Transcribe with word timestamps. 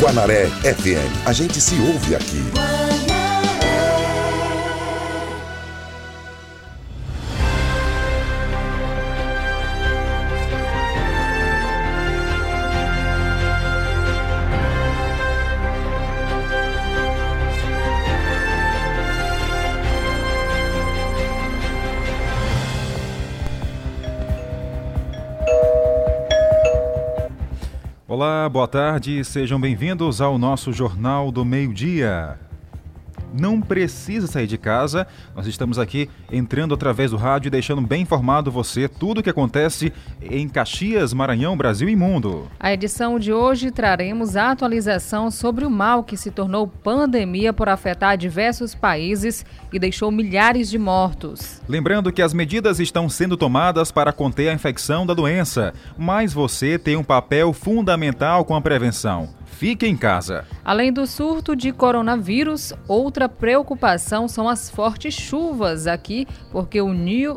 Guanaré 0.00 0.46
FM. 0.64 1.26
A 1.26 1.32
gente 1.34 1.60
se 1.60 1.74
ouve 1.74 2.14
aqui. 2.16 2.69
Olá, 28.20 28.46
boa 28.50 28.68
tarde, 28.68 29.24
sejam 29.24 29.58
bem-vindos 29.58 30.20
ao 30.20 30.36
nosso 30.36 30.74
Jornal 30.74 31.32
do 31.32 31.42
Meio-Dia 31.42 32.38
não 33.32 33.60
precisa 33.60 34.26
sair 34.26 34.46
de 34.46 34.58
casa. 34.58 35.06
Nós 35.34 35.46
estamos 35.46 35.78
aqui 35.78 36.08
entrando 36.30 36.74
através 36.74 37.10
do 37.10 37.16
rádio 37.16 37.48
e 37.48 37.50
deixando 37.50 37.80
bem 37.80 38.02
informado 38.02 38.50
você 38.50 38.88
tudo 38.88 39.18
o 39.18 39.22
que 39.22 39.30
acontece 39.30 39.92
em 40.20 40.48
Caxias, 40.48 41.12
Maranhão, 41.12 41.56
Brasil 41.56 41.88
e 41.88 41.96
mundo. 41.96 42.48
A 42.58 42.72
edição 42.72 43.18
de 43.18 43.32
hoje 43.32 43.70
traremos 43.70 44.36
a 44.36 44.50
atualização 44.50 45.30
sobre 45.30 45.64
o 45.64 45.70
mal 45.70 46.04
que 46.04 46.16
se 46.16 46.30
tornou 46.30 46.66
pandemia 46.66 47.52
por 47.52 47.68
afetar 47.68 48.16
diversos 48.16 48.74
países 48.74 49.44
e 49.72 49.78
deixou 49.78 50.10
milhares 50.10 50.70
de 50.70 50.78
mortos. 50.78 51.60
Lembrando 51.68 52.12
que 52.12 52.22
as 52.22 52.34
medidas 52.34 52.80
estão 52.80 53.08
sendo 53.08 53.36
tomadas 53.36 53.90
para 53.90 54.12
conter 54.12 54.48
a 54.48 54.54
infecção 54.54 55.06
da 55.06 55.14
doença, 55.14 55.72
mas 55.96 56.32
você 56.32 56.78
tem 56.78 56.96
um 56.96 57.04
papel 57.04 57.52
fundamental 57.52 58.44
com 58.44 58.54
a 58.54 58.60
prevenção. 58.60 59.39
Fique 59.60 59.86
em 59.86 59.94
casa. 59.94 60.46
Além 60.64 60.90
do 60.90 61.06
surto 61.06 61.54
de 61.54 61.70
coronavírus, 61.70 62.72
outra 62.88 63.28
preocupação 63.28 64.26
são 64.26 64.48
as 64.48 64.70
fortes 64.70 65.12
chuvas 65.12 65.86
aqui, 65.86 66.26
porque 66.50 66.80
o, 66.80 66.88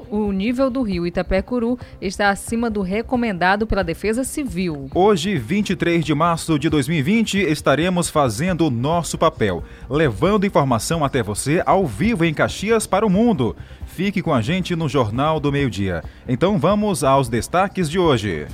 o 0.09 0.31
nível 0.31 0.69
do 0.69 0.81
rio 0.83 1.05
Itapecuru 1.05 1.77
está 1.99 2.29
acima 2.29 2.69
do 2.69 2.81
recomendado 2.81 3.67
pela 3.67 3.83
Defesa 3.83 4.23
Civil. 4.23 4.89
Hoje, 4.95 5.37
23 5.37 6.05
de 6.05 6.15
março 6.15 6.57
de 6.57 6.69
2020, 6.69 7.39
estaremos 7.39 8.09
fazendo 8.09 8.67
o 8.67 8.71
nosso 8.71 9.17
papel, 9.17 9.61
levando 9.89 10.45
informação 10.45 11.03
até 11.03 11.21
você 11.21 11.61
ao 11.65 11.85
vivo 11.85 12.23
em 12.23 12.33
Caxias 12.33 12.87
para 12.87 13.05
o 13.05 13.09
mundo. 13.09 13.53
Fique 13.85 14.21
com 14.21 14.33
a 14.33 14.41
gente 14.41 14.77
no 14.77 14.87
Jornal 14.87 15.41
do 15.41 15.51
Meio 15.51 15.69
Dia. 15.69 16.01
Então 16.25 16.57
vamos 16.57 17.03
aos 17.03 17.27
destaques 17.27 17.89
de 17.89 17.99
hoje. 17.99 18.47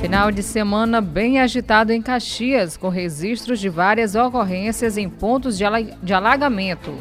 Final 0.00 0.32
de 0.32 0.42
semana 0.42 0.98
bem 1.02 1.40
agitado 1.40 1.92
em 1.92 2.00
Caxias, 2.00 2.74
com 2.74 2.88
registros 2.88 3.60
de 3.60 3.68
várias 3.68 4.14
ocorrências 4.14 4.96
em 4.96 5.10
pontos 5.10 5.58
de 5.58 6.14
alagamento. 6.14 6.94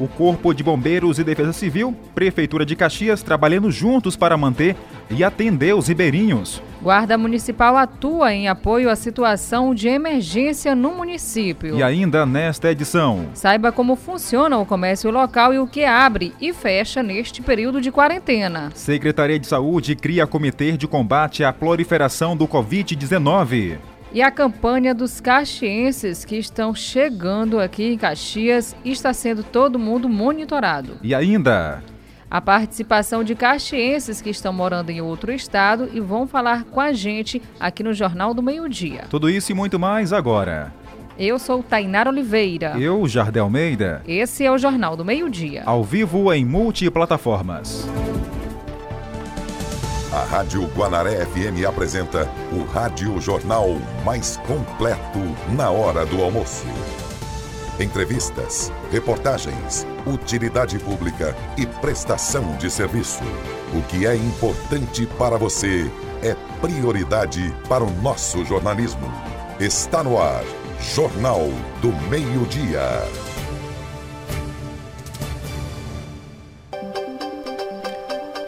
O 0.00 0.08
Corpo 0.08 0.54
de 0.54 0.62
Bombeiros 0.62 1.18
e 1.18 1.24
Defesa 1.24 1.52
Civil, 1.52 1.94
Prefeitura 2.14 2.64
de 2.64 2.74
Caxias, 2.74 3.22
trabalhando 3.22 3.70
juntos 3.70 4.16
para 4.16 4.38
manter 4.38 4.74
e 5.10 5.22
atender 5.22 5.74
os 5.74 5.88
ribeirinhos. 5.88 6.62
Guarda 6.86 7.18
Municipal 7.18 7.76
atua 7.76 8.32
em 8.32 8.46
apoio 8.46 8.88
à 8.88 8.94
situação 8.94 9.74
de 9.74 9.88
emergência 9.88 10.72
no 10.72 10.94
município. 10.94 11.76
E 11.76 11.82
ainda 11.82 12.24
nesta 12.24 12.70
edição. 12.70 13.26
Saiba 13.34 13.72
como 13.72 13.96
funciona 13.96 14.56
o 14.56 14.64
comércio 14.64 15.10
local 15.10 15.52
e 15.52 15.58
o 15.58 15.66
que 15.66 15.84
abre 15.84 16.32
e 16.40 16.52
fecha 16.52 17.02
neste 17.02 17.42
período 17.42 17.80
de 17.80 17.90
quarentena. 17.90 18.70
Secretaria 18.72 19.36
de 19.36 19.48
Saúde 19.48 19.96
cria 19.96 20.28
comitê 20.28 20.76
de 20.76 20.86
combate 20.86 21.42
à 21.42 21.52
proliferação 21.52 22.36
do 22.36 22.46
Covid-19. 22.46 23.78
E 24.12 24.22
a 24.22 24.30
campanha 24.30 24.94
dos 24.94 25.20
caxienses 25.20 26.24
que 26.24 26.36
estão 26.36 26.72
chegando 26.72 27.58
aqui 27.58 27.94
em 27.94 27.98
Caxias 27.98 28.76
está 28.84 29.12
sendo 29.12 29.42
todo 29.42 29.76
mundo 29.76 30.08
monitorado. 30.08 30.98
E 31.02 31.12
ainda 31.12 31.82
a 32.30 32.40
participação 32.40 33.22
de 33.22 33.34
caxienses 33.34 34.20
que 34.20 34.30
estão 34.30 34.52
morando 34.52 34.90
em 34.90 35.00
outro 35.00 35.32
estado 35.32 35.88
e 35.92 36.00
vão 36.00 36.26
falar 36.26 36.64
com 36.64 36.80
a 36.80 36.92
gente 36.92 37.40
aqui 37.58 37.82
no 37.82 37.94
Jornal 37.94 38.34
do 38.34 38.42
Meio 38.42 38.68
Dia. 38.68 39.04
Tudo 39.08 39.30
isso 39.30 39.52
e 39.52 39.54
muito 39.54 39.78
mais 39.78 40.12
agora. 40.12 40.72
Eu 41.18 41.38
sou 41.38 41.62
Tainara 41.62 42.10
Oliveira. 42.10 42.74
Eu, 42.78 43.08
Jardel 43.08 43.44
Almeida. 43.44 44.02
Esse 44.06 44.44
é 44.44 44.50
o 44.50 44.58
Jornal 44.58 44.96
do 44.96 45.04
Meio 45.04 45.30
Dia. 45.30 45.62
Ao 45.64 45.82
vivo 45.82 46.32
em 46.32 46.44
multiplataformas. 46.44 47.88
A 50.12 50.24
Rádio 50.24 50.64
Guanaré 50.74 51.24
FM 51.26 51.66
apresenta 51.66 52.28
o 52.52 52.64
Rádio 52.64 53.20
Jornal 53.20 53.76
mais 54.04 54.36
completo 54.46 55.20
na 55.54 55.70
hora 55.70 56.04
do 56.06 56.22
almoço. 56.22 56.66
Entrevistas, 57.78 58.72
reportagens, 58.90 59.86
utilidade 60.06 60.78
pública 60.78 61.36
e 61.58 61.66
prestação 61.66 62.56
de 62.56 62.70
serviço. 62.70 63.22
O 63.74 63.82
que 63.82 64.06
é 64.06 64.16
importante 64.16 65.04
para 65.18 65.36
você 65.36 65.90
é 66.22 66.34
prioridade 66.62 67.54
para 67.68 67.84
o 67.84 67.90
nosso 68.00 68.42
jornalismo. 68.46 69.12
Está 69.60 70.02
no 70.02 70.16
ar, 70.18 70.42
Jornal 70.80 71.48
do 71.82 71.92
Meio-Dia. 72.08 72.80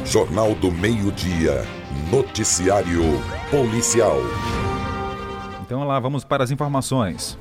Jornal 0.05 0.53
do 0.57 0.73
Meio-Dia. 0.73 1.65
Noticiário 2.11 3.03
Policial. 3.53 4.17
Então 5.63 5.85
lá 5.85 6.01
vamos 6.01 6.25
para 6.25 6.43
as 6.43 6.51
informações. 6.51 7.39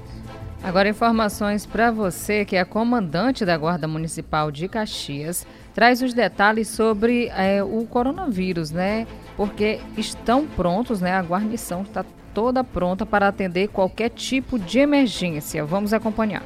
Agora 0.61 0.87
informações 0.87 1.65
para 1.65 1.89
você 1.89 2.45
que 2.45 2.55
é 2.55 2.63
comandante 2.63 3.43
da 3.43 3.57
Guarda 3.57 3.87
Municipal 3.87 4.51
de 4.51 4.67
Caxias 4.67 5.47
traz 5.73 6.03
os 6.03 6.13
detalhes 6.13 6.67
sobre 6.67 7.29
é, 7.29 7.63
o 7.63 7.83
coronavírus, 7.85 8.69
né? 8.69 9.07
Porque 9.35 9.79
estão 9.97 10.45
prontos, 10.45 11.01
né? 11.01 11.13
A 11.13 11.21
guarnição 11.23 11.81
está 11.81 12.05
toda 12.33 12.63
pronta 12.63 13.05
para 13.05 13.27
atender 13.27 13.69
qualquer 13.69 14.09
tipo 14.09 14.57
de 14.57 14.79
emergência. 14.79 15.65
Vamos 15.65 15.93
acompanhar. 15.93 16.43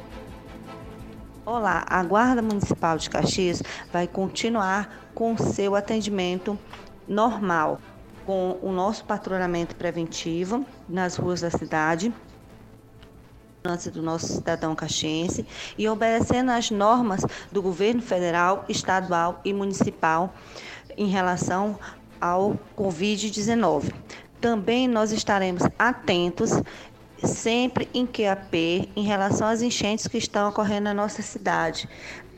Olá, 1.46 1.84
a 1.86 2.02
Guarda 2.02 2.40
Municipal 2.40 2.96
de 2.96 3.10
Caxias 3.10 3.62
vai 3.92 4.06
continuar 4.06 5.10
com 5.14 5.36
seu 5.36 5.76
atendimento 5.76 6.58
normal, 7.06 7.78
com 8.24 8.58
o 8.62 8.72
nosso 8.72 9.04
patrulhamento 9.04 9.76
preventivo 9.76 10.64
nas 10.88 11.16
ruas 11.16 11.42
da 11.42 11.50
cidade 11.50 12.12
do 13.90 14.02
nosso 14.02 14.26
cidadão 14.26 14.74
caxiense 14.74 15.46
e 15.78 15.88
obedecendo 15.88 16.50
às 16.50 16.70
normas 16.70 17.22
do 17.50 17.62
governo 17.62 18.02
federal, 18.02 18.62
estadual 18.68 19.40
e 19.42 19.54
municipal 19.54 20.34
em 20.98 21.08
relação 21.08 21.78
ao 22.20 22.58
Covid-19. 22.76 23.90
Também 24.44 24.86
nós 24.86 25.10
estaremos 25.10 25.62
atentos 25.78 26.50
sempre 27.24 27.88
em 27.94 28.04
QAP 28.06 28.90
em 28.94 29.02
relação 29.02 29.48
às 29.48 29.62
enchentes 29.62 30.06
que 30.06 30.18
estão 30.18 30.50
ocorrendo 30.50 30.84
na 30.84 30.92
nossa 30.92 31.22
cidade, 31.22 31.88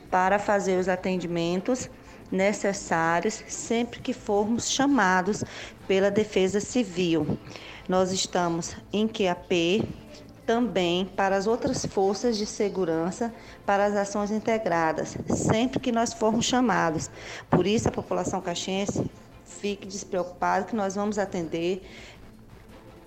para 0.09 0.39
fazer 0.39 0.79
os 0.79 0.89
atendimentos 0.89 1.91
necessários 2.31 3.43
sempre 3.49 3.99
que 3.99 4.13
formos 4.13 4.71
chamados 4.71 5.43
pela 5.89 6.09
Defesa 6.09 6.61
Civil. 6.61 7.37
Nós 7.89 8.13
estamos 8.13 8.77
em 8.93 9.09
QAP 9.09 9.83
também 10.47 11.07
para 11.07 11.37
as 11.37 11.49
outras 11.49 11.85
forças 11.85 12.37
de 12.37 12.47
segurança 12.47 13.35
para 13.67 13.85
as 13.85 13.97
ações 13.97 14.31
integradas, 14.31 15.17
sempre 15.27 15.81
que 15.81 15.91
nós 15.91 16.13
formos 16.13 16.45
chamados. 16.45 17.11
Por 17.51 17.67
isso, 17.67 17.89
a 17.89 17.91
população 17.91 18.41
caxiense 18.41 19.11
fique 19.47 19.87
despreocupada 19.87 20.67
que 20.67 20.77
nós 20.77 20.95
vamos 20.95 21.19
atender 21.19 21.83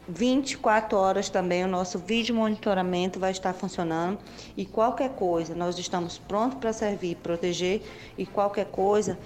24 0.07 0.97
horas 0.97 1.29
também 1.29 1.63
o 1.63 1.67
nosso 1.67 1.99
vídeo 1.99 2.33
monitoramento 2.33 3.19
vai 3.19 3.29
estar 3.29 3.53
funcionando 3.53 4.17
e 4.57 4.65
qualquer 4.65 5.11
coisa, 5.11 5.53
nós 5.53 5.77
estamos 5.77 6.17
prontos 6.17 6.57
para 6.57 6.73
servir 6.73 7.15
proteger 7.17 7.83
e 8.17 8.25
qualquer 8.25 8.65
coisa 8.65 9.19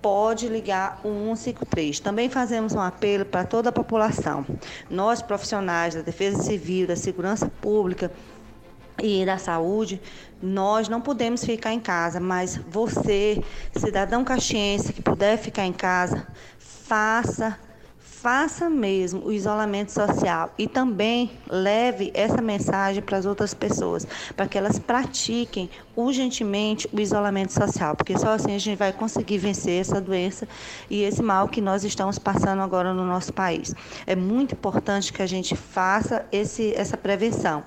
pode 0.00 0.48
ligar 0.48 1.00
o 1.02 1.08
153. 1.34 1.98
Também 1.98 2.28
fazemos 2.28 2.74
um 2.74 2.80
apelo 2.80 3.24
para 3.24 3.42
toda 3.42 3.70
a 3.70 3.72
população. 3.72 4.44
Nós 4.90 5.22
profissionais 5.22 5.94
da 5.94 6.02
Defesa 6.02 6.42
Civil, 6.42 6.86
da 6.86 6.94
Segurança 6.94 7.50
Pública, 7.60 8.12
e 9.02 9.24
da 9.24 9.38
saúde, 9.38 10.00
nós 10.42 10.88
não 10.88 11.00
podemos 11.00 11.44
ficar 11.44 11.72
em 11.72 11.80
casa, 11.80 12.20
mas 12.20 12.56
você, 12.68 13.42
cidadão 13.76 14.24
caxiense 14.24 14.92
que 14.92 15.02
puder 15.02 15.36
ficar 15.38 15.66
em 15.66 15.72
casa, 15.72 16.26
faça 16.58 17.58
faça 18.24 18.70
mesmo 18.70 19.20
o 19.26 19.30
isolamento 19.30 19.92
social 19.92 20.50
e 20.56 20.66
também 20.66 21.30
leve 21.46 22.10
essa 22.14 22.40
mensagem 22.40 23.02
para 23.02 23.18
as 23.18 23.26
outras 23.26 23.52
pessoas, 23.52 24.06
para 24.34 24.48
que 24.48 24.56
elas 24.56 24.78
pratiquem 24.78 25.68
urgentemente 25.94 26.88
o 26.90 26.98
isolamento 26.98 27.52
social, 27.52 27.94
porque 27.94 28.16
só 28.16 28.30
assim 28.30 28.54
a 28.54 28.58
gente 28.58 28.78
vai 28.78 28.94
conseguir 28.94 29.36
vencer 29.36 29.78
essa 29.78 30.00
doença 30.00 30.48
e 30.88 31.02
esse 31.02 31.22
mal 31.22 31.48
que 31.48 31.60
nós 31.60 31.84
estamos 31.84 32.18
passando 32.18 32.62
agora 32.62 32.94
no 32.94 33.04
nosso 33.04 33.30
país. 33.30 33.74
É 34.06 34.16
muito 34.16 34.54
importante 34.54 35.12
que 35.12 35.20
a 35.20 35.26
gente 35.26 35.54
faça 35.54 36.24
esse, 36.32 36.72
essa 36.74 36.96
prevenção. 36.96 37.62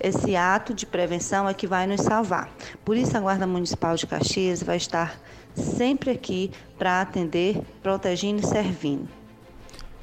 Esse 0.00 0.34
ato 0.34 0.72
de 0.72 0.86
prevenção 0.86 1.46
é 1.46 1.52
que 1.52 1.66
vai 1.66 1.86
nos 1.86 2.00
salvar. 2.00 2.48
Por 2.82 2.96
isso 2.96 3.14
a 3.14 3.20
Guarda 3.20 3.46
Municipal 3.46 3.94
de 3.94 4.06
Caxias 4.06 4.62
vai 4.62 4.78
estar 4.78 5.20
sempre 5.54 6.10
aqui 6.10 6.50
para 6.78 7.02
atender, 7.02 7.60
protegendo 7.82 8.40
e 8.40 8.46
servindo. 8.46 9.17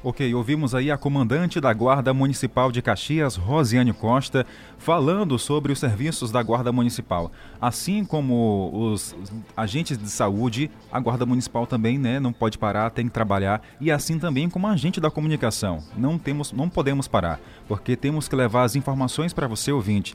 Ok, 0.08 0.32
ouvimos 0.34 0.72
aí 0.72 0.88
a 0.88 0.96
comandante 0.96 1.60
da 1.60 1.72
Guarda 1.72 2.14
Municipal 2.14 2.70
de 2.70 2.80
Caxias, 2.80 3.34
Rosiane 3.34 3.92
Costa, 3.92 4.46
falando 4.78 5.36
sobre 5.36 5.72
os 5.72 5.80
serviços 5.80 6.30
da 6.30 6.40
Guarda 6.44 6.70
Municipal. 6.70 7.32
Assim 7.60 8.04
como 8.04 8.70
os 8.72 9.16
agentes 9.56 9.98
de 9.98 10.08
saúde, 10.08 10.70
a 10.92 11.00
Guarda 11.00 11.26
Municipal 11.26 11.66
também 11.66 11.98
né, 11.98 12.20
não 12.20 12.32
pode 12.32 12.56
parar, 12.56 12.90
tem 12.90 13.06
que 13.06 13.12
trabalhar. 13.12 13.60
E 13.80 13.90
assim 13.90 14.16
também 14.16 14.48
como 14.48 14.68
agente 14.68 15.00
da 15.00 15.10
comunicação. 15.10 15.82
Não, 15.96 16.16
temos, 16.16 16.52
não 16.52 16.68
podemos 16.68 17.08
parar, 17.08 17.40
porque 17.66 17.96
temos 17.96 18.28
que 18.28 18.36
levar 18.36 18.62
as 18.62 18.76
informações 18.76 19.32
para 19.32 19.48
você, 19.48 19.72
ouvinte. 19.72 20.14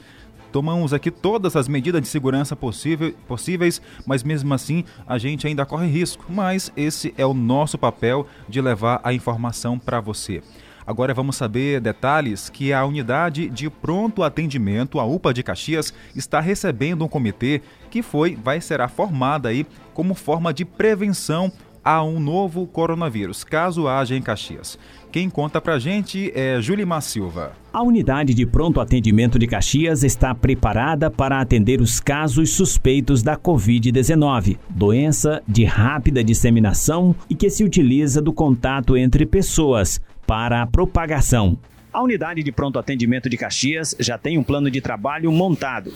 Tomamos 0.51 0.93
aqui 0.93 1.09
todas 1.09 1.55
as 1.55 1.67
medidas 1.67 2.01
de 2.01 2.07
segurança 2.07 2.55
possível, 2.55 3.13
possíveis, 3.27 3.81
mas 4.05 4.21
mesmo 4.21 4.53
assim 4.53 4.83
a 5.07 5.17
gente 5.17 5.47
ainda 5.47 5.65
corre 5.65 5.87
risco. 5.87 6.25
Mas 6.27 6.71
esse 6.75 7.13
é 7.17 7.25
o 7.25 7.33
nosso 7.33 7.77
papel 7.77 8.27
de 8.49 8.59
levar 8.59 8.99
a 9.03 9.13
informação 9.13 9.79
para 9.79 10.01
você. 10.01 10.43
Agora 10.85 11.13
vamos 11.13 11.37
saber 11.37 11.79
detalhes 11.79 12.49
que 12.49 12.73
a 12.73 12.83
unidade 12.85 13.49
de 13.49 13.69
pronto 13.69 14.23
atendimento, 14.23 14.99
a 14.99 15.05
UPA 15.05 15.33
de 15.33 15.43
Caxias, 15.43 15.93
está 16.15 16.39
recebendo 16.39 17.05
um 17.05 17.07
comitê 17.07 17.61
que 17.89 18.01
foi 18.01 18.35
vai 18.35 18.59
será 18.59 18.87
formada 18.87 19.49
aí 19.49 19.65
como 19.93 20.13
forma 20.13 20.53
de 20.53 20.65
prevenção 20.65 21.51
a 21.83 22.03
um 22.03 22.19
novo 22.19 22.67
coronavírus, 22.67 23.43
caso 23.43 23.87
haja 23.87 24.15
em 24.15 24.21
Caxias. 24.21 24.77
Quem 25.11 25.29
conta 25.29 25.59
pra 25.59 25.77
gente 25.77 26.31
é 26.33 26.61
Julimar 26.61 27.01
Silva. 27.01 27.51
A 27.73 27.83
unidade 27.83 28.33
de 28.33 28.45
pronto 28.45 28.79
atendimento 28.79 29.37
de 29.37 29.47
Caxias 29.47 30.03
está 30.03 30.33
preparada 30.33 31.11
para 31.11 31.41
atender 31.41 31.81
os 31.81 31.99
casos 31.99 32.51
suspeitos 32.51 33.21
da 33.21 33.35
Covid-19, 33.35 34.57
doença 34.69 35.41
de 35.47 35.65
rápida 35.65 36.23
disseminação 36.23 37.15
e 37.29 37.35
que 37.35 37.49
se 37.49 37.63
utiliza 37.63 38.21
do 38.21 38.31
contato 38.31 38.95
entre 38.95 39.25
pessoas 39.25 39.99
para 40.25 40.61
a 40.61 40.67
propagação. 40.67 41.57
A 41.91 42.01
unidade 42.01 42.41
de 42.41 42.51
pronto 42.53 42.79
atendimento 42.79 43.29
de 43.29 43.35
Caxias 43.35 43.93
já 43.99 44.17
tem 44.17 44.37
um 44.37 44.43
plano 44.43 44.71
de 44.71 44.79
trabalho 44.79 45.29
montado, 45.29 45.91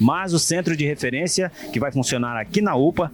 mas 0.00 0.32
o 0.32 0.38
centro 0.38 0.76
de 0.76 0.86
referência, 0.86 1.50
que 1.72 1.80
vai 1.80 1.90
funcionar 1.90 2.36
aqui 2.36 2.60
na 2.60 2.76
UPA, 2.76 3.10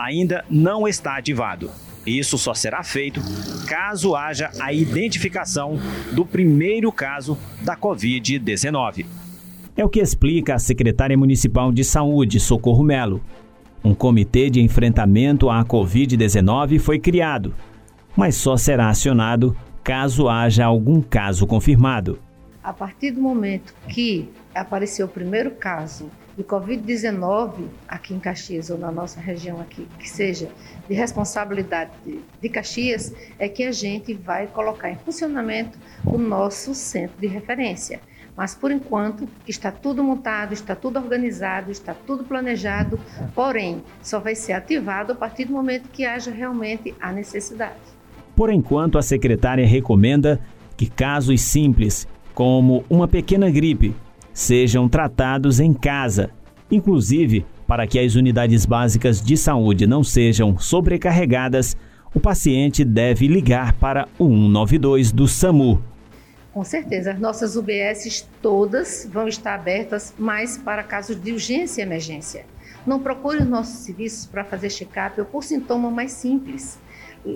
ainda 0.00 0.44
não 0.48 0.88
está 0.88 1.16
ativado. 1.16 1.70
Isso 2.06 2.38
só 2.38 2.54
será 2.54 2.82
feito 2.82 3.20
caso 3.68 4.16
haja 4.16 4.50
a 4.58 4.72
identificação 4.72 5.78
do 6.12 6.24
primeiro 6.24 6.90
caso 6.90 7.36
da 7.62 7.76
Covid-19. 7.76 9.04
É 9.76 9.84
o 9.84 9.88
que 9.88 10.00
explica 10.00 10.54
a 10.54 10.58
secretária 10.58 11.16
municipal 11.16 11.70
de 11.70 11.84
saúde, 11.84 12.40
Socorro 12.40 12.82
Melo. 12.82 13.22
Um 13.84 13.94
comitê 13.94 14.50
de 14.50 14.60
enfrentamento 14.60 15.48
à 15.50 15.64
Covid-19 15.64 16.78
foi 16.78 16.98
criado, 16.98 17.54
mas 18.16 18.34
só 18.34 18.56
será 18.56 18.88
acionado 18.88 19.56
caso 19.84 20.28
haja 20.28 20.64
algum 20.64 21.00
caso 21.00 21.46
confirmado. 21.46 22.18
A 22.62 22.72
partir 22.72 23.10
do 23.10 23.20
momento 23.20 23.74
que 23.88 24.28
apareceu 24.54 25.06
o 25.06 25.08
primeiro 25.08 25.52
caso 25.52 26.10
de 26.40 26.44
Covid-19 26.44 27.66
aqui 27.86 28.14
em 28.14 28.18
Caxias 28.18 28.70
ou 28.70 28.78
na 28.78 28.90
nossa 28.90 29.20
região 29.20 29.60
aqui, 29.60 29.86
que 29.98 30.08
seja 30.08 30.48
de 30.88 30.94
responsabilidade 30.94 31.90
de, 32.02 32.18
de 32.40 32.48
Caxias, 32.48 33.14
é 33.38 33.46
que 33.46 33.62
a 33.62 33.72
gente 33.72 34.14
vai 34.14 34.46
colocar 34.46 34.90
em 34.90 34.96
funcionamento 34.96 35.78
o 36.06 36.16
nosso 36.16 36.74
centro 36.74 37.20
de 37.20 37.26
referência. 37.26 38.00
Mas 38.34 38.54
por 38.54 38.70
enquanto 38.70 39.28
está 39.46 39.70
tudo 39.70 40.02
montado, 40.02 40.54
está 40.54 40.74
tudo 40.74 40.98
organizado, 40.98 41.70
está 41.70 41.92
tudo 41.92 42.24
planejado, 42.24 42.98
porém 43.34 43.82
só 44.02 44.18
vai 44.18 44.34
ser 44.34 44.54
ativado 44.54 45.12
a 45.12 45.14
partir 45.14 45.44
do 45.44 45.52
momento 45.52 45.90
que 45.90 46.06
haja 46.06 46.30
realmente 46.30 46.94
a 46.98 47.12
necessidade. 47.12 47.74
Por 48.34 48.50
enquanto, 48.50 48.96
a 48.96 49.02
secretária 49.02 49.66
recomenda 49.66 50.40
que 50.74 50.88
casos 50.88 51.42
simples, 51.42 52.08
como 52.32 52.82
uma 52.88 53.06
pequena 53.06 53.50
gripe, 53.50 53.94
sejam 54.40 54.88
tratados 54.88 55.60
em 55.60 55.72
casa, 55.72 56.30
inclusive 56.70 57.44
para 57.66 57.86
que 57.86 57.98
as 57.98 58.14
unidades 58.14 58.64
básicas 58.64 59.20
de 59.20 59.36
saúde 59.36 59.86
não 59.86 60.02
sejam 60.02 60.58
sobrecarregadas. 60.58 61.76
O 62.14 62.18
paciente 62.18 62.84
deve 62.84 63.28
ligar 63.28 63.74
para 63.74 64.08
o 64.18 64.26
192 64.26 65.12
do 65.12 65.28
SAMU. 65.28 65.84
Com 66.52 66.64
certeza, 66.64 67.12
as 67.12 67.20
nossas 67.20 67.54
UBSs 67.54 68.26
todas 68.42 69.08
vão 69.12 69.28
estar 69.28 69.54
abertas, 69.54 70.12
mas 70.18 70.56
para 70.56 70.82
casos 70.82 71.22
de 71.22 71.32
urgência 71.32 71.82
e 71.82 71.84
emergência. 71.84 72.44
Não 72.84 72.98
procure 72.98 73.38
os 73.38 73.46
nossos 73.46 73.80
serviços 73.80 74.26
para 74.26 74.42
fazer 74.42 74.70
check-up 74.70 75.20
ou 75.20 75.26
por 75.26 75.44
sintoma 75.44 75.90
mais 75.90 76.12
simples 76.12 76.78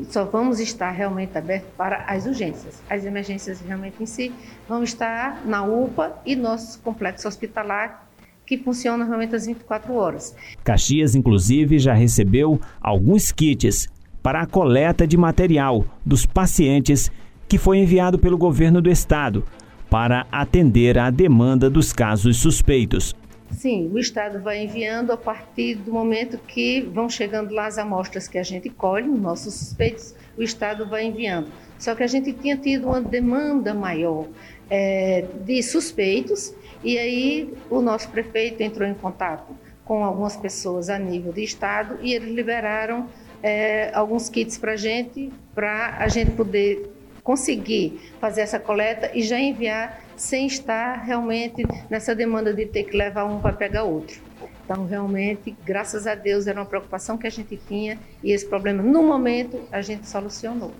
só 0.08 0.24
vamos 0.24 0.60
estar 0.60 0.90
realmente 0.90 1.36
abertos 1.36 1.70
para 1.76 2.04
as 2.06 2.26
urgências. 2.26 2.82
As 2.88 3.04
emergências 3.04 3.60
realmente 3.60 4.02
em 4.02 4.06
si 4.06 4.32
vão 4.68 4.82
estar 4.82 5.44
na 5.44 5.62
UPA 5.62 6.18
e 6.24 6.34
nosso 6.34 6.80
complexo 6.80 7.28
hospitalar 7.28 8.08
que 8.46 8.58
funciona 8.58 9.04
realmente 9.04 9.34
às 9.34 9.46
24 9.46 9.94
horas. 9.94 10.36
Caxias, 10.62 11.14
inclusive, 11.14 11.78
já 11.78 11.94
recebeu 11.94 12.60
alguns 12.80 13.32
kits 13.32 13.88
para 14.22 14.42
a 14.42 14.46
coleta 14.46 15.06
de 15.06 15.16
material 15.16 15.84
dos 16.04 16.26
pacientes 16.26 17.10
que 17.48 17.58
foi 17.58 17.78
enviado 17.78 18.18
pelo 18.18 18.38
governo 18.38 18.80
do 18.80 18.90
estado 18.90 19.44
para 19.90 20.26
atender 20.32 20.98
à 20.98 21.10
demanda 21.10 21.70
dos 21.70 21.92
casos 21.92 22.38
suspeitos. 22.38 23.14
Sim, 23.56 23.90
o 23.92 23.99
Estado 23.99 24.40
vai 24.40 24.62
enviando 24.62 25.12
a 25.12 25.16
partir 25.16 25.76
do 25.76 25.92
momento 25.92 26.38
que 26.38 26.80
vão 26.80 27.08
chegando 27.08 27.54
lá 27.54 27.66
as 27.66 27.78
amostras 27.78 28.26
que 28.26 28.37
a 28.37 28.42
gente 28.42 28.68
colhe, 28.68 29.08
nossos 29.08 29.54
suspeitos, 29.54 30.14
o 30.37 30.42
Estado 30.42 30.87
vai 30.87 31.04
enviando. 31.04 31.50
Só 31.78 31.94
que 31.94 32.02
a 32.02 32.06
gente 32.06 32.32
tinha 32.32 32.56
tido 32.56 32.88
uma 32.88 33.00
demanda 33.00 33.73
maior 33.73 34.26
é, 34.68 35.25
de 35.44 35.62
suspeitos 35.62 36.52
e 36.82 36.99
aí 36.99 37.54
o 37.70 37.80
nosso 37.80 38.08
prefeito 38.11 38.61
entrou 38.61 38.88
em 38.88 38.94
contato 38.94 39.56
com 39.84 40.02
algumas 40.02 40.37
pessoas 40.37 40.88
a 40.88 40.99
nível 40.99 41.32
de 41.32 41.44
estado 41.44 41.99
e 42.02 42.12
eles 42.12 42.34
liberaram 42.34 43.08
é, 43.42 43.90
alguns 43.94 44.28
kits 44.28 44.58
para 44.58 44.73
a 44.73 44.76
gente, 44.76 45.30
para 45.54 45.96
a 45.99 46.08
gente 46.08 46.30
poder 46.32 46.90
conseguir 47.23 48.12
fazer 48.20 48.42
essa 48.42 48.58
coleta 48.58 49.11
e 49.14 49.23
já 49.23 49.38
enviar 49.38 50.03
sem 50.16 50.47
estar 50.47 50.97
realmente 51.02 51.64
nessa 51.90 52.14
demanda 52.14 52.52
de 52.52 52.66
ter 52.66 52.85
que 52.85 52.97
levar 52.97 53.25
um 53.25 53.40
para 53.40 53.52
pegar 53.52 53.85
outro. 53.85 54.21
Então, 54.64 54.87
realmente, 54.87 55.54
graças 55.64 56.06
a 56.06 56.14
Deus, 56.14 56.47
era 56.47 56.59
uma 56.59 56.66
preocupação 56.66 57.18
que 57.18 57.26
a 57.26 57.30
gente 57.30 57.56
tinha 57.68 57.99
e 58.23 58.33
esse 58.33 58.47
problema, 58.47 58.83
no 58.83 59.02
momento, 59.02 59.61
a 59.71 59.83
gente 59.83 60.09
solucionou. 60.09 60.73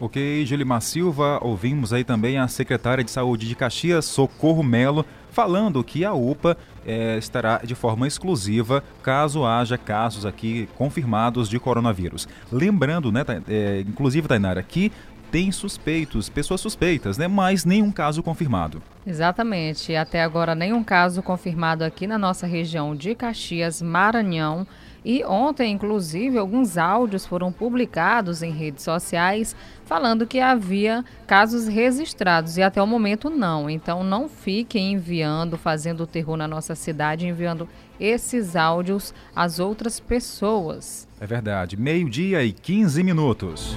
Ok, 0.00 0.46
Julimar 0.46 0.80
Silva, 0.80 1.38
ouvimos 1.42 1.92
aí 1.92 2.02
também 2.02 2.38
a 2.38 2.48
secretária 2.48 3.04
de 3.04 3.10
Saúde 3.10 3.46
de 3.46 3.54
Caxias, 3.54 4.06
Socorro 4.06 4.62
Melo, 4.62 5.04
falando 5.30 5.84
que 5.84 6.06
a 6.06 6.14
UPA 6.14 6.56
é, 6.86 7.18
estará 7.18 7.58
de 7.58 7.74
forma 7.74 8.06
exclusiva 8.06 8.82
caso 9.02 9.44
haja 9.44 9.76
casos 9.76 10.24
aqui 10.24 10.68
confirmados 10.74 11.50
de 11.50 11.58
coronavírus. 11.58 12.26
Lembrando, 12.50 13.12
né, 13.12 13.24
é, 13.46 13.84
inclusive, 13.86 14.26
Tainara, 14.26 14.62
que 14.62 14.90
tem 15.30 15.52
suspeitos, 15.52 16.28
pessoas 16.28 16.60
suspeitas, 16.60 17.16
né? 17.16 17.28
Mas 17.28 17.64
nenhum 17.64 17.90
caso 17.90 18.22
confirmado. 18.22 18.82
Exatamente. 19.06 19.94
Até 19.94 20.22
agora, 20.22 20.54
nenhum 20.54 20.82
caso 20.82 21.22
confirmado 21.22 21.84
aqui 21.84 22.06
na 22.06 22.18
nossa 22.18 22.46
região 22.46 22.94
de 22.94 23.14
Caxias, 23.14 23.80
Maranhão. 23.80 24.66
E 25.02 25.24
ontem, 25.24 25.72
inclusive, 25.72 26.36
alguns 26.36 26.76
áudios 26.76 27.24
foram 27.24 27.50
publicados 27.50 28.42
em 28.42 28.50
redes 28.50 28.84
sociais 28.84 29.56
falando 29.86 30.26
que 30.26 30.38
havia 30.38 31.04
casos 31.26 31.66
registrados 31.66 32.56
e 32.58 32.62
até 32.62 32.82
o 32.82 32.86
momento 32.86 33.30
não. 33.30 33.70
Então 33.70 34.04
não 34.04 34.28
fiquem 34.28 34.92
enviando, 34.92 35.56
fazendo 35.56 36.06
terror 36.06 36.36
na 36.36 36.46
nossa 36.46 36.74
cidade, 36.74 37.26
enviando 37.26 37.68
esses 37.98 38.56
áudios 38.56 39.14
às 39.34 39.58
outras 39.58 39.98
pessoas. 39.98 41.08
É 41.18 41.26
verdade. 41.26 41.76
Meio-dia 41.76 42.44
e 42.44 42.52
15 42.52 43.02
minutos. 43.02 43.76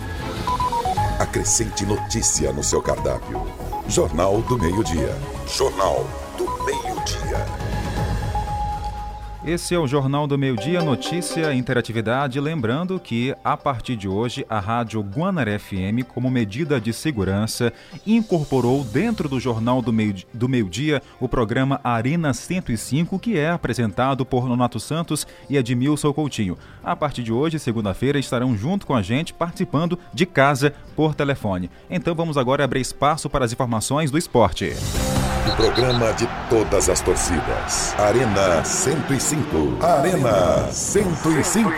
Acrescente 1.33 1.83
notícia 1.83 2.53
no 2.53 2.63
seu 2.63 2.79
cardápio. 2.79 3.41
Jornal 3.87 4.39
do 4.43 4.55
Meio-Dia. 4.55 5.17
Jornal 5.47 6.05
do 6.37 6.45
Meio-Dia. 6.63 7.62
Esse 9.45 9.75
é 9.75 9.79
o 9.79 9.85
Jornal 9.85 10.25
do 10.25 10.37
Meio 10.37 10.55
Dia, 10.55 10.81
notícia, 10.81 11.53
interatividade. 11.53 12.39
Lembrando 12.39 12.97
que, 12.97 13.35
a 13.43 13.57
partir 13.57 13.97
de 13.97 14.07
hoje, 14.07 14.45
a 14.49 14.57
Rádio 14.57 15.01
Guanaré 15.01 15.59
FM, 15.59 16.07
como 16.07 16.31
medida 16.31 16.79
de 16.79 16.93
segurança, 16.93 17.73
incorporou 18.07 18.85
dentro 18.85 19.27
do 19.27 19.41
Jornal 19.41 19.81
do 19.81 19.91
Meio, 19.91 20.15
do 20.33 20.47
Meio 20.47 20.69
Dia 20.69 21.01
o 21.19 21.27
programa 21.27 21.81
Arena 21.83 22.33
105, 22.33 23.19
que 23.19 23.37
é 23.37 23.49
apresentado 23.49 24.25
por 24.25 24.47
Nonato 24.47 24.79
Santos 24.79 25.27
e 25.49 25.57
Edmilson 25.57 26.13
Coutinho. 26.13 26.57
A 26.81 26.95
partir 26.95 27.21
de 27.21 27.33
hoje, 27.33 27.59
segunda-feira, 27.59 28.17
estarão 28.17 28.55
junto 28.55 28.87
com 28.87 28.95
a 28.95 29.01
gente, 29.01 29.33
participando 29.33 29.99
de 30.13 30.25
casa 30.25 30.73
por 30.95 31.13
telefone. 31.13 31.69
Então 31.89 32.15
vamos 32.15 32.37
agora 32.37 32.63
abrir 32.63 32.79
espaço 32.79 33.29
para 33.29 33.43
as 33.43 33.51
informações 33.51 34.09
do 34.09 34.17
esporte. 34.17 34.73
O 35.45 35.55
programa 35.57 36.13
de 36.13 36.25
todas 36.49 36.87
as 36.87 37.01
torcidas. 37.01 37.93
Arena 37.99 38.63
105. 38.63 39.83
Arena 39.85 40.71
105. 40.71 41.69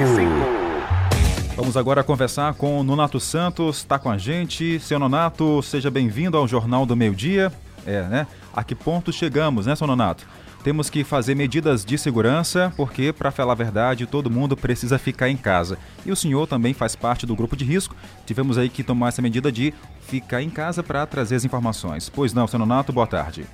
Vamos 1.55 1.75
agora 1.75 2.03
conversar 2.03 2.53
com 2.53 2.83
Nonato 2.83 3.19
Santos, 3.19 3.77
está 3.77 3.97
com 3.97 4.07
a 4.07 4.19
gente. 4.19 4.79
Seu 4.79 4.99
Nonato, 4.99 5.63
seja 5.63 5.89
bem-vindo 5.89 6.37
ao 6.37 6.47
Jornal 6.47 6.85
do 6.85 6.95
Meio 6.95 7.15
Dia. 7.15 7.51
É, 7.87 8.03
né? 8.03 8.27
A 8.53 8.63
que 8.63 8.75
ponto 8.75 9.11
chegamos, 9.11 9.65
né, 9.65 9.75
seu 9.75 9.87
Nonato? 9.87 10.27
Temos 10.63 10.89
que 10.89 11.03
fazer 11.03 11.35
medidas 11.35 11.85
de 11.85 11.95
segurança, 11.95 12.73
porque, 12.75 13.13
para 13.13 13.29
falar 13.29 13.51
a 13.51 13.55
verdade, 13.55 14.07
todo 14.07 14.31
mundo 14.31 14.57
precisa 14.57 14.97
ficar 14.97 15.29
em 15.29 15.37
casa. 15.37 15.77
E 16.03 16.11
o 16.11 16.15
senhor 16.15 16.47
também 16.47 16.73
faz 16.73 16.95
parte 16.95 17.23
do 17.23 17.35
grupo 17.35 17.55
de 17.55 17.63
risco. 17.63 17.95
Tivemos 18.25 18.57
aí 18.57 18.67
que 18.67 18.83
tomar 18.83 19.09
essa 19.09 19.21
medida 19.21 19.51
de 19.51 19.75
ficar 20.15 20.41
em 20.41 20.49
casa 20.49 20.81
para 20.81 21.05
trazer 21.05 21.35
as 21.35 21.43
informações. 21.43 22.09
Pois 22.09 22.33
não, 22.33 22.47
seu 22.47 22.57
Nonato, 22.57 22.93
boa 22.93 23.07
tarde. 23.07 23.45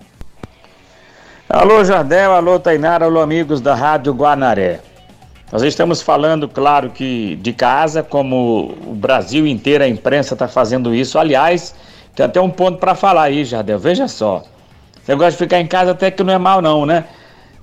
Alô 1.50 1.84
Jardel, 1.84 2.34
alô 2.34 2.60
Tainara, 2.60 3.06
alô 3.06 3.20
amigos 3.20 3.60
da 3.60 3.74
Rádio 3.76 4.14
Guanaré. 4.14 4.80
Nós 5.52 5.64
estamos 5.64 6.02
falando, 6.02 6.48
claro 6.48 6.92
que 6.92 7.36
de 7.38 7.52
casa, 7.52 8.02
como 8.02 8.74
o 8.88 8.96
Brasil 8.96 9.46
inteiro, 9.46 9.84
a 9.84 9.88
imprensa 9.88 10.34
está 10.34 10.48
fazendo 10.48 10.96
isso. 10.96 11.20
Aliás, 11.20 11.76
tem 12.16 12.26
até 12.26 12.40
um 12.40 12.50
ponto 12.50 12.78
para 12.78 12.96
falar 12.96 13.24
aí, 13.24 13.44
Jardel. 13.44 13.78
Veja 13.78 14.08
só. 14.08 14.44
Você 15.04 15.14
gosta 15.16 15.32
de 15.32 15.38
ficar 15.38 15.60
em 15.60 15.68
casa 15.68 15.92
até 15.92 16.10
que 16.10 16.24
não 16.24 16.34
é 16.34 16.38
mal 16.38 16.62
não, 16.62 16.86
né? 16.86 17.06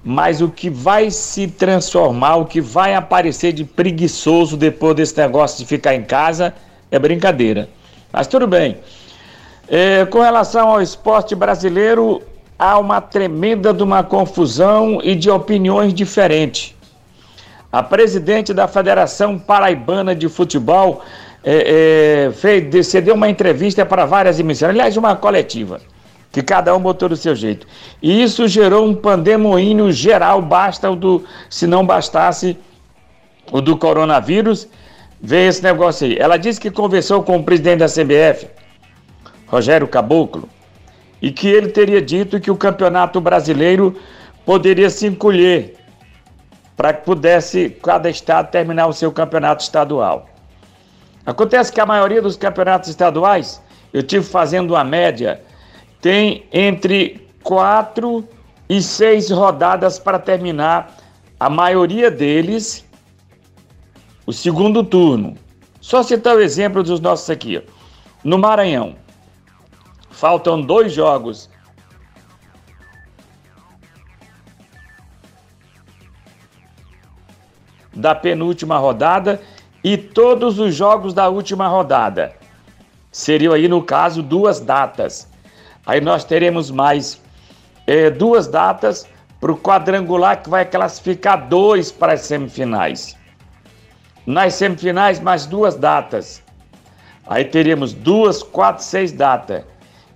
Mas 0.05 0.43
o 0.43 0.49
que 0.51 0.69
vai 0.69 1.11
se 1.11 1.47
transformar, 1.47 2.37
o 2.37 2.47
que 2.47 2.61
vai 2.61 2.95
aparecer 2.95 3.53
de 3.53 3.65
preguiçoso 3.65 4.57
depois 4.57 4.95
desse 4.97 5.17
negócio 5.17 5.59
de 5.59 5.65
ficar 5.65 5.95
em 5.95 6.03
casa 6.03 6.53
é 6.91 6.99
brincadeira. 6.99 7.69
Mas 8.13 8.27
tudo 8.27 8.47
bem. 8.47 8.79
É, 9.69 10.07
com 10.07 10.21
relação 10.21 10.69
ao 10.69 10.81
esporte 10.81 11.35
brasileiro, 11.35 12.23
há 12.59 12.79
uma 12.79 13.01
tremenda 13.01 13.73
de 13.73 13.83
uma 13.83 14.03
confusão 14.03 15.01
e 15.03 15.15
de 15.15 15.31
opiniões 15.31 15.93
diferentes. 15.93 16.75
A 17.71 17.83
presidente 17.83 18.55
da 18.55 18.67
Federação 18.67 19.39
Paraibana 19.39 20.15
de 20.15 20.27
Futebol 20.29 21.03
é, 21.45 22.27
é, 22.27 22.33
fez, 22.33 22.87
cedeu 22.87 23.15
uma 23.15 23.29
entrevista 23.29 23.85
para 23.85 24.07
várias 24.07 24.41
emissoras, 24.41 24.75
aliás, 24.75 24.97
uma 24.97 25.15
coletiva, 25.15 25.79
que 26.33 26.43
cada 26.43 26.75
um 26.75 26.81
botou 26.81 27.11
do 27.11 27.17
seu 27.17 27.37
jeito. 27.37 27.67
E 28.03 28.23
isso 28.23 28.49
gerou 28.49 28.87
um 28.87 28.95
pandemônio 28.95 29.93
geral, 29.93 30.41
basta 30.41 30.91
o 30.91 30.97
do, 30.97 31.25
se 31.51 31.67
não 31.67 31.85
bastasse 31.85 32.57
o 33.53 33.61
do 33.61 33.77
coronavírus, 33.77 34.67
veio 35.21 35.49
esse 35.49 35.63
negócio 35.63 36.07
aí. 36.07 36.17
Ela 36.19 36.37
disse 36.37 36.61
que 36.61 36.71
conversou 36.71 37.23
com 37.23 37.37
o 37.37 37.43
presidente 37.43 37.79
da 37.79 37.87
CBF, 37.87 38.49
Rogério 39.47 39.89
Caboclo, 39.89 40.49
e 41.21 41.31
que 41.33 41.49
ele 41.49 41.69
teria 41.69 42.01
dito 42.01 42.41
que 42.41 42.51
o 42.51 42.57
campeonato 42.57 43.21
brasileiro 43.21 43.97
poderia 44.45 44.89
se 44.89 45.07
encolher 45.07 45.77
para 46.77 46.93
que 46.93 47.05
pudesse 47.05 47.71
cada 47.83 48.09
estado 48.09 48.51
terminar 48.51 48.87
o 48.87 48.93
seu 48.93 49.11
campeonato 49.11 49.63
estadual. 49.63 50.29
Acontece 51.27 51.73
que 51.73 51.81
a 51.81 51.87
maioria 51.87 52.23
dos 52.23 52.37
campeonatos 52.37 52.89
estaduais, 52.89 53.61
eu 53.93 54.03
tive 54.03 54.25
fazendo 54.25 54.75
uma 54.75 54.85
média, 54.85 55.43
tem 56.01 56.47
entre 56.53 57.29
quatro 57.43 58.27
e 58.69 58.81
seis 58.81 59.31
rodadas 59.31 59.99
para 59.99 60.19
terminar 60.19 60.97
a 61.39 61.51
maioria 61.51 62.11
deles 62.11 62.85
o 64.29 64.33
segundo 64.33 64.85
turno. 64.85 65.39
Só 65.81 66.03
citar 66.03 66.37
o 66.37 66.43
exemplo 66.43 66.83
dos 66.83 67.01
nossos 67.01 67.31
aqui. 67.31 67.65
No 68.23 68.37
Maranhão, 68.37 68.95
Faltam 70.11 70.61
dois 70.61 70.93
jogos. 70.93 71.49
Da 77.95 78.15
penúltima 78.15 78.77
rodada 78.77 79.41
e 79.83 79.97
todos 79.97 80.59
os 80.59 80.75
jogos 80.75 81.15
da 81.15 81.31
última 81.31 81.67
rodada. 81.67 82.35
Seriam 83.11 83.55
aí, 83.55 83.67
no 83.67 83.83
caso, 83.83 84.23
duas 84.23 84.61
datas. 84.61 85.27
Aí 85.87 86.03
nós 86.03 86.23
teremos 86.23 86.71
mais 86.71 87.19
é, 87.87 88.11
duas 88.11 88.47
datas 88.47 89.09
para 89.41 89.53
o 89.53 89.57
quadrangular 89.57 90.43
que 90.43 90.51
vai 90.51 90.67
classificar 90.67 91.49
dois 91.49 91.91
para 91.91 92.13
as 92.13 92.21
semifinais. 92.23 93.18
Nas 94.29 94.57
semifinais, 94.57 95.19
mais 95.19 95.47
duas 95.47 95.75
datas. 95.75 96.43
Aí 97.27 97.47
teremos 97.47 97.95
duas, 97.95 98.43
quatro, 98.43 98.85
seis 98.85 99.11
datas 99.11 99.65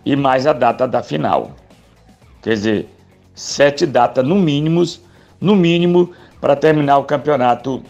e 0.04 0.14
mais 0.14 0.46
a 0.46 0.52
data 0.52 0.86
da 0.86 1.02
final. 1.02 1.52
Quer 2.42 2.50
dizer, 2.50 2.88
sete 3.34 3.86
datas 3.86 4.22
no 4.22 4.34
mínimo, 4.34 4.82
no 5.40 5.56
mínimo, 5.56 6.12
para 6.42 6.54
terminar 6.54 6.98
o 6.98 7.04
campeonato 7.04 7.82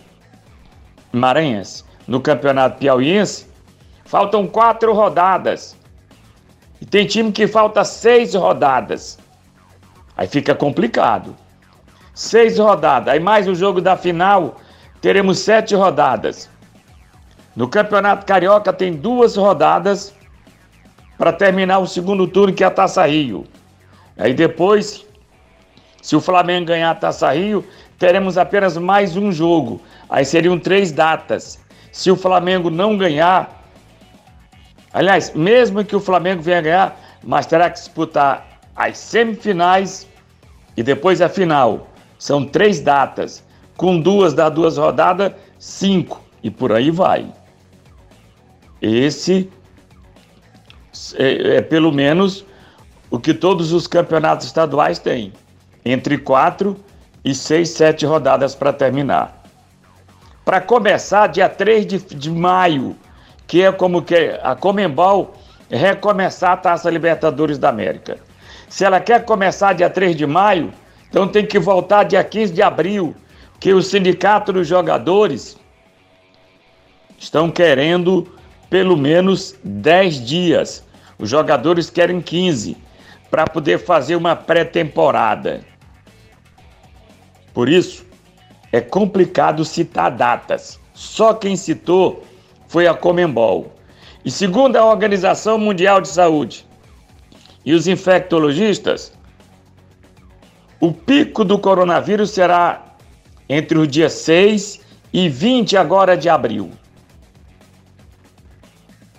maranhense. 1.11 1.83
No 2.07 2.21
campeonato 2.21 2.79
piauiense, 2.79 3.49
faltam 4.05 4.47
quatro 4.47 4.93
rodadas. 4.93 5.77
E 6.81 6.87
tem 6.87 7.05
time 7.05 7.33
que 7.33 7.49
falta 7.49 7.83
seis 7.83 8.37
rodadas. 8.37 9.19
Aí 10.17 10.29
fica 10.29 10.55
complicado. 10.55 11.35
Seis 12.15 12.61
rodadas. 12.61 13.13
Aí 13.13 13.19
mais 13.19 13.49
o 13.49 13.57
jogo 13.57 13.81
da 13.81 13.97
final, 13.97 14.61
teremos 15.03 15.41
sete 15.41 15.75
rodadas. 15.75 16.49
No 17.55 17.69
Campeonato 17.69 18.25
Carioca 18.25 18.73
tem 18.73 18.95
duas 18.95 19.37
rodadas 19.37 20.15
para 21.19 21.33
terminar 21.33 21.81
o 21.81 21.87
segundo 21.87 22.27
turno, 22.27 22.55
que 22.55 22.65
é 22.65 22.67
a 22.69 22.71
Taça 22.71 23.05
Rio. 23.05 23.45
Aí 24.17 24.33
depois, 24.33 25.05
se 26.01 26.15
o 26.17 26.21
Flamengo 26.21 26.69
ganhar 26.69 26.91
a 26.91 26.95
Taça 26.95 27.33
Rio, 27.33 27.65
teremos 27.99 28.39
apenas 28.39 28.79
mais 28.79 29.17
um 29.17 29.31
jogo. 29.33 29.83
Aí 30.09 30.25
seriam 30.25 30.59
três 30.59 30.93
datas. 30.93 31.61
Se 31.91 32.11
o 32.11 32.17
Flamengo 32.17 32.71
não 32.71 32.97
ganhar, 32.97 33.61
aliás, 34.95 35.35
mesmo 35.35 35.85
que 35.85 35.97
o 35.97 36.01
Flamengo 36.01 36.43
venha 36.43 36.63
ganhar, 36.63 37.01
mas 37.23 37.45
terá 37.45 37.69
que 37.69 37.79
disputar 37.79 38.47
as 38.75 38.97
semifinais 38.99 40.07
e 40.77 40.83
depois 40.83 41.21
a 41.21 41.29
final. 41.29 41.89
São 42.19 42.47
três 42.47 42.81
datas. 42.81 43.45
Com 43.77 44.01
duas 44.01 44.35
dá 44.35 44.49
duas 44.49 44.77
rodadas, 44.77 45.33
cinco. 45.59 46.23
E 46.43 46.51
por 46.51 46.73
aí 46.73 46.91
vai. 46.91 47.33
Esse 48.81 49.49
é, 51.15 51.57
é 51.57 51.63
pelo 51.63 51.93
menos 51.93 52.45
o 53.11 53.19
que 53.19 53.33
todos 53.33 53.73
os 53.73 53.87
campeonatos 53.87 54.47
estaduais 54.47 54.99
têm. 54.99 55.33
Entre 55.85 56.19
quatro 56.19 56.77
e 57.25 57.35
seis, 57.35 57.71
sete 57.71 58.05
rodadas 58.05 58.55
para 58.55 58.73
terminar. 58.73 59.43
Para 60.45 60.61
começar, 60.61 61.29
dia 61.29 61.49
3 61.49 61.87
de, 61.87 61.99
de 61.99 62.31
maio, 62.31 62.97
que 63.47 63.63
é 63.63 63.71
como 63.71 64.03
que 64.03 64.39
a 64.43 64.57
Comembol 64.57 65.35
recomeçar 65.71 66.53
a 66.53 66.57
Taça 66.57 66.91
Libertadores 66.91 67.59
da 67.59 67.69
América. 67.69 68.19
Se 68.69 68.85
ela 68.85 68.99
quer 68.99 69.25
começar 69.25 69.73
dia 69.73 69.89
3 69.89 70.17
de 70.17 70.27
maio, 70.27 70.73
então 71.09 71.29
tem 71.29 71.47
que 71.47 71.59
voltar 71.59 72.05
dia 72.05 72.25
15 72.25 72.53
de 72.53 72.63
abril, 72.63 73.15
que 73.63 73.73
o 73.73 73.81
sindicato 73.81 74.53
dos 74.53 74.67
jogadores 74.67 75.57
estão 77.17 77.49
querendo 77.49 78.27
pelo 78.69 78.97
menos 78.97 79.55
10 79.63 80.27
dias. 80.27 80.85
Os 81.17 81.31
jogadores 81.31 81.89
querem 81.89 82.21
15 82.21 82.77
para 83.31 83.45
poder 83.45 83.79
fazer 83.79 84.17
uma 84.17 84.35
pré-temporada. 84.35 85.61
Por 87.55 87.69
isso, 87.69 88.05
é 88.73 88.81
complicado 88.81 89.65
citar 89.65 90.11
datas. 90.11 90.81
Só 90.93 91.33
quem 91.33 91.55
citou 91.55 92.25
foi 92.67 92.89
a 92.89 92.95
Comembol. 92.95 93.73
E 94.25 94.31
segundo 94.33 94.75
a 94.75 94.85
Organização 94.85 95.57
Mundial 95.57 96.01
de 96.01 96.09
Saúde 96.09 96.67
e 97.65 97.73
os 97.75 97.87
infectologistas, 97.87 99.13
o 100.81 100.93
pico 100.93 101.45
do 101.45 101.61
coronavírus 101.61 102.33
será 102.33 102.89
entre 103.55 103.77
os 103.77 103.87
dias 103.87 104.15
6 104.15 104.81
e 105.13 105.29
20 105.29 105.77
agora 105.77 106.17
de 106.17 106.27
abril. 106.27 106.71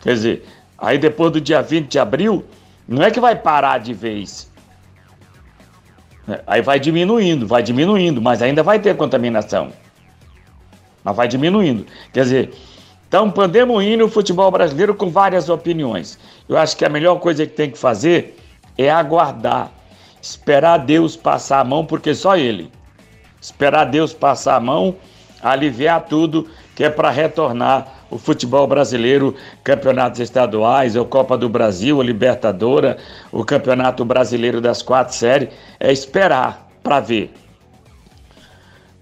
Quer 0.02 0.14
dizer, 0.14 0.46
aí 0.76 0.98
depois 0.98 1.32
do 1.32 1.40
dia 1.40 1.62
20 1.62 1.88
de 1.88 2.00
abril, 2.00 2.44
não 2.88 3.04
é 3.04 3.12
que 3.12 3.20
vai 3.20 3.36
parar 3.36 3.78
de 3.78 3.94
vez. 3.94 4.52
É, 6.28 6.42
aí 6.48 6.62
vai 6.64 6.80
diminuindo, 6.80 7.46
vai 7.46 7.62
diminuindo, 7.62 8.20
mas 8.22 8.42
ainda 8.42 8.64
vai 8.64 8.80
ter 8.80 8.98
contaminação. 8.98 9.72
Mas 11.04 11.16
vai 11.16 11.28
diminuindo. 11.28 11.86
Quer 12.12 12.24
dizer, 12.24 12.54
então 13.08 13.32
ir 13.84 13.98
no 13.98 14.10
futebol 14.10 14.50
brasileiro 14.50 14.96
com 14.96 15.12
várias 15.12 15.48
opiniões. 15.48 16.18
Eu 16.50 16.58
acho 16.58 16.76
que 16.76 16.84
a 16.84 16.90
melhor 16.90 17.20
coisa 17.20 17.46
que 17.46 17.54
tem 17.54 17.70
que 17.70 17.78
fazer 17.78 18.36
é 18.76 18.90
aguardar, 18.90 19.72
esperar 20.20 20.80
Deus 20.80 21.16
passar 21.16 21.60
a 21.60 21.64
mão, 21.64 21.86
porque 21.86 22.16
só 22.16 22.36
Ele. 22.36 22.72
Esperar 23.44 23.84
Deus 23.84 24.14
passar 24.14 24.56
a 24.56 24.60
mão, 24.62 24.96
aliviar 25.42 26.06
tudo, 26.06 26.50
que 26.74 26.82
é 26.82 26.90
para 26.90 27.10
retornar 27.10 28.06
o 28.10 28.18
futebol 28.18 28.66
brasileiro, 28.66 29.36
campeonatos 29.62 30.22
estaduais, 30.22 30.96
a 30.96 31.04
Copa 31.04 31.38
do 31.38 31.50
Brasil, 31.50 32.00
a 32.00 32.04
Libertadora, 32.06 32.98
o 33.34 33.44
Campeonato 33.44 34.06
Brasileiro 34.06 34.62
das 34.62 34.82
quatro 34.82 35.14
séries, 35.14 35.50
é 35.78 35.92
esperar 35.92 36.70
para 36.82 37.02
ver. 37.02 37.34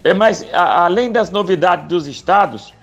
É, 0.02 0.12
mas, 0.12 0.44
a, 0.52 0.86
além 0.86 1.12
das 1.12 1.30
novidades 1.30 1.86
dos 1.86 2.08
estados, 2.08 2.74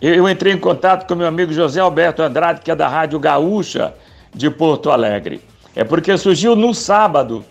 eu, 0.00 0.14
eu 0.14 0.28
entrei 0.28 0.52
em 0.52 0.58
contato 0.58 1.04
com 1.08 1.16
meu 1.16 1.26
amigo 1.26 1.52
José 1.52 1.80
Alberto 1.80 2.22
Andrade, 2.22 2.60
que 2.60 2.70
é 2.70 2.76
da 2.76 2.86
Rádio 2.86 3.18
Gaúcha 3.18 3.92
de 4.32 4.48
Porto 4.48 4.88
Alegre. 4.88 5.42
É 5.74 5.82
porque 5.82 6.16
surgiu 6.16 6.54
no 6.54 6.72
sábado. 6.72 7.44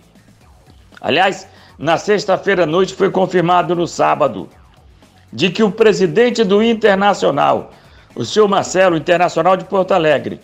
Aliás, 1.01 1.45
na 1.77 1.97
sexta-feira 1.97 2.63
à 2.63 2.65
noite 2.65 2.95
foi 2.95 3.11
confirmado 3.11 3.75
no 3.75 3.87
sábado 3.87 4.49
de 5.31 5.49
que 5.49 5.61
o 5.61 5.71
presidente 5.71 6.43
do 6.43 6.63
Internacional, 6.63 7.71
o 8.15 8.25
senhor 8.25 8.47
Marcelo, 8.47 8.97
Internacional 8.97 9.55
de 9.55 9.65
Porto 9.65 9.93
Alegre, 9.93 10.39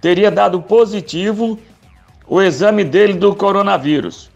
teria 0.00 0.30
dado 0.30 0.62
positivo 0.62 1.58
o 2.26 2.40
exame 2.40 2.84
dele 2.84 3.14
do 3.14 3.34
coronavírus. 3.34 4.30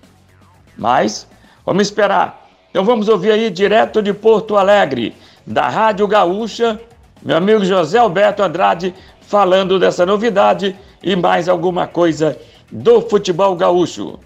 Mas, 0.77 1.27
vamos 1.65 1.85
esperar. 1.85 2.49
Então 2.71 2.85
vamos 2.85 3.09
ouvir 3.09 3.33
aí 3.33 3.51
direto 3.51 4.03
de 4.03 4.13
Porto 4.13 4.57
Alegre, 4.57 5.15
da 5.47 5.69
Rádio 5.69 6.07
Gaúcha, 6.07 6.81
meu 7.23 7.37
amigo 7.37 7.65
José 7.65 7.99
Alberto 7.99 8.43
Andrade, 8.43 8.95
falando 9.21 9.79
dessa 9.79 10.05
novidade 10.05 10.77
e 11.03 11.15
mais 11.15 11.49
alguma 11.49 11.87
coisa 11.87 12.37
do 12.71 13.01
futebol 13.01 13.55
gaúcho. 13.55 14.19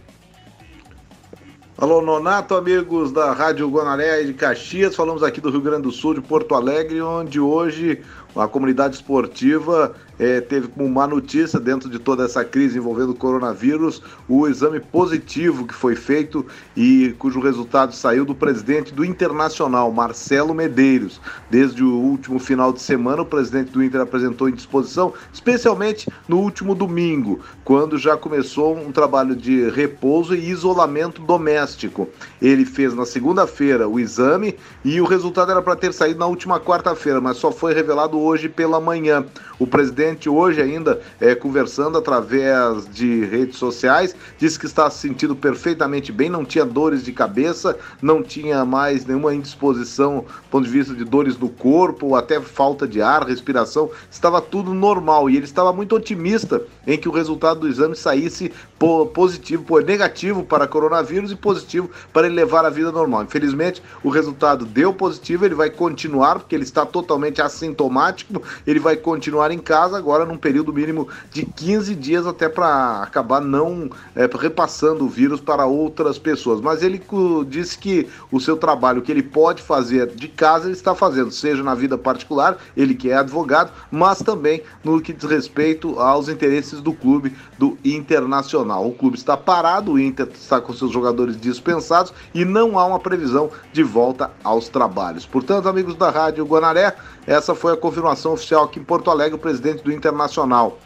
Alô, 1.79 2.01
Nonato, 2.01 2.55
amigos 2.55 3.13
da 3.13 3.35
Rádio 3.35 3.69
Guanaré 3.69 4.23
de 4.23 4.33
Caxias. 4.33 4.97
Falamos 4.97 5.23
aqui 5.23 5.43
do 5.43 5.51
Rio 5.51 5.61
Grande 5.61 5.83
do 5.83 5.91
Sul, 5.91 6.15
de 6.15 6.23
Porto 6.23 6.55
Alegre, 6.55 7.03
onde 7.03 7.39
hoje 7.39 8.01
a 8.35 8.49
comunidade 8.49 8.95
esportiva 8.95 9.95
é, 10.19 10.41
teve 10.41 10.69
como 10.69 10.87
uma 10.87 11.07
notícia 11.07 11.61
dentro 11.61 11.89
de 11.89 11.99
toda 11.99 12.25
essa 12.25 12.45
crise 12.45 12.79
envolvendo 12.79 13.11
o 13.11 13.15
coronavírus 13.15 14.03
o 14.29 14.47
exame 14.49 14.81
positivo 14.81 15.67
que 15.67 15.75
foi 15.75 15.95
feito 15.95 16.45
e 16.77 17.15
cujo 17.19 17.41
resultado 17.41 17.95
saiu 17.95 18.25
do 18.25 18.35
presidente 18.35 18.93
do 18.93 19.05
Internacional, 19.05 19.93
Marcelo 19.93 20.55
Medeiros. 20.55 21.21
Desde 21.51 21.83
o 21.83 21.93
último 21.93 22.39
final 22.39 22.73
de 22.73 22.81
semana, 22.81 23.23
o 23.23 23.27
presidente 23.27 23.71
do 23.71 23.83
Inter 23.83 24.01
apresentou 24.01 24.49
indisposição, 24.49 25.13
especialmente 25.33 26.09
no 26.29 26.39
último 26.39 26.75
domingo, 26.75 27.41
quando 27.65 27.99
já 27.99 28.17
começou 28.17 28.77
um 28.77 28.93
trabalho 28.93 29.35
de 29.37 29.69
repouso 29.71 30.35
e 30.35 30.51
isolamento 30.51 31.21
doméstico. 31.23 32.09
Ele 32.41 32.65
fez 32.65 32.95
na 32.95 33.07
segunda-feira 33.07 33.89
o 33.89 34.01
exame 34.01 34.57
e 34.85 35.01
o 35.01 35.05
resultado 35.05 35.51
era 35.51 35.63
para 35.63 35.77
ter 35.77 35.93
saído 35.93 36.21
na 36.21 36.27
última 36.27 36.59
quarta-feira, 36.61 37.21
mas 37.21 37.37
só 37.37 37.53
foi 37.53 37.75
revelado 37.75 38.19
hoje 38.19 38.49
pela 38.49 38.81
manhã. 38.81 39.25
O 39.59 39.67
presidente 39.67 40.06
hoje 40.29 40.61
ainda 40.61 41.01
é, 41.21 41.35
conversando 41.35 41.99
através 41.99 42.89
de 42.89 43.25
redes 43.25 43.57
sociais, 43.57 44.15
disse 44.39 44.59
que 44.59 44.67
está 44.67 44.89
se 44.91 44.99
sentindo 44.99 45.35
perfeitamente 45.35 46.13
bem, 46.13 46.29
não 46.29 46.45
tinha 46.45 46.65
dores 46.65 47.03
de 47.03 47.13
cabeça, 47.13 47.79
não 48.01 48.23
tinha 48.23 48.65
mais 48.65 49.05
nenhuma 49.07 49.35
indisposição 49.35 50.19
do 50.19 50.51
ponto 50.51 50.65
de 50.65 50.71
vista 50.71 50.95
de 50.95 51.05
dores 51.05 51.39
no 51.39 51.49
corpo, 51.49 52.07
ou 52.07 52.17
até 52.17 52.41
falta 52.41 52.87
de 52.87 53.01
ar, 53.01 53.27
respiração, 53.27 53.91
estava 54.11 54.41
tudo 54.41 54.75
normal. 54.75 55.31
E 55.31 55.37
ele 55.37 55.45
estava 55.45 55.73
muito 55.73 55.97
otimista 55.97 56.63
em 56.87 56.99
que 56.99 57.09
o 57.09 57.13
resultado 57.13 57.61
do 57.61 57.69
exame 57.69 57.97
saísse 57.97 58.53
positivo, 58.79 59.81
negativo 59.81 60.45
para 60.45 60.67
coronavírus 60.67 61.31
e 61.33 61.37
positivo 61.37 61.91
para 62.13 62.27
ele 62.27 62.37
levar 62.37 62.65
a 62.65 62.71
vida 62.71 62.93
normal. 62.93 63.23
Infelizmente, 63.23 63.83
o 64.03 64.11
resultado 64.11 64.67
deu 64.67 64.93
positivo, 64.93 65.45
ele 65.45 65.55
vai 65.55 65.71
continuar 65.71 66.39
porque 66.39 66.55
ele 66.55 66.65
está 66.65 66.85
totalmente 66.85 67.41
assintomático, 67.41 68.43
ele 68.67 68.79
vai 68.79 68.97
continuar 68.97 69.51
em 69.51 69.59
casa 69.59 69.97
agora 69.97 70.27
num 70.27 70.37
período 70.37 70.73
mínimo 70.73 71.09
de 71.33 71.45
15 71.47 71.95
dias 71.95 72.27
até 72.27 72.49
para 72.49 73.03
acabar 73.03 73.41
não 73.41 73.91
é, 74.15 74.29
repassando 74.39 75.05
o 75.05 75.09
vírus 75.09 75.41
para 75.41 75.65
outras 75.65 76.19
pessoas. 76.19 76.61
Mas 76.61 76.83
ele 76.83 77.03
disse 77.49 77.79
que 77.79 78.09
o 78.31 78.41
seu 78.41 78.57
trabalho 78.57 79.01
que 79.01 79.11
ele 79.11 79.23
pode 79.23 79.63
fazer 79.63 80.09
de 80.09 80.29
casa 80.29 80.67
ele 80.67 80.75
está 80.75 80.95
fazendo, 80.95 81.31
seja 81.31 81.63
na 81.63 81.75
vida 81.75 81.97
particular, 81.97 82.59
ele 82.77 82.95
que 82.95 83.11
é 83.11 83.17
advogado, 83.17 83.73
mas 83.91 84.19
também 84.19 84.63
no 84.85 85.01
que 85.01 85.13
diz 85.13 85.29
respeito 85.29 85.99
aos 85.99 86.29
interesses 86.29 86.81
do 86.81 86.93
clube 86.93 87.33
do 87.59 87.79
Internacional. 87.85 88.66
O 88.75 88.93
clube 88.93 89.17
está 89.17 89.37
parado, 89.37 89.93
o 89.93 89.99
Inter 89.99 90.29
está 90.35 90.61
com 90.61 90.73
seus 90.73 90.91
jogadores 90.91 91.41
dispensados 91.41 92.13
e 92.35 92.45
não 92.45 92.79
há 92.79 92.85
uma 92.87 92.99
previsão 92.99 93.51
de 93.73 93.83
volta 93.83 94.31
aos 94.43 94.69
trabalhos. 94.69 95.25
Portanto, 95.25 95.69
amigos 95.69 95.95
da 95.95 96.11
Rádio 96.11 96.45
Guanaré, 96.45 96.95
essa 97.27 97.55
foi 97.55 97.73
a 97.73 97.77
confirmação 97.77 98.33
oficial 98.33 98.65
aqui 98.65 98.81
em 98.81 98.85
Porto 98.85 99.11
Alegre 99.11 99.37
o 99.37 99.39
presidente 99.39 99.83
do 99.83 99.93
Internacional. 99.93 100.79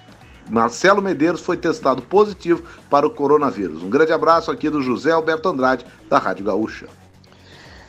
Marcelo 0.50 1.00
Medeiros 1.00 1.40
foi 1.40 1.56
testado 1.56 2.02
positivo 2.02 2.62
para 2.90 3.06
o 3.06 3.10
coronavírus. 3.10 3.82
Um 3.82 3.88
grande 3.88 4.12
abraço 4.12 4.50
aqui 4.50 4.68
do 4.68 4.82
José 4.82 5.12
Alberto 5.12 5.48
Andrade, 5.48 5.86
da 6.08 6.18
Rádio 6.18 6.44
Gaúcha. 6.44 6.86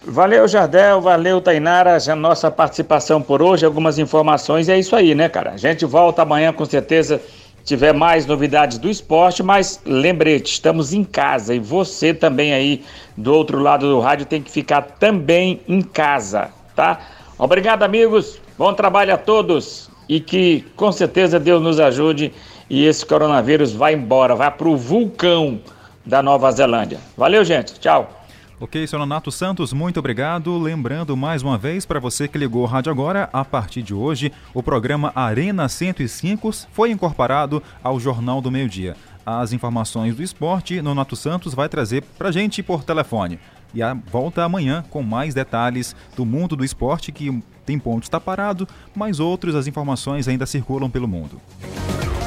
Valeu, 0.03 0.47
Jardel, 0.47 0.99
valeu, 0.99 1.39
Tainara, 1.39 1.95
a 1.95 2.15
nossa 2.15 2.49
participação 2.49 3.21
por 3.21 3.39
hoje, 3.39 3.67
algumas 3.67 3.99
informações, 3.99 4.67
é 4.67 4.77
isso 4.77 4.95
aí, 4.95 5.13
né, 5.13 5.29
cara? 5.29 5.51
A 5.51 5.57
gente 5.57 5.85
volta 5.85 6.23
amanhã 6.23 6.51
com 6.51 6.65
certeza, 6.65 7.21
tiver 7.63 7.93
mais 7.93 8.25
novidades 8.25 8.77
do 8.77 8.89
esporte, 8.89 9.43
mas 9.43 9.81
lembrete, 9.85 10.53
estamos 10.53 10.93
em 10.93 11.03
casa 11.03 11.53
e 11.53 11.59
você 11.59 12.13
também 12.13 12.53
aí 12.53 12.83
do 13.15 13.33
outro 13.33 13.59
lado 13.59 13.89
do 13.89 13.99
rádio 13.99 14.25
tem 14.25 14.41
que 14.41 14.51
ficar 14.51 14.81
também 14.81 15.61
em 15.67 15.81
casa, 15.81 16.49
tá? 16.75 16.99
Obrigado, 17.37 17.83
amigos, 17.83 18.39
bom 18.57 18.73
trabalho 18.73 19.13
a 19.13 19.17
todos 19.17 19.89
e 20.07 20.19
que 20.19 20.65
com 20.75 20.91
certeza 20.91 21.39
Deus 21.39 21.61
nos 21.61 21.79
ajude 21.79 22.31
e 22.69 22.85
esse 22.85 23.05
coronavírus 23.05 23.73
vai 23.73 23.93
embora, 23.93 24.35
vai 24.35 24.51
para 24.51 24.67
o 24.67 24.77
vulcão 24.77 25.59
da 26.05 26.21
Nova 26.21 26.51
Zelândia. 26.51 26.99
Valeu, 27.17 27.43
gente. 27.43 27.79
Tchau. 27.79 28.20
Ok, 28.61 28.85
senhor 28.85 28.99
Nonato 28.99 29.31
Santos, 29.31 29.73
muito 29.73 29.97
obrigado. 29.97 30.55
Lembrando 30.59 31.17
mais 31.17 31.41
uma 31.41 31.57
vez 31.57 31.83
para 31.83 31.99
você 31.99 32.27
que 32.27 32.37
ligou 32.37 32.61
o 32.61 32.67
rádio 32.67 32.91
agora, 32.91 33.27
a 33.33 33.43
partir 33.43 33.81
de 33.81 33.91
hoje, 33.91 34.31
o 34.53 34.61
programa 34.61 35.11
Arena 35.15 35.67
105 35.67 36.51
foi 36.71 36.91
incorporado 36.91 37.63
ao 37.83 37.99
Jornal 37.99 38.39
do 38.39 38.51
Meio 38.51 38.69
Dia. 38.69 38.95
As 39.25 39.51
informações 39.51 40.15
do 40.15 40.21
esporte, 40.21 40.79
Nonato 40.79 41.15
Santos 41.15 41.55
vai 41.55 41.67
trazer 41.67 42.03
para 42.19 42.31
gente 42.31 42.61
por 42.61 42.83
telefone. 42.83 43.39
e 43.73 43.81
a 43.81 43.95
volta 43.95 44.43
amanhã 44.43 44.85
com 44.91 45.01
mais 45.01 45.33
detalhes 45.33 45.95
do 46.15 46.23
mundo 46.23 46.55
do 46.55 46.63
esporte 46.63 47.11
que 47.11 47.41
tem 47.65 47.79
pontos 47.79 48.05
está 48.05 48.19
parado, 48.19 48.67
mas 48.93 49.19
outros 49.19 49.55
as 49.55 49.65
informações 49.65 50.27
ainda 50.27 50.45
circulam 50.45 50.87
pelo 50.87 51.07
mundo. 51.07 51.41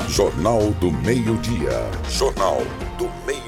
Jornal 0.08 0.72
do 0.80 0.90
Meio-Dia. 0.90 1.88
Jornal 2.10 2.58
do 2.98 3.04
Meio-Dia. 3.24 3.43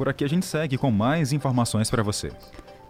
Por 0.00 0.08
aqui 0.08 0.24
a 0.24 0.28
gente 0.28 0.46
segue 0.46 0.78
com 0.78 0.90
mais 0.90 1.30
informações 1.30 1.90
para 1.90 2.02
você. 2.02 2.32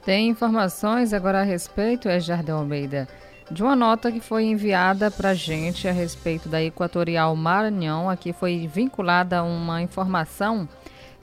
Tem 0.05 0.29
informações 0.29 1.13
agora 1.13 1.41
a 1.41 1.43
respeito, 1.43 2.09
é 2.09 2.21
Jardel 2.21 2.59
Almeida, 2.59 3.09
de 3.51 3.65
uma 3.65 3.75
nota 3.75 4.13
que 4.13 4.21
foi 4.21 4.45
enviada 4.45 5.11
para 5.11 5.31
a 5.31 5.35
gente 5.35 5.89
a 5.89 5.93
respeito 5.93 6.49
da 6.49 6.63
Equatorial 6.63 7.35
Maranhão. 7.35 8.09
Aqui 8.09 8.33
foi 8.33 8.69
vinculada 8.73 9.43
uma 9.43 9.83
informação 9.83 10.69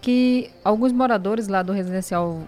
que 0.01 0.51
alguns 0.61 0.91
moradores 0.91 1.47
lá 1.47 1.63
do 1.63 1.71
residencial 1.71 2.41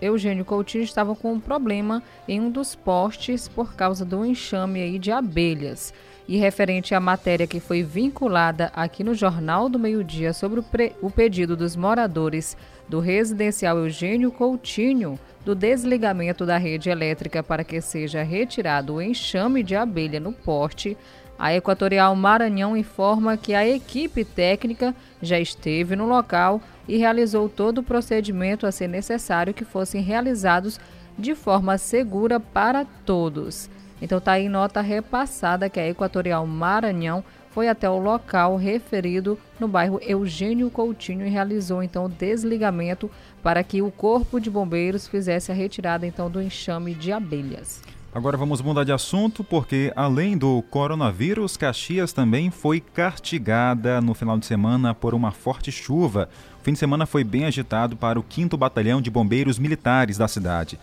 Eugênio 0.00 0.44
Coutinho 0.44 0.84
estavam 0.84 1.16
com 1.16 1.32
um 1.32 1.40
problema 1.40 2.00
em 2.28 2.40
um 2.40 2.52
dos 2.52 2.76
postes 2.76 3.48
por 3.48 3.74
causa 3.74 4.04
do 4.04 4.24
enxame 4.24 4.80
aí 4.80 4.96
de 5.00 5.10
abelhas. 5.10 5.92
E 6.28 6.36
referente 6.36 6.94
à 6.94 6.98
matéria 6.98 7.46
que 7.46 7.60
foi 7.60 7.82
vinculada 7.82 8.72
aqui 8.74 9.04
no 9.04 9.14
Jornal 9.14 9.68
do 9.68 9.78
Meio 9.78 10.02
Dia 10.02 10.32
sobre 10.32 10.58
o, 10.58 10.64
o 11.00 11.10
pedido 11.10 11.56
dos 11.56 11.76
moradores 11.76 12.56
do 12.88 12.98
residencial 12.98 13.78
Eugênio 13.78 14.32
Coutinho 14.32 15.18
do 15.44 15.54
desligamento 15.54 16.44
da 16.44 16.56
rede 16.56 16.90
elétrica 16.90 17.42
para 17.42 17.62
que 17.62 17.80
seja 17.80 18.24
retirado 18.24 18.94
o 18.94 19.02
enxame 19.02 19.62
de 19.62 19.76
abelha 19.76 20.18
no 20.18 20.32
poste, 20.32 20.96
a 21.38 21.54
Equatorial 21.54 22.16
Maranhão 22.16 22.76
informa 22.76 23.36
que 23.36 23.54
a 23.54 23.66
equipe 23.68 24.24
técnica 24.24 24.94
já 25.22 25.38
esteve 25.38 25.94
no 25.94 26.06
local 26.06 26.60
e 26.88 26.96
realizou 26.96 27.48
todo 27.48 27.78
o 27.78 27.82
procedimento 27.82 28.66
a 28.66 28.72
ser 28.72 28.88
necessário 28.88 29.54
que 29.54 29.64
fossem 29.64 30.02
realizados 30.02 30.80
de 31.16 31.34
forma 31.34 31.78
segura 31.78 32.40
para 32.40 32.84
todos. 33.04 33.70
Então 34.00 34.18
está 34.18 34.32
aí 34.32 34.48
nota 34.48 34.80
repassada 34.80 35.70
que 35.70 35.80
a 35.80 35.88
Equatorial 35.88 36.46
Maranhão 36.46 37.24
foi 37.50 37.68
até 37.68 37.88
o 37.88 37.98
local 37.98 38.56
referido 38.56 39.38
no 39.58 39.66
bairro 39.66 39.98
Eugênio 40.02 40.70
Coutinho 40.70 41.26
e 41.26 41.30
realizou 41.30 41.82
então 41.82 42.04
o 42.04 42.08
desligamento 42.08 43.10
para 43.42 43.64
que 43.64 43.80
o 43.80 43.90
corpo 43.90 44.38
de 44.38 44.50
bombeiros 44.50 45.08
fizesse 45.08 45.50
a 45.50 45.54
retirada 45.54 46.06
então 46.06 46.30
do 46.30 46.42
enxame 46.42 46.94
de 46.94 47.12
abelhas. 47.12 47.80
Agora 48.14 48.36
vamos 48.36 48.60
mudar 48.60 48.84
de 48.84 48.92
assunto 48.92 49.42
porque 49.42 49.90
além 49.96 50.36
do 50.36 50.62
coronavírus, 50.70 51.56
Caxias 51.56 52.12
também 52.12 52.50
foi 52.50 52.80
castigada 52.80 54.02
no 54.02 54.12
final 54.12 54.38
de 54.38 54.44
semana 54.44 54.94
por 54.94 55.14
uma 55.14 55.30
forte 55.30 55.72
chuva. 55.72 56.28
O 56.60 56.64
fim 56.64 56.74
de 56.74 56.78
semana 56.78 57.06
foi 57.06 57.24
bem 57.24 57.46
agitado 57.46 57.96
para 57.96 58.20
o 58.20 58.24
5 58.28 58.54
Batalhão 58.56 59.00
de 59.00 59.10
Bombeiros 59.10 59.58
Militares 59.58 60.18
da 60.18 60.28
cidade 60.28 60.78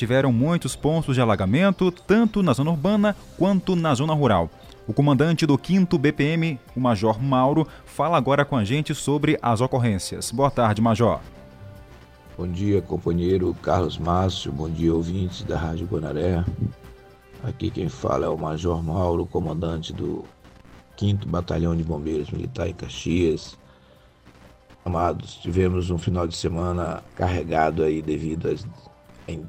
tiveram 0.00 0.32
muitos 0.32 0.74
pontos 0.74 1.14
de 1.14 1.20
alagamento, 1.20 1.90
tanto 1.90 2.42
na 2.42 2.54
zona 2.54 2.70
urbana 2.70 3.14
quanto 3.36 3.76
na 3.76 3.94
zona 3.94 4.14
rural. 4.14 4.48
O 4.86 4.94
comandante 4.94 5.44
do 5.44 5.60
5 5.62 5.98
BPM, 5.98 6.58
o 6.74 6.80
Major 6.80 7.22
Mauro, 7.22 7.68
fala 7.84 8.16
agora 8.16 8.42
com 8.42 8.56
a 8.56 8.64
gente 8.64 8.94
sobre 8.94 9.38
as 9.42 9.60
ocorrências. 9.60 10.30
Boa 10.30 10.50
tarde, 10.50 10.80
Major. 10.80 11.20
Bom 12.34 12.48
dia, 12.48 12.80
companheiro 12.80 13.54
Carlos 13.62 13.98
Márcio. 13.98 14.50
Bom 14.50 14.70
dia, 14.70 14.94
ouvintes 14.94 15.42
da 15.42 15.58
Rádio 15.58 15.86
Guanaré. 15.86 16.42
Aqui 17.44 17.70
quem 17.70 17.90
fala 17.90 18.24
é 18.24 18.28
o 18.30 18.38
Major 18.38 18.82
Mauro, 18.82 19.26
comandante 19.26 19.92
do 19.92 20.24
5 20.96 21.28
Batalhão 21.28 21.76
de 21.76 21.84
Bombeiros 21.84 22.30
Militar 22.30 22.66
em 22.70 22.72
Caxias. 22.72 23.54
Amados, 24.82 25.34
tivemos 25.34 25.90
um 25.90 25.98
final 25.98 26.26
de 26.26 26.34
semana 26.34 27.02
carregado 27.14 27.82
aí 27.82 28.00
devido 28.00 28.48
às 28.48 28.64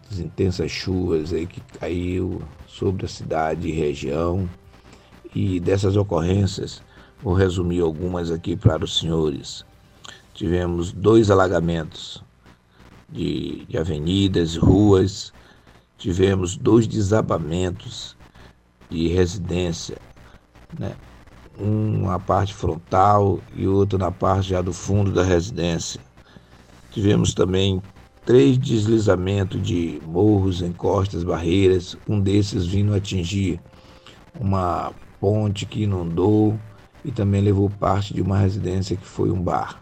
as 0.10 0.20
intensas 0.20 0.72
chuvas 0.72 1.32
aí 1.34 1.48
que 1.48 1.62
caiu 1.80 2.42
sobre 2.68 3.06
a 3.06 3.10
cidade 3.10 3.68
e 3.68 3.72
região. 3.72 4.50
E 5.34 5.60
dessas 5.60 5.96
ocorrências, 5.96 6.82
vou 7.22 7.34
resumir 7.34 7.82
algumas 7.82 8.32
aqui 8.32 8.56
para 8.56 8.84
os 8.84 9.00
senhores. 9.00 9.66
Tivemos 10.34 10.92
dois 10.92 11.32
alagamentos 11.32 12.24
de, 13.10 13.66
de 13.66 13.78
avenidas, 13.78 14.56
ruas, 14.56 15.34
tivemos 15.98 16.58
dois 16.58 16.88
desabamentos 16.88 18.16
de 18.90 19.08
residência, 19.08 19.98
né? 20.78 20.96
um 21.60 22.08
na 22.08 22.20
parte 22.20 22.54
frontal 22.54 23.40
e 23.56 23.68
outro 23.68 24.00
na 24.00 24.12
parte 24.12 24.50
já 24.50 24.62
do 24.62 24.74
fundo 24.74 25.12
da 25.12 25.24
residência. 25.24 26.02
Tivemos 26.92 27.34
também 27.34 27.82
três 28.26 28.58
deslizamentos 28.58 29.62
de 29.62 30.02
morros, 30.06 30.62
encostas, 30.62 31.24
barreiras, 31.24 31.98
um 32.08 32.20
desses 32.20 32.66
vindo 32.66 32.94
atingir 32.94 33.60
uma 34.40 34.94
ponte 35.20 35.66
que 35.66 35.84
inundou 35.84 36.58
e 37.04 37.12
também 37.12 37.42
levou 37.42 37.70
parte 37.70 38.14
de 38.14 38.22
uma 38.22 38.38
residência 38.38 38.96
que 38.96 39.06
foi 39.06 39.32
um 39.32 39.42
bar. 39.42 39.82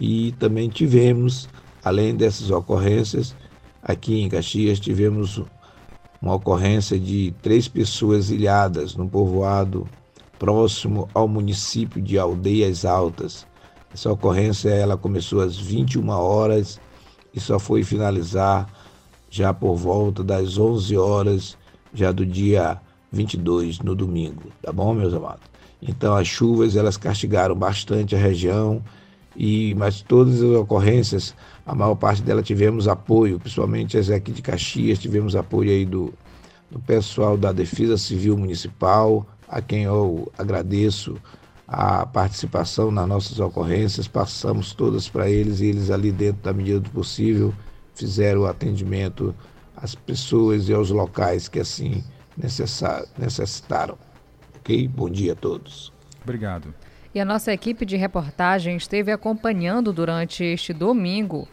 E 0.00 0.32
também 0.32 0.68
tivemos, 0.68 1.48
além 1.84 2.14
dessas 2.14 2.50
ocorrências, 2.50 3.34
aqui 3.82 4.20
em 4.20 4.28
Caxias 4.28 4.80
tivemos 4.80 5.42
uma 6.20 6.34
ocorrência 6.34 6.98
de 6.98 7.34
três 7.40 7.68
pessoas 7.68 8.30
ilhadas 8.30 8.94
no 8.94 9.08
povoado 9.08 9.88
próximo 10.38 11.08
ao 11.14 11.28
município 11.28 12.00
de 12.00 12.18
Aldeias 12.18 12.84
Altas. 12.84 13.46
Essa 13.92 14.10
ocorrência 14.12 14.70
ela 14.70 14.96
começou 14.96 15.40
às 15.40 15.56
21 15.56 16.08
horas 16.10 16.80
e 17.34 17.40
só 17.40 17.58
foi 17.58 17.82
finalizar 17.82 18.68
já 19.30 19.54
por 19.54 19.76
volta 19.76 20.24
das 20.24 20.58
11 20.58 20.96
horas 20.96 21.56
já 21.94 22.12
do 22.12 22.26
dia 22.26 22.80
22 23.12 23.80
no 23.80 23.94
domingo, 23.94 24.50
tá 24.62 24.72
bom, 24.72 24.94
meus 24.94 25.14
amados? 25.14 25.42
Então 25.82 26.14
as 26.14 26.28
chuvas 26.28 26.76
elas 26.76 26.96
castigaram 26.96 27.54
bastante 27.54 28.14
a 28.14 28.18
região 28.18 28.82
e 29.36 29.74
mas 29.76 30.02
todas 30.02 30.42
as 30.42 30.50
ocorrências, 30.50 31.34
a 31.64 31.74
maior 31.74 31.94
parte 31.94 32.22
delas 32.22 32.46
tivemos 32.46 32.88
apoio, 32.88 33.38
principalmente 33.38 33.96
as 33.96 34.10
aqui 34.10 34.32
de 34.32 34.42
Caxias, 34.42 34.98
tivemos 34.98 35.36
apoio 35.36 35.70
aí 35.70 35.86
do, 35.86 36.12
do 36.70 36.78
pessoal 36.80 37.36
da 37.36 37.52
Defesa 37.52 37.96
Civil 37.96 38.36
Municipal, 38.36 39.26
a 39.48 39.60
quem 39.60 39.84
eu 39.84 40.30
agradeço 40.36 41.16
a 41.72 42.04
participação 42.04 42.90
nas 42.90 43.06
nossas 43.06 43.38
ocorrências, 43.38 44.08
passamos 44.08 44.74
todas 44.74 45.08
para 45.08 45.30
eles 45.30 45.60
e 45.60 45.66
eles 45.66 45.88
ali 45.88 46.10
dentro 46.10 46.42
da 46.42 46.52
medida 46.52 46.80
do 46.80 46.90
possível 46.90 47.54
fizeram 47.94 48.40
o 48.40 48.46
atendimento 48.46 49.32
às 49.76 49.94
pessoas 49.94 50.68
e 50.68 50.74
aos 50.74 50.90
locais 50.90 51.46
que 51.46 51.60
assim 51.60 52.02
necessitaram. 53.16 53.96
Ok? 54.58 54.88
Bom 54.88 55.08
dia 55.08 55.32
a 55.32 55.36
todos. 55.36 55.92
Obrigado. 56.24 56.74
E 57.14 57.20
a 57.20 57.24
nossa 57.24 57.52
equipe 57.52 57.86
de 57.86 57.96
reportagem 57.96 58.76
esteve 58.76 59.12
acompanhando 59.12 59.92
durante 59.92 60.42
este 60.42 60.72
domingo, 60.72 61.46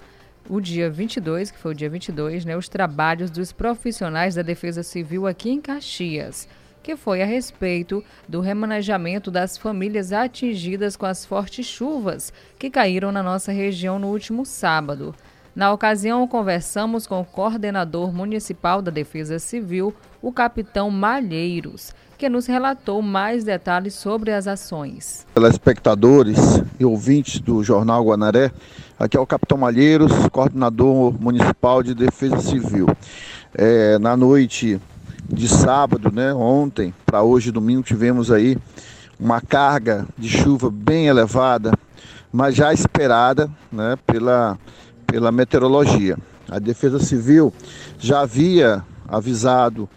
o 0.50 0.60
dia 0.60 0.90
22, 0.90 1.52
que 1.52 1.60
foi 1.60 1.74
o 1.74 1.76
dia 1.76 1.92
22, 1.92 2.44
né, 2.44 2.58
os 2.58 2.68
trabalhos 2.68 3.30
dos 3.30 3.52
profissionais 3.52 4.34
da 4.34 4.42
Defesa 4.42 4.82
Civil 4.82 5.28
aqui 5.28 5.52
em 5.52 5.62
Caxias 5.62 6.48
que 6.82 6.96
foi 6.96 7.22
a 7.22 7.26
respeito 7.26 8.04
do 8.28 8.42
remanejamento 8.42 9.30
das 9.30 9.58
famílias 9.58 10.14
atingidas 10.14 10.96
com 10.96 11.06
as 11.06 11.26
fortes 11.26 11.66
chuvas 11.66 12.32
que 12.58 12.70
caíram 12.70 13.12
na 13.12 13.22
nossa 13.22 13.52
região 13.52 14.00
no 14.00 14.08
último 14.08 14.46
sábado. 14.46 15.14
Na 15.58 15.74
ocasião, 15.74 16.28
conversamos 16.28 17.08
com 17.08 17.20
o 17.20 17.26
coordenador 17.26 18.14
municipal 18.14 18.80
da 18.80 18.92
Defesa 18.92 19.40
Civil, 19.40 19.92
o 20.22 20.32
capitão 20.32 20.92
Malheiros, 20.92 21.96
que 22.16 22.30
nos 22.30 22.46
relatou 22.46 23.02
mais 23.02 23.44
detalhes 23.44 23.96
sobre 23.96 24.32
as 24.32 24.48
ações. 24.48 25.26
Telespectadores 25.34 26.38
e 26.80 26.86
ouvintes 26.86 27.40
do 27.40 27.64
Jornal 27.64 28.06
Guanaré, 28.06 28.52
aqui 29.00 29.18
é 29.18 29.20
o 29.20 29.26
capitão 29.26 29.58
Malheiros, 29.58 30.12
coordenador 30.32 31.20
municipal 31.20 31.82
de 31.82 31.96
Defesa 31.96 32.38
Civil. 32.38 32.86
É, 33.56 33.98
na 33.98 34.16
noite 34.16 34.80
de 35.30 35.48
sábado, 35.48 36.12
né, 36.12 36.34
ontem 36.34 36.94
para 37.06 37.22
hoje, 37.22 37.52
domingo, 37.52 37.84
tivemos 37.84 38.32
aí 38.32 38.58
uma 39.20 39.42
carga 39.42 40.06
de 40.18 40.30
chuva 40.30 40.70
bem 40.70 41.08
elevada, 41.08 41.72
mas 42.32 42.56
já 42.56 42.74
esperada 42.74 43.50
né, 43.72 43.98
pela, 44.06 44.58
pela 45.06 45.32
meteorologia. 45.32 46.18
A 46.50 46.60
Defesa 46.60 47.00
Civil 47.00 47.54
já 48.00 48.22
havia 48.22 48.84
avisado 49.08 49.90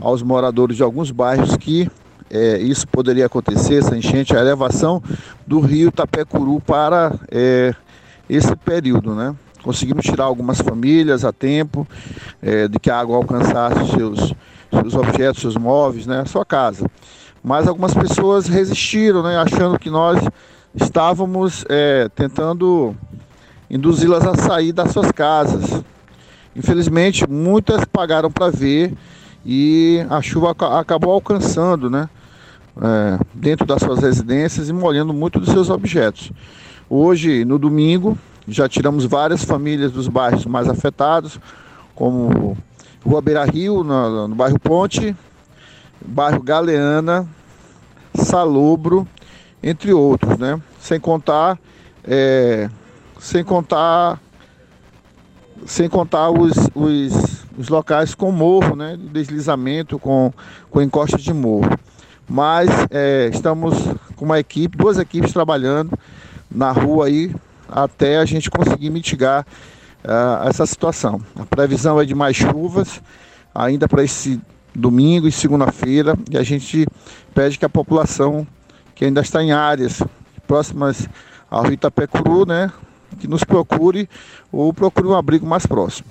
aos 0.00 0.22
moradores 0.22 0.76
de 0.76 0.82
alguns 0.82 1.10
bairros 1.10 1.56
que 1.56 1.90
é, 2.30 2.58
isso 2.58 2.88
poderia 2.88 3.26
acontecer, 3.26 3.76
essa 3.76 3.96
enchente, 3.96 4.34
a 4.34 4.40
elevação 4.40 5.02
do 5.46 5.60
rio 5.60 5.92
Tapecuru 5.92 6.60
para 6.60 7.12
é, 7.30 7.74
esse 8.28 8.56
período, 8.56 9.14
né? 9.14 9.34
Conseguimos 9.62 10.04
tirar 10.04 10.24
algumas 10.24 10.60
famílias 10.60 11.24
a 11.24 11.32
tempo 11.32 11.86
é, 12.40 12.66
de 12.66 12.80
que 12.80 12.90
a 12.90 12.98
água 12.98 13.16
alcançasse 13.16 13.92
seus 13.92 14.34
seus 14.80 14.94
objetos, 14.94 15.40
seus 15.40 15.56
móveis, 15.56 16.06
né, 16.06 16.20
a 16.20 16.26
sua 16.26 16.44
casa. 16.44 16.86
Mas 17.42 17.66
algumas 17.66 17.94
pessoas 17.94 18.46
resistiram, 18.46 19.22
né, 19.22 19.36
achando 19.36 19.78
que 19.78 19.90
nós 19.90 20.22
estávamos 20.74 21.64
é, 21.68 22.08
tentando 22.14 22.94
induzi-las 23.70 24.26
a 24.26 24.34
sair 24.34 24.72
das 24.72 24.92
suas 24.92 25.10
casas. 25.12 25.82
Infelizmente, 26.54 27.28
muitas 27.28 27.84
pagaram 27.84 28.30
para 28.30 28.50
ver 28.50 28.94
e 29.44 30.04
a 30.10 30.20
chuva 30.20 30.54
acabou 30.78 31.12
alcançando, 31.12 31.90
né? 31.90 32.08
É, 32.80 33.18
dentro 33.34 33.66
das 33.66 33.82
suas 33.82 33.98
residências 33.98 34.68
e 34.68 34.72
molhando 34.72 35.12
muito 35.12 35.38
dos 35.38 35.50
seus 35.50 35.68
objetos. 35.68 36.32
Hoje, 36.88 37.44
no 37.44 37.58
domingo, 37.58 38.16
já 38.48 38.68
tiramos 38.68 39.04
várias 39.04 39.44
famílias 39.44 39.92
dos 39.92 40.08
bairros 40.08 40.46
mais 40.46 40.68
afetados, 40.68 41.38
como 41.94 42.56
Rua 43.04 43.20
Beira 43.20 43.44
Rio, 43.44 43.82
no, 43.82 44.28
no 44.28 44.34
bairro 44.34 44.58
Ponte, 44.58 45.14
bairro 46.04 46.42
Galeana, 46.42 47.28
Salobro, 48.14 49.06
entre 49.62 49.92
outros, 49.92 50.38
né? 50.38 50.60
Sem 50.80 51.00
contar, 51.00 51.58
é, 52.04 52.68
sem 53.18 53.42
contar, 53.42 54.20
sem 55.66 55.88
contar 55.88 56.30
os, 56.30 56.52
os, 56.74 57.44
os, 57.56 57.68
locais 57.68 58.14
com 58.14 58.30
morro, 58.30 58.76
né? 58.76 58.96
De 58.96 59.08
deslizamento, 59.08 59.98
com, 59.98 60.32
com 60.70 60.80
encosta 60.80 61.18
de 61.18 61.32
morro. 61.32 61.70
Mas 62.28 62.68
é, 62.90 63.30
estamos 63.32 63.76
com 64.14 64.24
uma 64.24 64.38
equipe, 64.38 64.76
duas 64.76 64.98
equipes 64.98 65.32
trabalhando 65.32 65.98
na 66.50 66.70
rua 66.70 67.06
aí 67.06 67.34
até 67.68 68.18
a 68.18 68.24
gente 68.24 68.50
conseguir 68.50 68.90
mitigar 68.90 69.46
uh, 70.04 70.48
essa 70.48 70.66
situação. 70.66 71.20
A 71.36 71.44
previsão 71.44 72.00
é 72.00 72.04
de 72.04 72.14
mais 72.14 72.36
chuvas 72.36 73.00
ainda 73.54 73.88
para 73.88 74.02
esse 74.02 74.40
domingo 74.74 75.28
e 75.28 75.32
segunda-feira 75.32 76.16
e 76.30 76.36
a 76.38 76.42
gente 76.42 76.86
pede 77.34 77.58
que 77.58 77.64
a 77.64 77.68
população 77.68 78.46
que 78.94 79.04
ainda 79.04 79.20
está 79.20 79.42
em 79.42 79.52
áreas 79.52 80.02
próximas 80.46 81.08
ao 81.50 81.70
Itapecuru, 81.70 82.46
né, 82.46 82.72
que 83.18 83.28
nos 83.28 83.44
procure 83.44 84.08
ou 84.50 84.72
procure 84.72 85.08
um 85.08 85.14
abrigo 85.14 85.46
mais 85.46 85.66
próximo. 85.66 86.06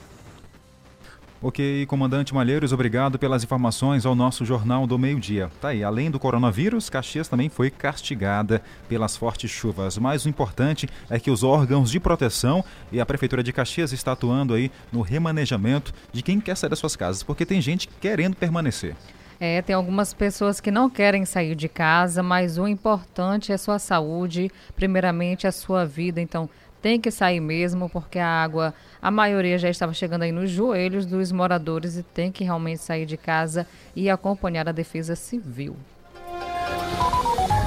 Ok, 1.44 1.88
comandante 1.88 2.36
Malheiros, 2.36 2.72
obrigado 2.72 3.18
pelas 3.18 3.44
informações 3.44 4.06
ao 4.06 4.14
nosso 4.14 4.46
Jornal 4.46 4.86
do 4.86 5.00
Meio-Dia. 5.00 5.50
Tá 5.60 5.70
aí, 5.70 5.84
além 5.84 6.12
do 6.12 6.20
coronavírus, 6.20 6.88
Caxias 6.88 7.28
também 7.28 7.50
foi 7.50 7.72
castigada 7.72 8.62
pelas 8.88 9.18
fortes 9.18 9.50
chuvas. 9.50 9.98
Mas 9.98 10.24
o 10.24 10.30
importante 10.30 10.88
é 11.10 11.20
que 11.20 11.32
os 11.32 11.44
órgãos 11.44 11.90
de 11.90 12.00
proteção 12.00 12.64
e 12.92 13.02
a 13.02 13.06
Prefeitura 13.08 13.42
de 13.42 13.52
Caxias 13.52 13.92
está 13.92 14.12
atuando 14.12 14.54
aí 14.54 14.72
no 14.92 15.02
remanejamento 15.02 15.92
de 16.14 16.22
quem 16.22 16.40
quer 16.40 16.56
sair 16.56 16.70
das 16.70 16.78
suas 16.78 16.96
casas, 16.96 17.24
porque 17.24 17.44
tem 17.44 17.60
gente 17.60 17.90
querendo 18.00 18.36
permanecer. 18.36 18.96
É, 19.40 19.64
tem 19.64 19.76
algumas 19.76 20.14
pessoas 20.14 20.60
que 20.60 20.70
não 20.70 20.92
querem 20.92 21.26
sair 21.26 21.56
de 21.56 21.68
casa, 21.68 22.22
mas 22.22 22.60
o 22.60 22.68
importante 22.68 23.52
é 23.52 23.58
sua 23.58 23.80
saúde, 23.80 24.52
primeiramente 24.76 25.48
a 25.48 25.52
sua 25.52 25.84
vida. 25.88 26.22
Então, 26.22 26.48
tem 26.82 27.00
que 27.00 27.12
sair 27.12 27.40
mesmo, 27.40 27.90
porque 27.90 28.18
a 28.18 28.28
água, 28.28 28.74
a 29.02 29.12
maioria 29.12 29.58
já 29.58 29.70
estava 29.70 29.94
chegando 29.94 30.24
aí 30.24 30.32
nos 30.32 30.50
joelhos 30.50 31.06
dos 31.06 31.32
moradores 31.32 31.96
e 31.96 32.04
tem 32.04 32.32
que 32.32 32.44
realmente 32.44 32.82
sair 32.82 33.06
de 33.06 33.18
casa 33.18 33.68
e 33.96 34.10
acompanhar 34.10 34.68
a 34.68 34.72
defesa 34.72 35.16
civil. 35.16 35.76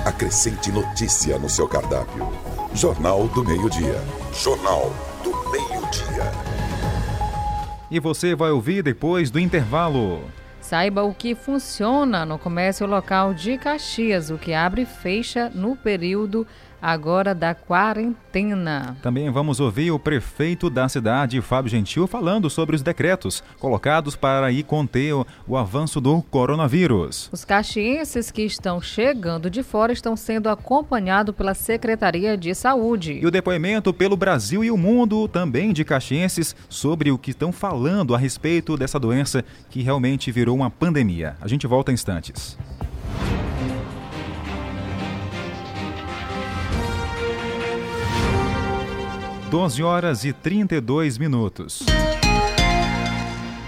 Acrescente 0.05 0.71
notícia 0.71 1.39
no 1.39 1.49
seu 1.49 1.67
cardápio. 1.67 2.29
Jornal 2.75 3.27
do 3.29 3.45
Meio-Dia. 3.45 4.01
Jornal 4.35 4.93
do 5.23 5.31
Meio-Dia. 5.51 6.31
E 7.91 8.01
você 8.01 8.35
vai 8.35 8.51
ouvir 8.51 8.83
depois 8.83 9.31
do 9.31 9.39
intervalo. 9.39 10.23
Saiba 10.61 11.03
o 11.03 11.15
que 11.15 11.35
funciona 11.35 12.25
no 12.25 12.39
comércio 12.39 12.87
local 12.87 13.35
de 13.35 13.57
Caxias, 13.59 14.31
o 14.31 14.39
que 14.39 14.53
abre 14.55 14.83
e 14.83 14.87
fecha 14.87 15.51
no 15.55 15.77
período 15.77 16.47
agora 16.85 17.35
da 17.35 17.55
quarentena. 17.55 18.95
Também 19.01 19.31
vamos 19.31 19.59
ouvir 19.59 19.91
o 19.91 19.99
prefeito 19.99 20.69
da 20.69 20.87
cidade, 20.87 21.41
Fábio 21.41 21.71
Gentil, 21.71 22.07
falando 22.07 22.51
sobre 22.51 22.77
os 22.77 22.83
decretos 22.83 23.43
colocados 23.59 24.15
para 24.15 24.47
aí 24.49 24.63
conter 24.63 25.15
o, 25.15 25.27
o 25.49 25.57
avanço 25.57 25.99
do 25.99 26.21
coronavírus. 26.21 27.31
Os 27.33 27.43
caxienses 27.43 28.31
que 28.31 28.43
estão 28.43 28.83
chegando 28.83 29.49
de 29.49 29.63
fora 29.63 29.95
estão 29.95 30.15
sendo 30.15 30.51
acompanhados 30.51 31.35
pela 31.35 31.55
Secretaria 31.55 32.37
de 32.37 32.55
Saúde. 32.55 33.19
E 33.23 33.27
o 33.27 33.31
depoimento 33.31 33.95
pelo 33.95 34.15
Brasil 34.17 34.63
e 34.63 34.71
o 34.71 34.77
mundo 34.77 35.27
também 35.27 35.73
de 35.73 35.85
caxienses 35.85 36.55
sobre 36.69 37.11
o 37.11 37.17
que 37.17 37.31
estão 37.31 37.51
falando 37.51 38.15
a 38.15 38.19
respeito 38.19 38.77
dessa 38.77 39.01
doença 39.01 39.43
que 39.71 39.83
realmente 39.83 40.31
virou 40.31 40.55
uma 40.55 40.69
pandemia. 40.69 41.35
A 41.41 41.49
gente 41.49 41.67
volta 41.67 41.91
em 41.91 41.95
instantes. 41.95 42.59
12 49.55 49.85
horas 49.85 50.25
e 50.25 50.33
32 50.33 51.17
minutos. 51.17 51.85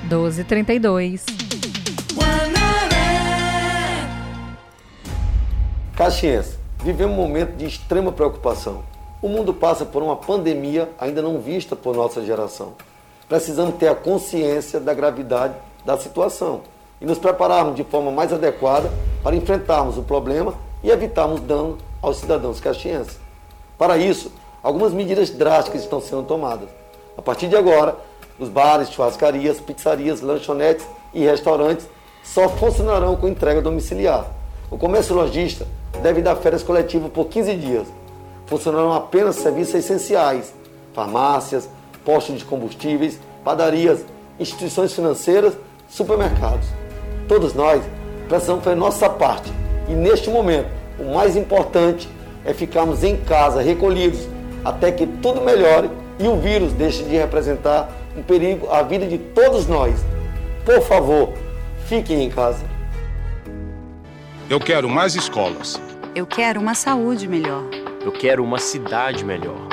12 0.09 0.41
e 0.41 0.45
32. 0.45 1.25
Caxiense, 5.95 6.59
vivemos 6.83 7.17
um 7.17 7.21
momento 7.21 7.57
de 7.57 7.67
extrema 7.67 8.11
preocupação. 8.11 8.83
O 9.23 9.29
mundo 9.29 9.55
passa 9.55 9.85
por 9.85 10.03
uma 10.03 10.17
pandemia 10.17 10.91
ainda 10.99 11.23
não 11.23 11.41
vista 11.41 11.77
por 11.77 11.95
nossa 11.95 12.21
geração. 12.25 12.75
Precisamos 13.29 13.77
ter 13.77 13.87
a 13.87 13.95
consciência 13.95 14.81
da 14.81 14.93
gravidade 14.93 15.55
da 15.85 15.97
situação 15.97 16.63
e 17.01 17.07
nos 17.07 17.19
prepararmos 17.19 17.77
de 17.77 17.85
forma 17.85 18.11
mais 18.11 18.33
adequada 18.33 18.91
para 19.23 19.37
enfrentarmos 19.37 19.97
o 19.97 20.03
problema 20.03 20.53
e 20.83 20.91
evitarmos 20.91 21.41
dano 21.43 21.79
aos 22.03 22.17
cidadãos 22.17 22.59
caxienses. 22.59 23.21
Para 23.79 23.97
isso, 23.97 24.33
algumas 24.63 24.93
medidas 24.93 25.31
drásticas 25.31 25.83
estão 25.83 26.01
sendo 26.01 26.23
tomadas. 26.25 26.69
A 27.17 27.23
partir 27.23 27.49
de 27.49 27.57
agora, 27.57 27.97
os 28.39 28.49
bares, 28.49 28.91
churrascarias, 28.91 29.61
pizzarias, 29.61 30.21
lanchonetes 30.21 30.87
e 31.15 31.25
restaurantes 31.25 31.89
só 32.23 32.49
funcionarão 32.49 33.17
com 33.17 33.29
entrega 33.29 33.63
domiciliar. 33.63 34.27
O 34.71 34.77
comércio 34.77 35.15
lojista 35.15 35.67
deve 36.03 36.21
dar 36.21 36.37
férias 36.37 36.63
coletivas 36.63 37.11
por 37.11 37.27
15 37.27 37.55
dias. 37.55 37.87
Funcionarão 38.47 38.93
apenas 38.93 39.37
serviços 39.37 39.75
essenciais, 39.75 40.53
farmácias, 40.93 41.69
postos 42.05 42.39
de 42.39 42.45
combustíveis, 42.45 43.19
padarias, 43.45 44.05
instituições 44.39 44.93
financeiras, 44.93 45.55
supermercados. 45.89 46.67
Todos 47.29 47.55
nós 47.55 47.83
precisamos 48.29 48.65
fazer 48.65 48.77
nossa 48.77 49.09
parte 49.09 49.53
e 49.89 49.93
neste 49.93 50.29
momento 50.31 50.69
o 50.99 51.15
mais 51.15 51.37
importante 51.37 52.09
é 52.45 52.53
ficarmos 52.53 53.03
em 53.03 53.17
casa, 53.17 53.61
recolhidos, 53.61 54.21
até 54.67 54.91
que 54.91 55.07
tudo 55.07 55.41
melhore 55.43 55.89
e 56.19 56.27
o 56.27 56.41
vírus 56.41 56.73
deixe 56.73 57.05
de 57.05 57.15
representar 57.17 57.89
um 58.17 58.23
perigo 58.23 58.69
à 58.69 58.83
vida 58.83 59.07
de 59.07 59.17
todos 59.17 59.69
nós. 59.69 60.05
Por 60.65 60.83
favor, 60.83 61.33
fiquem 61.87 62.25
em 62.25 62.31
casa. 62.31 62.65
Eu 64.51 64.59
quero 64.59 64.89
mais 64.89 65.15
escolas. 65.15 65.81
Eu 66.17 66.27
quero 66.27 66.61
uma 66.61 66.75
saúde 66.75 67.29
melhor. 67.29 67.63
Eu 68.05 68.11
quero 68.11 68.43
uma 68.43 68.59
cidade 68.59 69.25
melhor. 69.25 69.69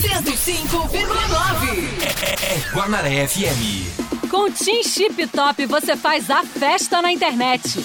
105,9 0.00 1.78
é, 2.22 2.54
é 2.54 2.74
Guanaré 2.74 3.28
FM. 3.28 4.28
Com 4.30 4.50
Tim 4.50 4.82
Chip 4.82 5.26
Top 5.26 5.66
você 5.66 5.94
faz 5.94 6.30
a 6.30 6.42
festa 6.42 7.02
na 7.02 7.12
internet. 7.12 7.84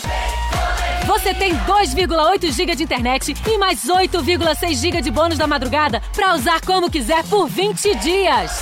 Você 1.06 1.34
tem 1.34 1.54
2,8 1.54 2.52
GB 2.54 2.76
de 2.76 2.84
internet 2.84 3.36
e 3.46 3.58
mais 3.58 3.84
8,6 3.84 4.76
GB 4.76 5.02
de 5.02 5.12
bônus 5.12 5.38
da 5.38 5.46
madrugada 5.46 6.02
para 6.16 6.36
usar 6.36 6.62
como 6.62 6.90
quiser 6.90 7.22
por 7.26 7.50
20 7.50 7.96
dias. 7.96 8.62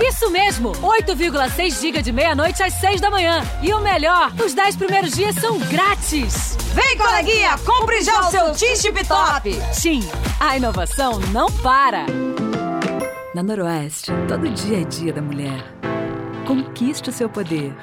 Isso 0.00 0.30
mesmo, 0.30 0.72
8,6 0.72 1.80
GB 1.80 2.02
de 2.02 2.12
meia-noite 2.12 2.62
às 2.62 2.74
6 2.74 3.00
da 3.00 3.10
manhã. 3.10 3.42
E 3.62 3.72
o 3.72 3.80
melhor, 3.80 4.30
os 4.44 4.52
10 4.52 4.76
primeiros 4.76 5.12
dias 5.12 5.34
são 5.36 5.58
grátis. 5.58 6.56
Vem, 6.74 6.98
coleguinha, 6.98 7.56
compre 7.58 8.02
já 8.02 8.20
o 8.20 8.30
seu 8.30 8.52
Tim 8.52 8.76
Chip 8.76 9.06
Top. 9.06 9.50
Tim, 9.80 10.00
a 10.38 10.56
inovação 10.56 11.18
não 11.32 11.50
para. 11.50 12.04
Na 13.34 13.42
Noroeste, 13.42 14.12
todo 14.28 14.48
dia 14.50 14.82
é 14.82 14.84
dia 14.84 15.12
da 15.12 15.22
mulher. 15.22 15.64
Conquiste 16.46 17.08
o 17.08 17.12
seu 17.12 17.28
poder. 17.28 17.74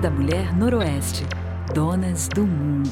Da 0.00 0.10
Mulher 0.10 0.54
Noroeste. 0.54 1.26
Donas 1.74 2.28
do 2.28 2.46
Mundo. 2.46 2.90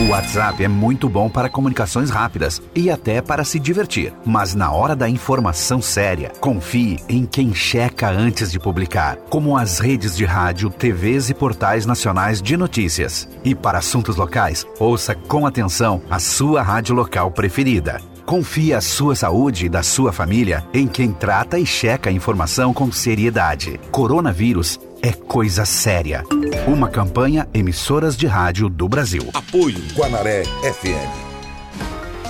O 0.00 0.10
WhatsApp 0.10 0.62
é 0.62 0.68
muito 0.68 1.08
bom 1.08 1.30
para 1.30 1.48
comunicações 1.48 2.10
rápidas 2.10 2.60
e 2.74 2.90
até 2.90 3.22
para 3.22 3.44
se 3.44 3.58
divertir. 3.58 4.12
Mas 4.24 4.54
na 4.54 4.70
hora 4.72 4.94
da 4.94 5.08
informação 5.08 5.80
séria, 5.80 6.30
confie 6.40 6.98
em 7.08 7.24
quem 7.24 7.54
checa 7.54 8.10
antes 8.10 8.50
de 8.50 8.58
publicar, 8.58 9.16
como 9.30 9.56
as 9.56 9.78
redes 9.78 10.14
de 10.14 10.26
rádio, 10.26 10.68
TVs 10.68 11.30
e 11.30 11.34
portais 11.34 11.86
nacionais 11.86 12.42
de 12.42 12.56
notícias. 12.56 13.26
E 13.42 13.54
para 13.54 13.78
assuntos 13.78 14.16
locais, 14.16 14.66
ouça 14.78 15.14
com 15.14 15.46
atenção 15.46 16.02
a 16.10 16.18
sua 16.18 16.62
rádio 16.62 16.94
local 16.94 17.30
preferida. 17.30 18.11
Confie 18.24 18.72
a 18.72 18.80
sua 18.80 19.14
saúde 19.14 19.66
e 19.66 19.68
da 19.68 19.82
sua 19.82 20.12
família 20.12 20.64
em 20.72 20.86
quem 20.86 21.12
trata 21.12 21.58
e 21.58 21.66
checa 21.66 22.08
a 22.08 22.12
informação 22.12 22.72
com 22.72 22.90
seriedade. 22.90 23.78
Coronavírus 23.90 24.78
é 25.02 25.12
coisa 25.12 25.64
séria. 25.64 26.22
Uma 26.66 26.88
campanha 26.88 27.48
Emissoras 27.52 28.16
de 28.16 28.26
Rádio 28.26 28.68
do 28.68 28.88
Brasil. 28.88 29.28
Apoio 29.34 29.78
Guanaré 29.94 30.44
FM. 30.44 31.32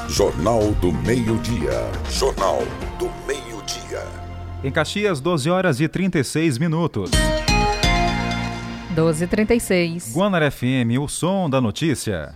Jornal 0.09 0.73
do 0.81 0.93
Meio-Dia. 0.93 1.91
Jornal 2.11 2.63
do 2.99 3.11
Meio-Dia. 3.27 4.03
Em 4.65 4.71
Caxias, 4.71 5.21
12 5.21 5.51
horas 5.51 5.81
e 5.81 5.89
36 5.89 6.59
minutos. 6.59 7.11
12 8.91 9.25
e 9.25 9.27
36. 9.27 10.13
Guanaré 10.15 10.51
FM, 10.51 10.99
o 11.01 11.09
som 11.09 11.49
da 11.49 11.61
notícia. 11.61 12.35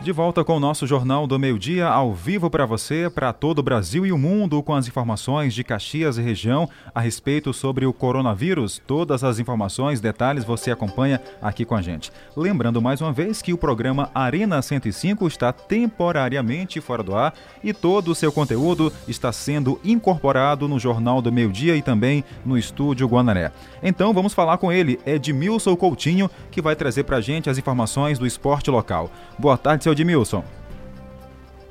De 0.00 0.12
volta 0.12 0.44
com 0.44 0.56
o 0.56 0.60
nosso 0.60 0.86
Jornal 0.86 1.26
do 1.26 1.40
Meio-Dia, 1.40 1.88
ao 1.88 2.14
vivo 2.14 2.48
para 2.48 2.64
você, 2.64 3.10
para 3.10 3.32
todo 3.32 3.58
o 3.58 3.62
Brasil 3.64 4.06
e 4.06 4.12
o 4.12 4.16
mundo, 4.16 4.62
com 4.62 4.72
as 4.72 4.86
informações 4.86 5.52
de 5.52 5.64
Caxias 5.64 6.16
e 6.16 6.22
região 6.22 6.68
a 6.94 7.00
respeito 7.00 7.52
sobre 7.52 7.84
o 7.84 7.92
coronavírus. 7.92 8.80
Todas 8.86 9.24
as 9.24 9.40
informações, 9.40 10.00
detalhes 10.00 10.44
você 10.44 10.70
acompanha 10.70 11.20
aqui 11.42 11.64
com 11.64 11.74
a 11.74 11.82
gente. 11.82 12.12
Lembrando 12.36 12.80
mais 12.80 13.00
uma 13.00 13.12
vez 13.12 13.42
que 13.42 13.52
o 13.52 13.58
programa 13.58 14.08
Arena 14.14 14.62
105 14.62 15.26
está 15.26 15.52
temporariamente 15.52 16.80
fora 16.80 17.02
do 17.02 17.16
ar 17.16 17.34
e 17.62 17.72
todo 17.72 18.12
o 18.12 18.14
seu 18.14 18.30
conteúdo 18.30 18.92
está 19.08 19.32
sendo 19.32 19.80
incorporado 19.84 20.68
no 20.68 20.78
Jornal 20.78 21.20
do 21.20 21.32
Meio-Dia 21.32 21.74
e 21.74 21.82
também 21.82 22.22
no 22.46 22.56
estúdio 22.56 23.08
Guanaré. 23.08 23.50
Então 23.82 24.14
vamos 24.14 24.32
falar 24.32 24.58
com 24.58 24.70
ele, 24.70 25.00
Edmilson 25.04 25.74
Coutinho, 25.74 26.30
que 26.52 26.62
vai 26.62 26.76
trazer 26.76 27.02
para 27.02 27.16
a 27.16 27.20
gente 27.20 27.50
as 27.50 27.58
informações 27.58 28.16
do 28.16 28.26
esporte 28.26 28.70
local. 28.70 29.10
Boa 29.36 29.58
tarde, 29.58 29.87
seu 29.88 29.92
Edmilson. 29.92 30.44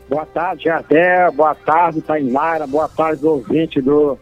Boa 0.10 0.26
tarde, 0.26 0.66
Jardel. 0.66 1.32
Boa 1.34 1.54
tarde, 1.54 2.02
Tainara. 2.02 2.66
Boa 2.66 2.88
tarde, 2.88 3.26
ouvinte 3.26 3.82
do 3.82 4.18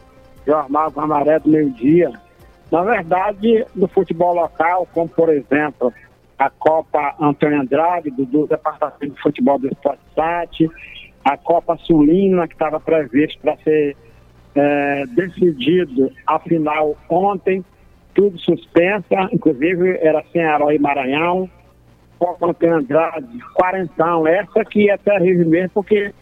Jornal 0.45 0.89
Guamaré 0.89 1.39
do 1.39 1.49
Meio 1.49 1.69
Dia. 1.71 2.11
Na 2.71 2.81
verdade, 2.81 3.65
no 3.75 3.87
futebol 3.87 4.33
local, 4.33 4.87
como 4.93 5.07
por 5.07 5.29
exemplo 5.29 5.93
a 6.37 6.49
Copa 6.49 7.15
Antônio 7.21 7.61
Andrade, 7.61 8.09
do, 8.11 8.25
do 8.25 8.47
Departamento 8.47 9.15
de 9.15 9.21
Futebol 9.21 9.59
do 9.59 9.67
Esporte 9.67 10.01
Sat, 10.13 10.69
a 11.23 11.37
Copa 11.37 11.77
Sulina, 11.77 12.47
que 12.47 12.55
estava 12.55 12.79
previsto 12.79 13.39
para 13.41 13.55
ser 13.57 13.95
é, 14.55 15.03
decidido 15.07 16.11
a 16.27 16.39
final 16.39 16.97
ontem, 17.07 17.63
tudo 18.13 18.37
suspensa, 18.39 19.29
inclusive 19.31 19.97
era 20.01 20.23
sem 20.33 20.41
Herói 20.41 20.79
Maranhão. 20.79 21.49
Antônio 22.21 22.75
Andrade, 22.77 23.39
quarentão. 23.53 24.27
Essa 24.27 24.61
aqui 24.61 24.89
é 24.89 24.97
terrível 24.97 25.47
mesmo, 25.47 25.69
porque 25.73 26.13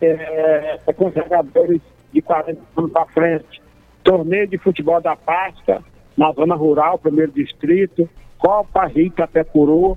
é, 0.00 0.78
é 0.86 0.92
com 0.92 1.10
jogadores 1.10 1.80
de 2.12 2.22
40 2.22 2.60
anos 2.76 2.92
para 2.92 3.06
frente. 3.06 3.62
Torneio 4.04 4.48
de 4.48 4.58
futebol 4.58 5.00
da 5.00 5.16
Páscoa, 5.16 5.82
na 6.16 6.32
zona 6.32 6.54
rural, 6.54 6.98
primeiro 6.98 7.32
distrito, 7.32 8.08
Copa 8.38 8.86
Rica 8.86 9.26
Pecuru, 9.28 9.96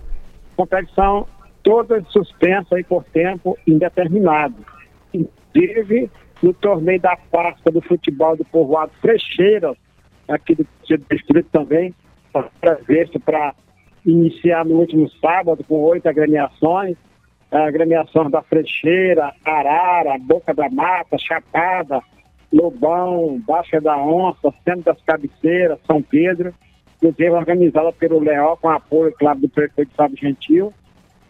competição 0.56 1.28
toda 1.64 2.02
suspensa 2.10 2.76
aí 2.76 2.84
por 2.84 3.04
tempo 3.06 3.58
indeterminado. 3.66 4.56
Inclusive, 5.14 6.12
no 6.42 6.54
torneio 6.54 7.02
da 7.02 7.18
Páscoa 7.32 7.72
do 7.72 7.82
futebol 7.82 8.38
do 8.38 8.46
povoado 8.46 8.92
Frecheiras, 9.02 9.76
aqui 10.28 10.56
do 10.56 10.68
distrito 11.10 11.50
também, 11.52 11.94
previsto 12.62 13.20
para 13.20 13.56
iniciar 14.06 14.65
no 14.65 14.76
último 14.76 15.10
sábado 15.20 15.63
com 15.68 15.82
oito 15.84 16.08
agremiações, 16.08 16.96
agremiações 17.52 18.32
da 18.32 18.41
Frecheira, 18.41 19.34
Arara, 19.44 20.18
Boca 20.20 20.54
da 20.54 20.70
Mata, 20.70 21.18
Chapada, 21.18 22.02
Lobão, 22.52 23.41
Baixa 23.46 23.82
da 23.82 23.98
Onça, 23.98 24.54
Centro 24.63 24.84
das 24.84 25.02
Cabeceiras, 25.02 25.80
São 25.86 26.02
Pedro, 26.02 26.54
inclusive 26.98 27.32
organizada 27.32 27.91
pelo 27.91 28.20
Leó 28.20 28.56
com 28.56 28.70
apoio, 28.70 29.13
claro, 29.18 29.39
do 29.39 29.50
prefeito 29.50 29.94
Fábio 29.96 30.18
Gentil. 30.18 30.74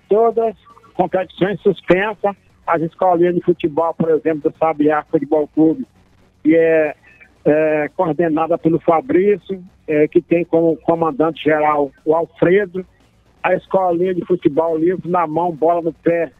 Todas 0.07 0.55
competições 0.93 1.59
suspensas, 1.61 2.35
as 2.67 2.81
escolinhas 2.81 3.35
de 3.35 3.41
futebol, 3.41 3.93
por 3.93 4.09
exemplo, 4.09 4.49
do 4.49 4.57
Sabiá 4.57 5.03
Futebol 5.03 5.47
Clube, 5.47 5.85
que 6.43 6.55
é, 6.55 6.95
é 7.45 7.89
coordenada 7.95 8.57
pelo 8.57 8.79
Fabrício, 8.79 9.63
é, 9.87 10.07
que 10.07 10.21
tem 10.21 10.43
como 10.43 10.75
comandante 10.77 11.43
geral 11.43 11.91
o 12.03 12.15
Alfredo, 12.15 12.85
a 13.43 13.53
escolinha 13.53 14.15
de 14.15 14.25
futebol 14.25 14.75
livre 14.77 15.07
na 15.07 15.27
mão, 15.27 15.51
bola 15.51 15.81
no 15.81 15.93
pé, 15.93 16.31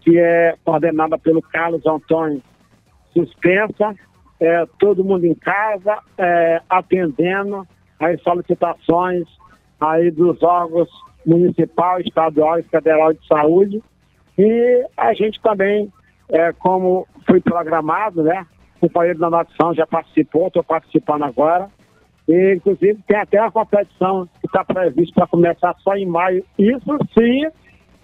que 0.00 0.18
é 0.18 0.56
coordenada 0.64 1.18
pelo 1.18 1.42
Carlos 1.42 1.84
Antônio, 1.86 2.42
suspensa, 3.12 3.94
é, 4.40 4.66
todo 4.78 5.04
mundo 5.04 5.26
em 5.26 5.34
casa, 5.34 5.98
é, 6.16 6.60
atendendo 6.68 7.66
as 8.00 8.20
solicitações 8.22 9.24
aí 9.80 10.10
dos 10.10 10.42
órgãos 10.42 10.88
municipal, 11.26 12.00
estadual 12.00 12.58
e 12.58 12.62
federal 12.64 13.12
de 13.12 13.26
saúde. 13.26 13.82
E 14.38 14.86
a 14.96 15.12
gente 15.14 15.40
também, 15.40 15.92
é, 16.30 16.52
como 16.52 17.06
foi 17.26 17.40
programado, 17.40 18.22
né? 18.22 18.46
Companheiro 18.88 19.18
da 19.18 19.30
Nação 19.30 19.74
já 19.74 19.86
participou, 19.86 20.48
estou 20.48 20.62
participando 20.62 21.22
agora. 21.22 21.70
E, 22.28 22.54
inclusive, 22.54 22.98
tem 23.06 23.18
até 23.18 23.40
uma 23.40 23.50
competição 23.50 24.28
que 24.40 24.46
está 24.46 24.64
prevista 24.64 25.14
para 25.14 25.26
começar 25.26 25.74
só 25.80 25.94
em 25.94 26.06
maio. 26.06 26.44
Isso 26.58 26.98
se 27.12 27.48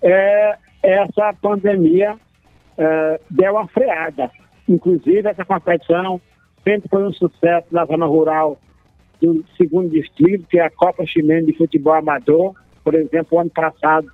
é, 0.03 0.57
essa 0.83 1.35
pandemia 1.41 2.17
é, 2.79 3.21
deu 3.31 3.53
uma 3.53 3.69
freada. 3.69 4.31
Inclusive, 4.69 5.29
essa 5.29 5.45
competição 5.45 6.21
sempre 6.65 6.89
foi 6.89 7.07
um 7.07 7.13
sucesso 7.13 7.67
na 7.71 7.85
zona 7.85 8.07
rural 8.07 8.59
do 9.21 9.45
segundo 9.57 9.91
distrito, 9.91 10.47
que 10.49 10.59
é 10.59 10.65
a 10.65 10.71
Copa 10.71 11.05
Chimene 11.05 11.47
de 11.47 11.59
Futebol 11.59 11.95
Amador. 11.95 12.55
Por 12.83 12.95
exemplo, 12.95 13.39
ano 13.39 13.51
passado, 13.51 14.11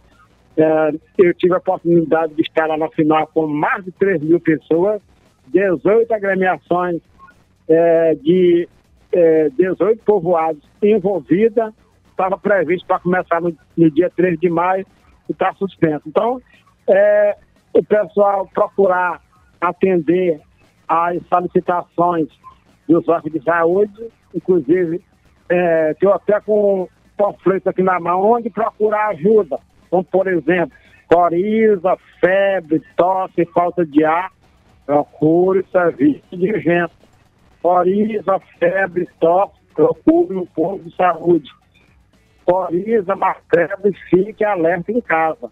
é, 0.57 0.93
eu 1.19 1.33
tive 1.35 1.55
a 1.55 1.59
oportunidade 1.59 2.35
de 2.35 2.43
estar 2.43 2.67
lá 2.67 2.77
na 2.77 2.89
final 2.89 3.27
com 3.29 3.47
mais 3.47 3.85
de 3.85 3.93
3 3.93 4.21
mil 4.23 4.41
pessoas, 4.41 5.01
18 5.49 6.13
agremiações 6.13 7.01
é, 7.69 8.15
de 8.15 8.69
é, 9.13 9.49
18 9.51 10.03
povoados 10.05 10.63
envolvidas, 10.83 11.73
estava 12.11 12.39
previsto 12.39 12.87
para 12.87 12.99
começar 12.99 13.41
no, 13.41 13.57
no, 13.77 13.91
dia 13.91 14.11
3 14.15 14.39
de 14.39 14.49
maio 14.49 14.87
e 15.29 15.33
está 15.33 15.53
suspenso. 15.55 16.03
Então, 16.07 16.41
é, 16.89 17.37
o 17.73 17.83
pessoal 17.85 18.49
procurar 18.53 19.21
atender 19.61 20.41
às 20.89 21.21
solicitações 21.29 22.29
dos 22.89 23.09
órgãos 23.09 23.33
de 23.33 23.43
saúde, 23.43 24.09
inclusive, 24.35 25.03
é, 25.49 25.91
estou 25.93 26.13
até 26.13 26.41
com 26.41 26.83
um 26.83 26.89
panfleto 27.17 27.71
aqui 27.71 27.83
na 27.83 27.99
mão, 27.99 28.21
onde 28.23 28.51
procurar 28.51 29.09
ajuda, 29.09 29.59
como 29.91 30.05
por 30.05 30.29
exemplo, 30.29 30.77
coriza, 31.09 31.97
febre, 32.21 32.83
tosse, 32.97 33.45
falta 33.47 33.85
de 33.85 34.05
ar, 34.05 34.31
procure 34.87 35.67
serviço 35.71 36.37
de 36.37 36.53
urgência. 36.53 37.07
Coriza, 37.61 38.41
febre, 38.59 39.09
tosse, 39.19 39.55
procure 39.75 40.37
um 40.37 40.47
posto 40.47 40.85
de 40.85 40.95
saúde. 40.95 41.51
Coriza, 42.45 43.15
febre, 43.53 43.93
fique 44.09 44.45
alerta 44.45 44.93
em 44.93 45.01
casa. 45.01 45.51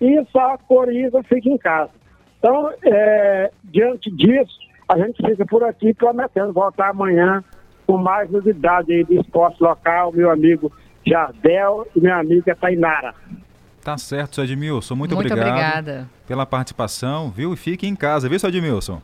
E 0.00 0.22
só 0.26 0.58
coriza, 0.58 1.22
fique 1.22 1.48
em 1.48 1.56
casa. 1.56 1.90
Então, 2.38 2.70
é, 2.84 3.50
diante 3.64 4.10
disso, 4.10 4.58
a 4.86 4.98
gente 4.98 5.16
fica 5.26 5.46
por 5.46 5.64
aqui 5.64 5.94
prometendo 5.94 6.52
voltar 6.52 6.90
amanhã 6.90 7.42
com 7.86 7.96
mais 7.96 8.30
novidades 8.30 8.90
aí 8.90 9.04
de 9.04 9.16
esporte 9.18 9.62
local, 9.62 10.12
meu 10.12 10.30
amigo 10.30 10.70
Jardel 11.06 11.86
e 11.96 12.00
minha 12.00 12.16
amiga 12.16 12.54
Tainara. 12.54 13.14
Tá 13.84 13.98
certo, 13.98 14.36
seu 14.36 14.44
Edmilson. 14.44 14.94
Muito, 14.94 15.14
Muito 15.14 15.30
obrigado 15.30 15.50
obrigada. 15.50 16.08
pela 16.26 16.46
participação, 16.46 17.30
viu? 17.30 17.52
E 17.52 17.56
fique 17.56 17.86
em 17.86 17.94
casa, 17.94 18.30
viu, 18.30 18.38
seu 18.38 18.48
Edmilson? 18.48 19.02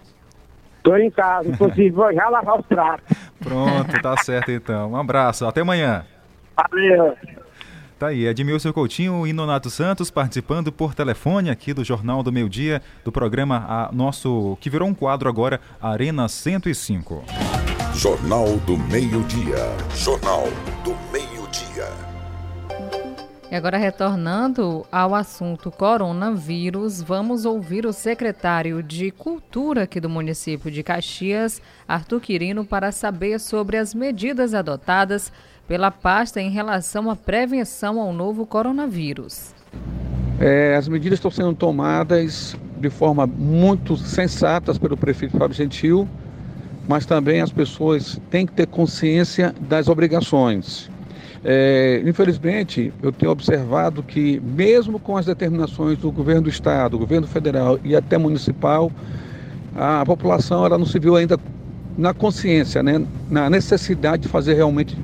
Estou 0.78 0.96
em 0.96 1.10
casa, 1.10 1.50
inclusive 1.50 1.90
vou 1.90 2.10
já 2.14 2.26
lavar 2.30 2.58
os 2.58 2.66
pratos. 2.66 3.16
Pronto, 3.38 4.00
tá 4.00 4.16
certo 4.16 4.50
então. 4.50 4.92
Um 4.92 4.96
abraço, 4.96 5.46
até 5.46 5.60
amanhã. 5.60 6.06
Valeu. 6.56 7.14
Tá 7.98 8.06
aí, 8.06 8.26
Edmilson 8.26 8.72
Coutinho 8.72 9.26
e 9.26 9.32
Nonato 9.34 9.68
Santos 9.68 10.10
participando 10.10 10.72
por 10.72 10.94
telefone 10.94 11.50
aqui 11.50 11.74
do 11.74 11.84
Jornal 11.84 12.22
do 12.22 12.32
Meio 12.32 12.48
Dia, 12.48 12.80
do 13.04 13.12
programa 13.12 13.66
a 13.68 13.92
nosso, 13.92 14.56
que 14.58 14.70
virou 14.70 14.88
um 14.88 14.94
quadro 14.94 15.28
agora, 15.28 15.60
Arena 15.82 16.26
105. 16.26 17.22
Jornal 17.92 18.56
do 18.64 18.78
Meio 18.78 19.22
Dia. 19.24 19.76
Jornal 19.94 20.44
do 20.82 20.96
Meio 21.12 21.46
Dia. 21.50 22.09
E 23.50 23.56
agora, 23.56 23.76
retornando 23.76 24.86
ao 24.92 25.12
assunto 25.12 25.72
coronavírus, 25.72 27.02
vamos 27.02 27.44
ouvir 27.44 27.84
o 27.84 27.92
secretário 27.92 28.80
de 28.80 29.10
Cultura 29.10 29.82
aqui 29.82 29.98
do 29.98 30.08
município 30.08 30.70
de 30.70 30.84
Caxias, 30.84 31.60
Arthur 31.88 32.20
Quirino, 32.20 32.64
para 32.64 32.92
saber 32.92 33.40
sobre 33.40 33.76
as 33.76 33.92
medidas 33.92 34.54
adotadas 34.54 35.32
pela 35.66 35.90
pasta 35.90 36.40
em 36.40 36.48
relação 36.48 37.10
à 37.10 37.16
prevenção 37.16 38.00
ao 38.00 38.12
novo 38.12 38.46
coronavírus. 38.46 39.52
É, 40.38 40.76
as 40.76 40.86
medidas 40.86 41.18
estão 41.18 41.30
sendo 41.30 41.52
tomadas 41.52 42.56
de 42.78 42.88
forma 42.88 43.26
muito 43.26 43.96
sensatas 43.96 44.78
pelo 44.78 44.96
prefeito 44.96 45.36
Fábio 45.36 45.56
Gentil, 45.56 46.08
mas 46.86 47.04
também 47.04 47.40
as 47.40 47.50
pessoas 47.52 48.16
têm 48.30 48.46
que 48.46 48.52
ter 48.52 48.68
consciência 48.68 49.52
das 49.60 49.88
obrigações. 49.88 50.88
É, 51.42 52.02
infelizmente, 52.04 52.92
eu 53.02 53.10
tenho 53.10 53.32
observado 53.32 54.02
que, 54.02 54.40
mesmo 54.40 54.98
com 54.98 55.16
as 55.16 55.24
determinações 55.24 55.98
do 55.98 56.10
governo 56.12 56.42
do 56.42 56.50
estado, 56.50 56.92
do 56.92 56.98
governo 56.98 57.26
federal 57.26 57.78
e 57.82 57.96
até 57.96 58.18
municipal, 58.18 58.92
a 59.74 60.04
população 60.04 60.66
ela 60.66 60.76
não 60.76 60.84
se 60.84 60.98
viu 60.98 61.16
ainda 61.16 61.38
na 61.96 62.12
consciência, 62.12 62.82
né, 62.82 63.04
na 63.30 63.48
necessidade 63.48 64.24
de 64.24 64.28
fazer 64.28 64.54
realmente 64.54 64.96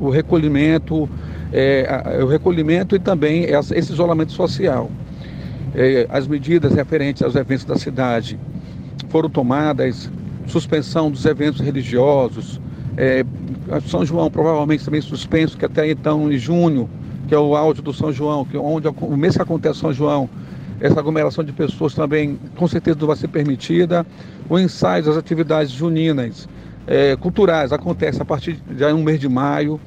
o 0.00 0.10
recolhimento, 0.10 1.08
é, 1.52 2.20
o 2.22 2.26
recolhimento 2.26 2.94
e 2.94 2.98
também 2.98 3.44
esse 3.44 3.92
isolamento 3.92 4.32
social. 4.32 4.90
É, 5.74 6.06
as 6.10 6.26
medidas 6.26 6.74
referentes 6.74 7.22
aos 7.22 7.34
eventos 7.34 7.64
da 7.64 7.76
cidade 7.76 8.38
foram 9.08 9.30
tomadas, 9.30 10.10
suspensão 10.46 11.10
dos 11.10 11.24
eventos 11.24 11.60
religiosos, 11.60 12.60
é, 12.98 13.24
São 13.86 14.04
João 14.04 14.28
provavelmente 14.28 14.84
também 14.84 15.00
suspenso, 15.00 15.56
que 15.56 15.64
até 15.64 15.88
então 15.88 16.30
em 16.32 16.36
junho, 16.36 16.90
que 17.28 17.34
é 17.34 17.38
o 17.38 17.54
áudio 17.54 17.80
do 17.80 17.92
São 17.92 18.12
João, 18.12 18.44
que 18.44 18.56
é 18.56 18.60
onde 18.60 18.88
o 18.88 19.16
mês 19.16 19.36
que 19.36 19.42
acontece 19.42 19.78
São 19.78 19.92
João, 19.92 20.28
essa 20.80 20.98
aglomeração 20.98 21.44
de 21.44 21.52
pessoas 21.52 21.94
também 21.94 22.36
com 22.56 22.66
certeza 22.66 22.98
não 22.98 23.06
vai 23.06 23.16
ser 23.16 23.28
permitida. 23.28 24.04
O 24.50 24.58
ensaio 24.58 25.04
das 25.04 25.16
atividades 25.16 25.70
juninas, 25.70 26.48
é, 26.88 27.14
culturais 27.16 27.72
acontece 27.72 28.20
a 28.20 28.24
partir 28.24 28.58
de 28.68 28.84
um 28.86 29.04
mês 29.04 29.20
de 29.20 29.28
maio 29.28 29.80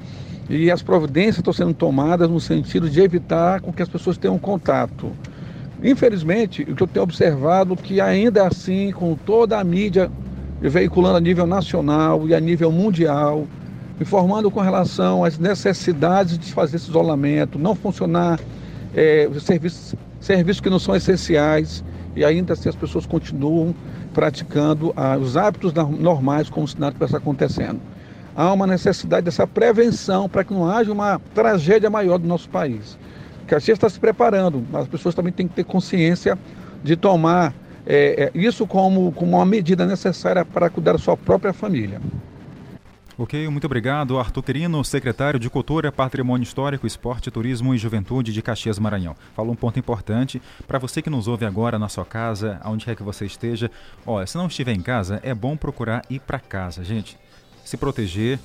e 0.48 0.70
as 0.70 0.82
providências 0.82 1.38
estão 1.38 1.52
sendo 1.52 1.74
tomadas 1.74 2.30
no 2.30 2.40
sentido 2.40 2.88
de 2.88 3.00
evitar 3.00 3.60
com 3.60 3.72
que 3.72 3.82
as 3.82 3.88
pessoas 3.88 4.16
tenham 4.16 4.38
contato. 4.38 5.12
Infelizmente, 5.82 6.62
o 6.62 6.74
que 6.74 6.82
eu 6.82 6.86
tenho 6.86 7.02
observado 7.02 7.76
que 7.76 8.00
ainda 8.00 8.40
é 8.40 8.46
assim, 8.46 8.90
com 8.92 9.14
toda 9.16 9.58
a 9.58 9.64
mídia 9.64 10.10
veiculando 10.68 11.16
a 11.16 11.20
nível 11.20 11.46
nacional 11.46 12.26
e 12.28 12.34
a 12.34 12.40
nível 12.40 12.70
mundial, 12.70 13.46
informando 14.00 14.50
com 14.50 14.60
relação 14.60 15.24
às 15.24 15.38
necessidades 15.38 16.38
de 16.38 16.52
fazer 16.52 16.76
esse 16.76 16.88
isolamento, 16.88 17.58
não 17.58 17.74
funcionar 17.74 18.40
é, 18.94 19.28
serviços, 19.40 19.94
serviços 20.20 20.60
que 20.60 20.70
não 20.70 20.78
são 20.78 20.94
essenciais, 20.94 21.84
e 22.14 22.24
ainda 22.24 22.52
assim 22.52 22.68
as 22.68 22.76
pessoas 22.76 23.06
continuam 23.06 23.74
praticando 24.12 24.92
ah, 24.96 25.16
os 25.16 25.36
hábitos 25.36 25.72
normais 25.72 26.50
como 26.50 26.68
se 26.68 26.78
nada 26.78 26.92
estivesse 26.92 27.16
acontecendo. 27.16 27.80
Há 28.34 28.52
uma 28.52 28.66
necessidade 28.66 29.24
dessa 29.24 29.46
prevenção 29.46 30.28
para 30.28 30.44
que 30.44 30.54
não 30.54 30.68
haja 30.68 30.92
uma 30.92 31.20
tragédia 31.34 31.90
maior 31.90 32.18
do 32.18 32.26
nosso 32.26 32.48
país. 32.48 32.98
Caxias 33.46 33.76
está 33.76 33.88
se 33.88 33.98
preparando, 33.98 34.62
mas 34.70 34.82
as 34.82 34.88
pessoas 34.88 35.14
também 35.14 35.32
têm 35.32 35.46
que 35.46 35.54
ter 35.54 35.64
consciência 35.64 36.38
de 36.82 36.96
tomar 36.96 37.54
é, 37.86 38.30
é, 38.34 38.38
isso 38.38 38.66
como, 38.66 39.12
como 39.12 39.36
uma 39.36 39.46
medida 39.46 39.86
necessária 39.86 40.44
para 40.44 40.70
cuidar 40.70 40.92
da 40.92 40.98
sua 40.98 41.16
própria 41.16 41.52
família. 41.52 42.00
Ok, 43.18 43.46
muito 43.48 43.66
obrigado. 43.66 44.18
Arthur 44.18 44.42
Querino, 44.42 44.82
secretário 44.82 45.38
de 45.38 45.50
Cultura, 45.50 45.92
Patrimônio 45.92 46.42
Histórico, 46.42 46.86
Esporte, 46.86 47.30
Turismo 47.30 47.74
e 47.74 47.78
Juventude 47.78 48.32
de 48.32 48.40
Caxias 48.40 48.78
Maranhão. 48.78 49.14
Falou 49.36 49.52
um 49.52 49.56
ponto 49.56 49.78
importante 49.78 50.40
para 50.66 50.78
você 50.78 51.02
que 51.02 51.10
nos 51.10 51.28
ouve 51.28 51.44
agora 51.44 51.78
na 51.78 51.88
sua 51.88 52.06
casa, 52.06 52.58
aonde 52.62 52.86
quer 52.86 52.96
que 52.96 53.02
você 53.02 53.26
esteja. 53.26 53.70
Olha, 54.06 54.26
se 54.26 54.36
não 54.36 54.46
estiver 54.46 54.72
em 54.72 54.80
casa, 54.80 55.20
é 55.22 55.34
bom 55.34 55.56
procurar 55.56 56.02
ir 56.08 56.20
para 56.20 56.40
casa, 56.40 56.82
gente. 56.82 57.18
Se 57.64 57.76
proteger, 57.76 58.38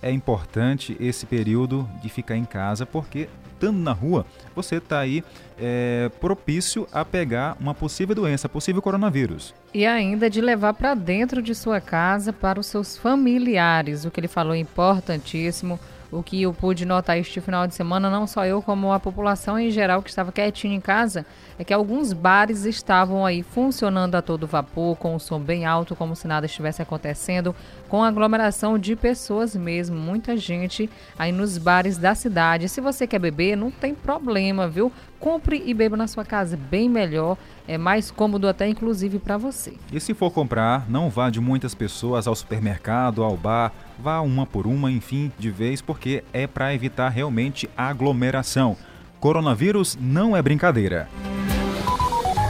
é 0.00 0.10
importante 0.10 0.96
esse 0.98 1.26
período 1.26 1.88
de 2.02 2.08
ficar 2.08 2.36
em 2.36 2.44
casa, 2.44 2.86
porque 2.86 3.28
estando 3.56 3.78
na 3.78 3.92
rua, 3.92 4.24
você 4.54 4.76
está 4.76 5.00
aí 5.00 5.24
é, 5.58 6.10
propício 6.20 6.86
a 6.92 7.04
pegar 7.04 7.56
uma 7.58 7.74
possível 7.74 8.14
doença, 8.14 8.48
possível 8.48 8.80
coronavírus. 8.80 9.54
E 9.74 9.86
ainda 9.86 10.30
de 10.30 10.40
levar 10.40 10.74
para 10.74 10.94
dentro 10.94 11.42
de 11.42 11.54
sua 11.54 11.80
casa 11.80 12.32
para 12.32 12.60
os 12.60 12.66
seus 12.66 12.96
familiares. 12.96 14.04
O 14.04 14.10
que 14.10 14.20
ele 14.20 14.28
falou 14.28 14.54
é 14.54 14.58
importantíssimo. 14.58 15.80
O 16.10 16.22
que 16.22 16.42
eu 16.42 16.54
pude 16.54 16.86
notar 16.86 17.18
este 17.18 17.40
final 17.40 17.66
de 17.66 17.74
semana, 17.74 18.08
não 18.08 18.26
só 18.26 18.46
eu, 18.46 18.62
como 18.62 18.92
a 18.92 19.00
população 19.00 19.58
em 19.58 19.70
geral 19.70 20.00
que 20.02 20.08
estava 20.08 20.30
quietinha 20.30 20.76
em 20.76 20.80
casa, 20.80 21.26
é 21.58 21.64
que 21.64 21.72
alguns 21.72 22.12
bares 22.12 22.64
estavam 22.64 23.24
aí 23.24 23.42
funcionando 23.42 24.14
a 24.14 24.22
todo 24.22 24.46
vapor, 24.46 24.96
com 24.96 25.14
o 25.14 25.20
som 25.20 25.40
bem 25.40 25.64
alto, 25.64 25.96
como 25.96 26.14
se 26.14 26.28
nada 26.28 26.46
estivesse 26.46 26.82
acontecendo, 26.82 27.54
com 27.88 28.04
aglomeração 28.04 28.78
de 28.78 28.94
pessoas 28.94 29.56
mesmo, 29.56 29.96
muita 29.96 30.36
gente 30.36 30.90
aí 31.18 31.32
nos 31.32 31.56
bares 31.58 31.96
da 31.96 32.14
cidade. 32.14 32.68
Se 32.68 32.80
você 32.80 33.06
quer 33.06 33.18
beber, 33.18 33.56
não 33.56 33.70
tem 33.70 33.94
problema, 33.94 34.68
viu? 34.68 34.92
Compre 35.18 35.62
e 35.64 35.72
beba 35.72 35.96
na 35.96 36.06
sua 36.06 36.24
casa, 36.24 36.56
bem 36.56 36.88
melhor, 36.88 37.38
é 37.66 37.78
mais 37.78 38.10
cômodo 38.10 38.46
até 38.46 38.68
inclusive 38.68 39.18
para 39.18 39.38
você. 39.38 39.74
E 39.90 39.98
se 39.98 40.12
for 40.12 40.30
comprar, 40.30 40.88
não 40.90 41.08
vá 41.08 41.30
de 41.30 41.40
muitas 41.40 41.74
pessoas 41.74 42.26
ao 42.26 42.34
supermercado, 42.34 43.22
ao 43.22 43.36
bar, 43.36 43.72
vá 43.98 44.20
uma 44.20 44.44
por 44.44 44.66
uma, 44.66 44.90
enfim, 44.90 45.32
de 45.38 45.50
vez, 45.50 45.80
porque 45.80 46.22
é 46.32 46.46
para 46.46 46.74
evitar 46.74 47.08
realmente 47.08 47.68
aglomeração. 47.76 48.76
Coronavírus 49.18 49.96
não 50.00 50.36
é 50.36 50.42
brincadeira. 50.42 51.08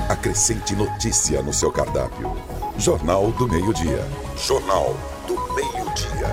Acrescente 0.09 0.77
notícia 0.77 1.43
no 1.43 1.53
seu 1.53 1.73
cardápio. 1.73 2.33
Jornal 2.79 3.33
do 3.33 3.49
Meio-Dia. 3.49 4.05
Jornal 4.37 4.97
do 5.27 5.35
Meio-Dia. 5.53 6.29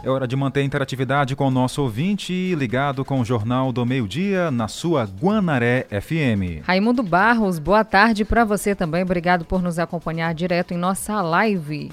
É 0.00 0.08
hora 0.08 0.28
de 0.28 0.36
manter 0.36 0.60
a 0.60 0.62
interatividade 0.62 1.34
com 1.34 1.48
o 1.48 1.50
nosso 1.50 1.82
ouvinte, 1.82 2.54
ligado 2.54 3.04
com 3.04 3.20
o 3.20 3.24
Jornal 3.24 3.72
do 3.72 3.84
Meio-Dia, 3.84 4.52
na 4.52 4.68
sua 4.68 5.02
Guanaré 5.04 5.88
FM. 5.90 6.64
Raimundo 6.64 7.02
Barros, 7.02 7.58
boa 7.58 7.84
tarde 7.84 8.24
para 8.24 8.44
você 8.44 8.76
também. 8.76 9.02
Obrigado 9.02 9.44
por 9.44 9.60
nos 9.60 9.80
acompanhar 9.80 10.32
direto 10.32 10.72
em 10.72 10.78
nossa 10.78 11.20
live. 11.20 11.90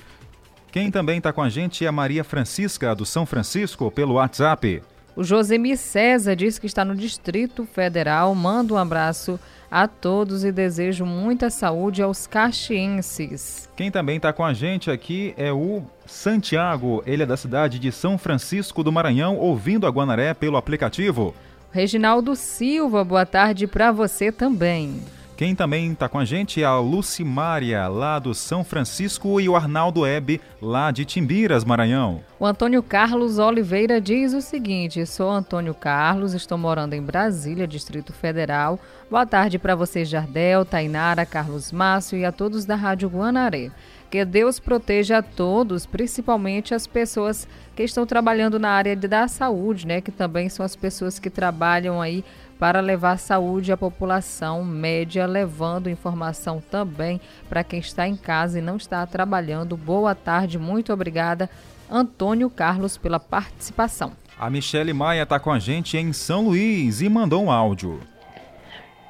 Quem 0.72 0.92
também 0.92 1.18
está 1.18 1.34
com 1.34 1.42
a 1.42 1.50
gente 1.50 1.84
é 1.84 1.88
a 1.88 1.92
Maria 1.92 2.24
Francisca, 2.24 2.94
do 2.94 3.08
São 3.08 3.26
Francisco, 3.26 3.90
pelo 3.90 4.14
WhatsApp. 4.14 4.84
O 5.16 5.24
Josemi 5.24 5.76
César 5.78 6.36
diz 6.36 6.60
que 6.60 6.68
está 6.68 6.86
no 6.86 6.94
Distrito 6.94 7.66
Federal. 7.66 8.36
Manda 8.36 8.74
um 8.74 8.78
abraço 8.78 9.40
a 9.76 9.90
todos 9.90 10.46
e 10.46 10.54
desejo 10.54 11.06
muita 11.06 11.50
saúde 11.50 12.02
aos 12.02 12.26
caxienses. 12.26 13.70
Quem 13.76 13.92
também 13.92 14.16
está 14.16 14.32
com 14.32 14.46
a 14.46 14.54
gente 14.54 14.90
aqui 14.90 15.34
é 15.36 15.52
o 15.52 15.84
Santiago. 16.06 17.04
Ele 17.06 17.24
é 17.24 17.26
da 17.26 17.36
cidade 17.36 17.78
de 17.78 17.92
São 17.92 18.18
Francisco 18.18 18.82
do 18.82 18.90
Maranhão, 18.90 19.36
ouvindo 19.36 19.86
a 19.86 19.90
Guanaré 19.90 20.34
pelo 20.34 20.56
aplicativo. 20.56 21.36
Reginaldo 21.74 22.38
Silva, 22.38 23.04
boa 23.04 23.26
tarde 23.26 23.68
para 23.68 23.92
você 23.92 24.32
também. 24.32 25.02
Quem 25.38 25.54
também 25.54 25.92
está 25.92 26.08
com 26.08 26.18
a 26.18 26.24
gente 26.24 26.62
é 26.62 26.66
a 26.66 26.80
Lucimária, 26.80 27.90
lá 27.90 28.20
do 28.20 28.34
São 28.34 28.64
Francisco, 28.64 29.42
e 29.42 29.50
o 29.50 29.56
Arnaldo 29.58 30.06
Ebe, 30.06 30.40
lá 30.62 30.92
de 30.92 31.04
Timbiras, 31.04 31.66
Maranhão. 31.66 32.22
O 32.40 32.46
Antônio 32.46 32.82
Carlos 32.82 33.38
Oliveira 33.38 34.00
diz 34.00 34.34
o 34.34 34.40
seguinte: 34.40 35.06
Sou 35.06 35.30
Antônio 35.30 35.74
Carlos, 35.74 36.34
estou 36.34 36.58
morando 36.58 36.94
em 36.94 37.02
Brasília, 37.02 37.68
Distrito 37.68 38.14
Federal. 38.14 38.80
Boa 39.12 39.26
tarde 39.26 39.60
para 39.60 39.76
você, 39.76 40.06
Jardel, 40.06 40.64
Tainara, 40.64 41.26
Carlos 41.26 41.70
Márcio 41.70 42.18
e 42.18 42.24
a 42.24 42.32
todos 42.32 42.64
da 42.64 42.76
Rádio 42.76 43.10
Guanaré. 43.10 43.72
Que 44.10 44.24
Deus 44.24 44.60
proteja 44.60 45.18
a 45.18 45.22
todos, 45.22 45.86
principalmente 45.86 46.74
as 46.74 46.88
pessoas 46.88 47.46
que 47.76 47.84
estão 47.84 48.06
trabalhando 48.06 48.58
na 48.58 48.70
área 48.70 48.96
da 48.96 49.28
saúde, 49.28 49.86
né? 49.86 50.00
Que 50.00 50.12
também 50.12 50.48
são 50.48 50.66
as 50.66 50.78
pessoas 50.78 51.20
que 51.20 51.30
trabalham 51.30 52.02
aí 52.02 52.24
para 52.60 52.80
levar 52.80 53.18
saúde 53.18 53.72
à 53.72 53.78
população 53.78 54.64
média, 54.64 55.26
levando 55.26 55.90
informação 55.90 56.62
também 56.72 57.20
para 57.50 57.64
quem 57.64 57.80
está 57.80 58.08
em 58.08 58.16
casa 58.16 58.60
e 58.60 58.62
não 58.62 58.78
está 58.78 59.06
trabalhando. 59.06 59.76
Boa 59.76 60.16
tarde, 60.16 60.58
muito 60.58 60.94
obrigada, 60.94 61.50
Antônio 61.90 62.50
Carlos, 62.50 62.98
pela 62.98 63.20
participação. 63.20 64.14
A 64.38 64.50
Michele 64.50 64.94
Maia 64.94 65.24
está 65.24 65.40
com 65.40 65.52
a 65.52 65.60
gente 65.60 65.98
em 65.98 66.12
São 66.12 66.46
Luís 66.46 67.02
e 67.02 67.08
mandou 67.08 67.44
um 67.44 67.52
áudio. 67.52 68.02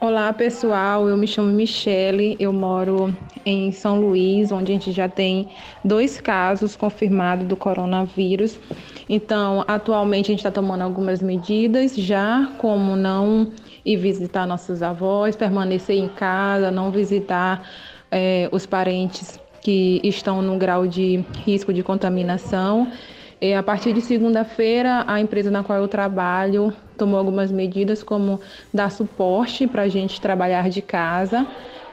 Olá 0.02 0.32
pessoal, 0.34 1.08
eu 1.08 1.16
me 1.16 1.26
chamo 1.26 1.48
Michele, 1.54 2.36
eu 2.38 2.52
moro 2.52 3.16
em 3.46 3.72
São 3.72 4.02
Luís, 4.02 4.52
onde 4.52 4.72
a 4.72 4.76
gente 4.76 4.92
já 4.92 5.08
tem 5.08 5.48
dois 5.86 6.20
casos 6.20 6.76
confirmados 6.76 7.48
do 7.48 7.56
coronavírus. 7.56 8.60
Então, 9.08 9.64
atualmente 9.66 10.26
a 10.26 10.32
gente 10.32 10.40
está 10.40 10.52
tomando 10.52 10.82
algumas 10.82 11.22
medidas 11.22 11.96
já, 11.96 12.52
como 12.58 12.98
não 12.98 13.54
ir 13.86 13.96
visitar 13.96 14.46
nossos 14.46 14.84
avós, 14.84 15.34
permanecer 15.34 15.96
em 15.96 16.10
casa, 16.10 16.70
não 16.70 16.92
visitar 16.92 17.66
é, 18.12 18.50
os 18.52 18.66
parentes 18.66 19.40
que 19.62 20.02
estão 20.04 20.42
no 20.42 20.58
grau 20.58 20.86
de 20.86 21.24
risco 21.46 21.74
de 21.74 21.82
contaminação. 21.82 22.92
E 23.40 23.54
a 23.54 23.64
partir 23.64 23.94
de 23.94 24.02
segunda-feira, 24.02 25.06
a 25.08 25.22
empresa 25.22 25.50
na 25.50 25.64
qual 25.64 25.80
eu 25.80 25.88
trabalho 25.88 26.74
tomou 26.98 27.18
algumas 27.18 27.52
medidas, 27.52 28.04
como 28.04 28.40
dar 28.74 28.92
suporte 28.92 29.68
para 29.68 29.84
a 29.84 29.88
gente 29.88 30.20
trabalhar 30.22 30.70
de 30.70 30.82
casa. 30.82 31.46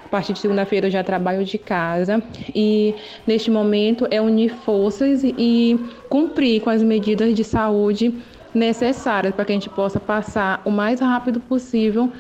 A 0.05 0.09
partir 0.09 0.33
de 0.35 0.41
segunda-feira 0.41 0.89
eu 0.89 0.91
já 0.91 1.03
trabalho 1.03 1.45
de 1.45 1.57
casa 1.57 2.23
e 2.55 2.95
neste 3.27 3.51
momento 3.51 4.07
é 4.11 4.21
unir 4.21 4.55
forças 4.57 5.23
e 5.25 5.79
cumprir 6.09 6.61
com 6.61 6.69
as 6.69 6.83
medidas 6.83 7.35
de 7.35 7.43
saúde 7.43 8.15
necessárias 8.55 9.35
para 9.35 9.45
que 9.45 9.53
a 9.53 9.55
gente 9.55 9.71
possa 9.71 9.99
passar 9.99 10.61
o 10.65 10.71
mais 10.71 11.01
rápido 11.01 11.41
possível 11.41 12.13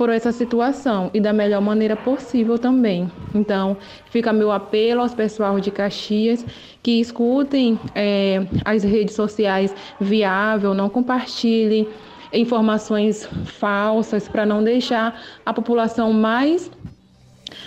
por 0.00 0.08
essa 0.08 0.32
situação 0.32 1.10
e 1.12 1.20
da 1.20 1.30
melhor 1.30 1.60
maneira 1.60 1.94
possível 1.94 2.58
também. 2.58 3.12
Então, 3.34 3.76
fica 4.06 4.32
meu 4.32 4.50
apelo 4.50 5.02
aos 5.02 5.12
pessoal 5.12 5.60
de 5.60 5.70
Caxias 5.70 6.42
que 6.82 7.00
escutem 7.00 7.78
é, 7.94 8.46
as 8.64 8.82
redes 8.82 9.14
sociais 9.14 9.74
viável, 10.00 10.72
não 10.72 10.88
compartilhem 10.88 11.86
informações 12.32 13.28
falsas 13.44 14.28
para 14.28 14.46
não 14.46 14.62
deixar 14.62 15.20
a 15.44 15.52
população 15.52 16.12
mais 16.12 16.70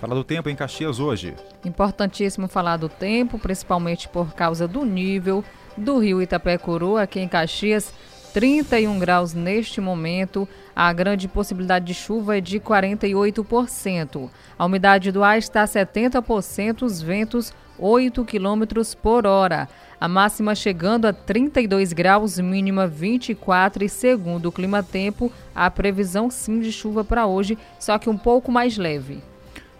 Fala 0.00 0.14
do 0.16 0.24
tempo 0.24 0.50
em 0.50 0.56
Caxias 0.56 0.98
hoje. 0.98 1.32
Importantíssimo 1.64 2.48
falar 2.48 2.76
do 2.76 2.88
tempo, 2.88 3.38
principalmente 3.38 4.08
por 4.08 4.34
causa 4.34 4.66
do 4.66 4.84
nível 4.84 5.44
do 5.76 5.98
rio 5.98 6.20
Itapecuru, 6.20 6.96
aqui 6.96 7.20
em 7.20 7.28
Caxias. 7.28 7.94
31 8.32 8.98
graus 8.98 9.34
neste 9.34 9.80
momento. 9.80 10.48
A 10.74 10.92
grande 10.92 11.28
possibilidade 11.28 11.84
de 11.84 11.94
chuva 11.94 12.38
é 12.38 12.40
de 12.40 12.58
48%. 12.58 14.30
A 14.58 14.64
umidade 14.64 15.12
do 15.12 15.22
ar 15.22 15.38
está 15.38 15.62
a 15.62 15.68
70%, 15.68 16.82
os 16.82 17.02
ventos 17.02 17.52
8 17.78 18.24
km 18.24 18.82
por 19.02 19.26
hora. 19.26 19.68
A 20.00 20.08
máxima 20.08 20.54
chegando 20.54 21.06
a 21.06 21.12
32 21.12 21.92
graus, 21.92 22.38
mínima 22.38 22.86
24 22.86 23.84
e 23.84 23.88
segundo 23.88 24.46
o 24.46 24.52
clima 24.52 24.82
tempo, 24.82 25.32
a 25.54 25.70
previsão 25.70 26.30
sim 26.30 26.60
de 26.60 26.72
chuva 26.72 27.04
para 27.04 27.26
hoje, 27.26 27.56
só 27.78 27.98
que 27.98 28.10
um 28.10 28.18
pouco 28.18 28.50
mais 28.50 28.76
leve. 28.76 29.22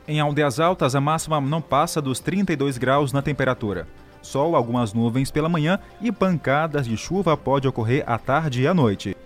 Em 0.06 0.20
Aldeias 0.20 0.60
Altas, 0.60 0.94
a 0.94 1.00
máxima 1.00 1.40
não 1.40 1.60
passa 1.60 2.02
dos 2.02 2.20
32 2.20 2.76
graus 2.76 3.12
na 3.12 3.22
temperatura. 3.22 3.86
Sol, 4.22 4.56
algumas 4.56 4.92
nuvens 4.94 5.30
pela 5.30 5.48
manhã 5.48 5.78
e 6.00 6.10
pancadas 6.10 6.86
de 6.86 6.96
chuva 6.96 7.36
pode 7.36 7.68
ocorrer 7.68 8.04
à 8.06 8.18
tarde 8.18 8.62
e 8.62 8.66
à 8.66 8.72
noite. 8.72 9.16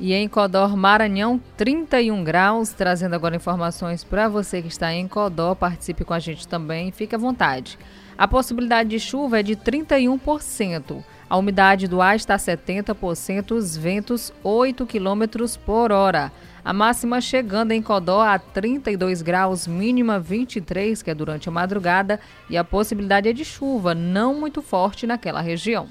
E 0.00 0.12
em 0.12 0.28
Codó, 0.28 0.66
Maranhão, 0.68 1.40
31 1.56 2.24
graus. 2.24 2.70
Trazendo 2.70 3.14
agora 3.14 3.36
informações 3.36 4.02
para 4.02 4.28
você 4.28 4.60
que 4.60 4.66
está 4.66 4.92
em 4.92 5.06
Codó. 5.06 5.54
Participe 5.54 6.04
com 6.04 6.12
a 6.12 6.18
gente 6.18 6.48
também, 6.48 6.90
fique 6.90 7.14
à 7.14 7.18
vontade. 7.18 7.78
A 8.18 8.26
possibilidade 8.26 8.88
de 8.88 8.98
chuva 8.98 9.38
é 9.38 9.42
de 9.44 9.54
31%. 9.54 11.04
A 11.30 11.36
umidade 11.36 11.86
do 11.86 12.02
ar 12.02 12.16
está 12.16 12.34
a 12.34 12.38
70%, 12.38 13.52
os 13.52 13.76
ventos 13.76 14.32
8 14.42 14.84
km 14.86 15.46
por 15.64 15.92
hora. 15.92 16.32
A 16.64 16.72
máxima 16.72 17.20
chegando 17.20 17.72
em 17.72 17.82
Codó 17.82 18.20
a 18.20 18.38
32 18.38 19.20
graus, 19.20 19.66
mínima 19.66 20.20
23, 20.20 21.02
que 21.02 21.10
é 21.10 21.14
durante 21.14 21.48
a 21.48 21.52
madrugada, 21.52 22.20
e 22.48 22.56
a 22.56 22.62
possibilidade 22.62 23.28
é 23.28 23.32
de 23.32 23.44
chuva, 23.44 23.94
não 23.94 24.34
muito 24.34 24.62
forte 24.62 25.06
naquela 25.06 25.40
região. 25.40 25.88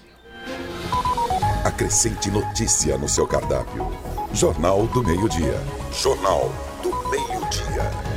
Acrescente 1.66 2.32
notícia 2.32 2.98
no 2.98 3.10
seu 3.10 3.28
cardápio. 3.28 3.92
Jornal 4.34 4.88
do 4.88 5.04
Meio-Dia. 5.04 5.60
Jornal 5.92 6.52
do 6.82 6.90
Meio-Dia. 7.10 8.11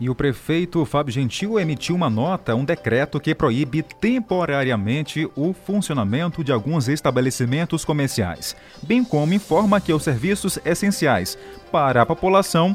E 0.00 0.08
o 0.08 0.14
prefeito 0.14 0.82
Fábio 0.86 1.12
Gentil 1.12 1.60
emitiu 1.60 1.94
uma 1.94 2.08
nota, 2.08 2.54
um 2.54 2.64
decreto 2.64 3.20
que 3.20 3.34
proíbe 3.34 3.82
temporariamente 3.82 5.28
o 5.36 5.52
funcionamento 5.52 6.42
de 6.42 6.50
alguns 6.50 6.88
estabelecimentos 6.88 7.84
comerciais, 7.84 8.56
bem 8.82 9.04
como 9.04 9.34
informa 9.34 9.78
que 9.78 9.92
os 9.92 10.02
serviços 10.02 10.58
essenciais 10.64 11.36
para 11.70 12.00
a 12.00 12.06
população 12.06 12.74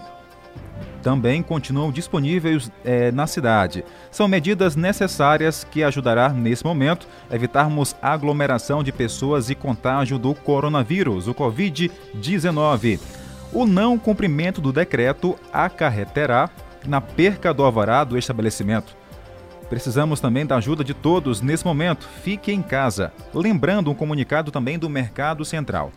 também 1.02 1.42
continuam 1.42 1.92
disponíveis 1.92 2.72
é, 2.84 3.12
na 3.12 3.28
cidade. 3.28 3.84
São 4.12 4.28
medidas 4.28 4.76
necessárias 4.76 5.64
que 5.64 5.84
ajudará 5.84 6.30
nesse 6.30 6.64
momento 6.64 7.08
evitarmos 7.32 7.96
aglomeração 8.02 8.84
de 8.84 8.92
pessoas 8.92 9.50
e 9.50 9.56
contágio 9.56 10.18
do 10.18 10.34
coronavírus, 10.34 11.28
o 11.28 11.34
Covid-19. 11.34 13.00
O 13.54 13.66
não 13.66 13.98
cumprimento 13.98 14.60
do 14.60 14.74
decreto 14.74 15.38
acarreterá 15.54 16.50
na 16.88 17.02
perca 17.02 17.54
do 17.54 17.64
alvará 17.64 18.04
do 18.04 18.18
estabelecimento. 18.18 18.96
Precisamos 19.70 20.20
também 20.20 20.46
da 20.46 20.58
ajuda 20.58 20.84
de 20.84 20.94
todos 20.94 21.42
nesse 21.42 21.66
momento. 21.66 22.08
Fique 22.24 22.52
em 22.52 22.62
casa. 22.62 23.12
Lembrando 23.34 23.90
um 23.90 23.96
comunicado 23.96 24.52
também 24.52 24.78
do 24.78 24.90
Mercado 24.90 25.44
Central. 25.44 25.92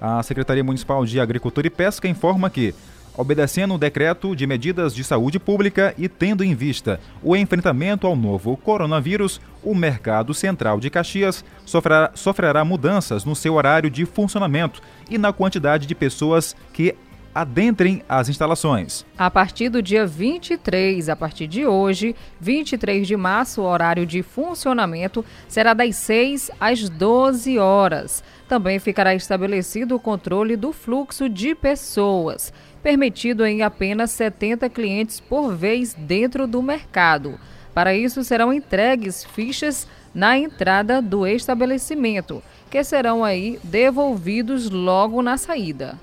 A 0.00 0.22
Secretaria 0.22 0.62
Municipal 0.62 1.04
de 1.06 1.18
Agricultura 1.18 1.66
e 1.66 1.70
Pesca 1.70 2.06
informa 2.06 2.50
que, 2.50 2.74
obedecendo 3.16 3.74
o 3.74 3.78
decreto 3.78 4.36
de 4.36 4.46
medidas 4.46 4.94
de 4.94 5.02
saúde 5.02 5.38
pública 5.38 5.94
e 5.96 6.08
tendo 6.08 6.44
em 6.44 6.54
vista 6.54 7.00
o 7.22 7.34
enfrentamento 7.34 8.06
ao 8.06 8.14
novo 8.14 8.56
coronavírus, 8.56 9.40
o 9.62 9.74
Mercado 9.74 10.34
Central 10.34 10.78
de 10.78 10.90
Caxias 10.90 11.42
sofrerá, 11.64 12.10
sofrerá 12.14 12.64
mudanças 12.64 13.24
no 13.24 13.34
seu 13.34 13.54
horário 13.54 13.88
de 13.88 14.04
funcionamento 14.04 14.82
e 15.08 15.16
na 15.16 15.32
quantidade 15.32 15.86
de 15.86 15.94
pessoas 15.94 16.54
que 16.72 16.94
adentrem 17.34 18.02
as 18.08 18.28
instalações. 18.28 19.04
A 19.18 19.30
partir 19.30 19.68
do 19.68 19.82
dia 19.82 20.06
23, 20.06 21.08
a 21.08 21.16
partir 21.16 21.46
de 21.46 21.66
hoje, 21.66 22.14
23 22.40 23.06
de 23.06 23.16
março, 23.16 23.62
o 23.62 23.64
horário 23.64 24.06
de 24.06 24.22
funcionamento 24.22 25.24
será 25.48 25.74
das 25.74 25.96
6 25.96 26.50
às 26.60 26.88
12 26.88 27.58
horas. 27.58 28.22
Também 28.48 28.78
ficará 28.78 29.14
estabelecido 29.14 29.96
o 29.96 30.00
controle 30.00 30.56
do 30.56 30.72
fluxo 30.72 31.28
de 31.28 31.54
pessoas, 31.54 32.52
permitido 32.82 33.44
em 33.44 33.62
apenas 33.62 34.12
70 34.12 34.68
clientes 34.70 35.18
por 35.18 35.54
vez 35.54 35.94
dentro 35.94 36.46
do 36.46 36.62
mercado. 36.62 37.38
Para 37.74 37.94
isso, 37.94 38.22
serão 38.22 38.52
entregues 38.52 39.24
fichas 39.24 39.88
na 40.14 40.38
entrada 40.38 41.02
do 41.02 41.26
estabelecimento, 41.26 42.40
que 42.70 42.84
serão 42.84 43.24
aí 43.24 43.58
devolvidos 43.64 44.70
logo 44.70 45.20
na 45.20 45.36
saída. 45.36 45.98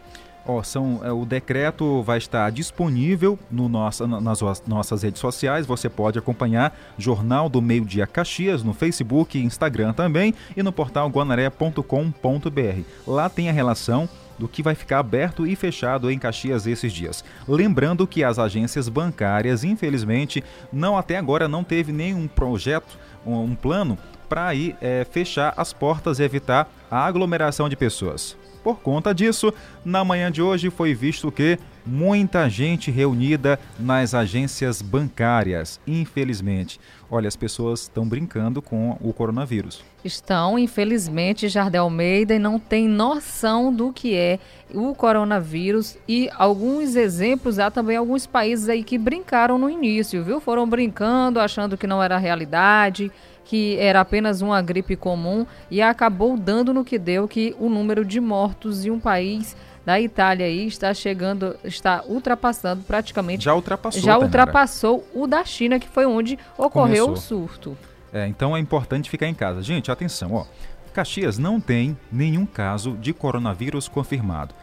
Oh, 0.46 0.64
são, 0.64 1.02
é, 1.04 1.12
o 1.12 1.24
decreto 1.24 2.02
vai 2.02 2.18
estar 2.18 2.50
disponível 2.52 3.38
no 3.50 3.70
nossa, 3.70 4.08
nas 4.08 4.42
nossas 4.66 5.04
redes 5.04 5.22
sociais. 5.22 5.68
Você 5.68 5.88
pode 5.88 6.18
acompanhar 6.18 6.76
Jornal 6.98 7.48
do 7.48 7.62
Meio 7.62 7.86
Dia 7.86 8.08
Caxias 8.08 8.64
no 8.64 8.74
Facebook 8.74 9.38
Instagram 9.38 9.94
também 9.94 10.34
e 10.58 10.64
no 10.64 10.72
portal 10.72 11.08
guanaré.com.br. 11.10 12.82
Lá 13.06 13.30
tem 13.30 13.50
a 13.50 13.54
relação 13.54 14.10
do 14.40 14.48
que 14.48 14.64
vai 14.64 14.74
ficar 14.74 15.00
aberto 15.00 15.46
e 15.46 15.56
fechado 15.56 16.10
em 16.10 16.18
Caxias 16.18 16.66
esses 16.66 16.92
dias. 16.92 17.24
Lembrando 17.48 18.08
que 18.08 18.24
as 18.24 18.40
agências 18.40 18.90
bancárias, 18.90 19.64
infelizmente, 19.64 20.44
não 20.74 20.98
até 20.98 21.18
agora 21.18 21.48
não 21.48 21.64
teve 21.64 21.92
nenhum 21.92 22.28
projeto, 22.28 22.98
um 23.24 23.54
plano 23.54 23.96
para 24.28 24.48
aí 24.48 24.76
é, 24.82 25.06
fechar 25.12 25.54
as 25.56 25.72
portas 25.72 26.18
e 26.18 26.24
evitar 26.24 26.68
a 26.90 27.06
aglomeração 27.06 27.70
de 27.70 27.76
pessoas. 27.76 28.36
Por 28.64 28.80
conta 28.80 29.14
disso, 29.14 29.54
na 29.84 30.06
manhã 30.06 30.32
de 30.32 30.42
hoje 30.42 30.70
foi 30.70 30.94
visto 30.94 31.32
que 31.32 31.58
muita 31.86 32.48
gente 32.48 32.92
reunida 32.92 33.60
nas 33.80 34.14
agências 34.14 34.82
bancárias, 34.82 35.80
infelizmente. 35.88 36.80
Olha, 37.10 37.28
as 37.28 37.36
pessoas 37.36 37.82
estão 37.82 38.08
brincando 38.08 38.62
com 38.62 38.98
o 39.02 39.12
coronavírus. 39.12 39.84
Estão, 40.06 40.58
infelizmente, 40.58 41.50
Jardel 41.50 41.84
Almeida, 41.84 42.36
e 42.36 42.40
não 42.40 42.60
tem 42.60 42.88
noção 42.88 43.74
do 43.74 43.92
que 43.92 44.16
é 44.16 44.40
o 44.74 44.94
coronavírus. 44.94 45.98
E 46.08 46.30
alguns 46.36 46.96
exemplos, 46.96 47.60
há 47.60 47.72
também 47.72 47.98
alguns 47.98 48.28
países 48.28 48.70
aí 48.70 48.84
que 48.84 48.98
brincaram 48.98 49.58
no 49.58 49.70
início, 49.70 50.24
viu? 50.24 50.40
Foram 50.40 50.68
brincando, 50.68 51.40
achando 51.40 51.78
que 51.78 51.88
não 51.88 52.02
era 52.02 52.18
realidade 52.18 53.12
que 53.52 53.76
era 53.80 54.00
apenas 54.00 54.42
uma 54.42 54.62
gripe 54.62 54.96
comum 54.96 55.46
e 55.70 55.82
acabou 55.82 56.38
dando 56.38 56.74
no 56.74 56.86
que 56.86 56.98
deu 56.98 57.28
que 57.28 57.54
o 57.60 57.68
número 57.68 58.06
de 58.06 58.18
mortos 58.18 58.86
em 58.86 58.92
um 58.92 58.98
país 58.98 59.58
da 59.86 60.00
Itália 60.00 60.46
aí 60.46 60.68
está 60.68 60.94
chegando, 60.94 61.58
está 61.62 62.02
ultrapassando 62.08 62.82
praticamente. 62.84 63.44
Já 63.44 63.54
ultrapassou. 63.54 64.02
Já 64.02 64.18
ultrapassou 64.18 65.06
o 65.14 65.28
da 65.28 65.44
China, 65.44 65.82
que 65.82 65.90
foi 65.90 66.06
onde 66.06 66.40
ocorreu 66.58 67.08
Começou. 67.08 67.44
o 67.44 67.50
surto. 67.50 67.78
É, 68.14 68.26
então 68.26 68.56
é 68.56 68.60
importante 68.62 69.10
ficar 69.10 69.28
em 69.28 69.34
casa. 69.34 69.62
Gente, 69.62 69.92
atenção, 69.92 70.34
ó. 70.34 70.46
Caxias 70.94 71.38
não 71.38 71.60
tem 71.60 71.98
nenhum 72.10 72.46
caso 72.46 72.94
de 73.02 73.12
coronavírus 73.12 73.90
confirmado. 73.90 74.56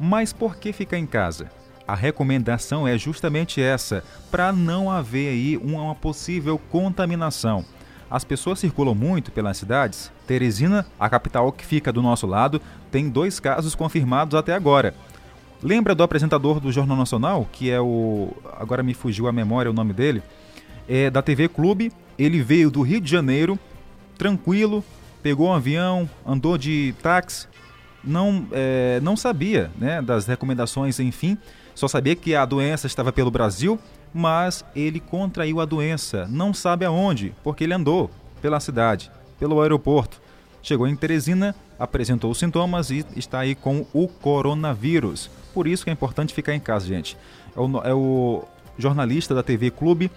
Mas 0.00 0.32
por 0.32 0.56
que 0.56 0.72
ficar 0.72 0.98
em 0.98 1.06
casa? 1.06 1.48
A 1.86 1.94
recomendação 1.94 2.88
é 2.88 2.98
justamente 2.98 3.62
essa, 3.62 4.02
para 4.32 4.52
não 4.52 4.90
haver 4.90 5.28
aí 5.28 5.56
uma 5.58 5.94
possível 5.94 6.58
contaminação. 6.58 7.64
As 8.12 8.24
pessoas 8.24 8.58
circulam 8.58 8.94
muito 8.94 9.32
pelas 9.32 9.56
cidades. 9.56 10.12
Teresina, 10.26 10.84
a 11.00 11.08
capital 11.08 11.50
que 11.50 11.64
fica 11.64 11.90
do 11.90 12.02
nosso 12.02 12.26
lado, 12.26 12.60
tem 12.90 13.08
dois 13.08 13.40
casos 13.40 13.74
confirmados 13.74 14.34
até 14.34 14.52
agora. 14.54 14.94
Lembra 15.62 15.94
do 15.94 16.02
apresentador 16.02 16.60
do 16.60 16.70
Jornal 16.70 16.98
Nacional, 16.98 17.48
que 17.50 17.70
é 17.70 17.80
o. 17.80 18.28
Agora 18.60 18.82
me 18.82 18.92
fugiu 18.92 19.28
a 19.28 19.32
memória 19.32 19.70
o 19.70 19.72
nome 19.72 19.94
dele. 19.94 20.22
É 20.86 21.08
da 21.08 21.22
TV 21.22 21.48
Clube. 21.48 21.90
Ele 22.18 22.42
veio 22.42 22.70
do 22.70 22.82
Rio 22.82 23.00
de 23.00 23.10
Janeiro, 23.10 23.58
tranquilo, 24.18 24.84
pegou 25.22 25.48
um 25.48 25.54
avião, 25.54 26.08
andou 26.26 26.58
de 26.58 26.94
táxi, 27.02 27.48
não, 28.04 28.46
é, 28.52 29.00
não 29.02 29.16
sabia 29.16 29.70
né, 29.78 30.02
das 30.02 30.26
recomendações, 30.26 31.00
enfim, 31.00 31.38
só 31.74 31.88
sabia 31.88 32.14
que 32.14 32.34
a 32.34 32.44
doença 32.44 32.86
estava 32.86 33.10
pelo 33.10 33.30
Brasil 33.30 33.80
mas 34.12 34.64
ele 34.74 35.00
contraiu 35.00 35.60
a 35.60 35.64
doença, 35.64 36.26
não 36.28 36.52
sabe 36.52 36.84
aonde, 36.84 37.34
porque 37.42 37.64
ele 37.64 37.74
andou 37.74 38.10
pela 38.40 38.60
cidade, 38.60 39.10
pelo 39.38 39.60
aeroporto. 39.60 40.20
Chegou 40.62 40.86
em 40.86 40.94
Teresina, 40.94 41.54
apresentou 41.78 42.30
os 42.30 42.38
sintomas 42.38 42.90
e 42.90 43.04
está 43.16 43.40
aí 43.40 43.54
com 43.54 43.86
o 43.92 44.06
coronavírus. 44.06 45.30
Por 45.52 45.66
isso 45.66 45.84
que 45.84 45.90
é 45.90 45.92
importante 45.92 46.34
ficar 46.34 46.54
em 46.54 46.60
casa, 46.60 46.86
gente. 46.86 47.16
É 47.56 47.60
o, 47.60 47.82
é 47.82 47.94
o 47.94 48.44
jornalista 48.78 49.34
da 49.34 49.42
TV 49.42 49.70
Clube, 49.70 50.10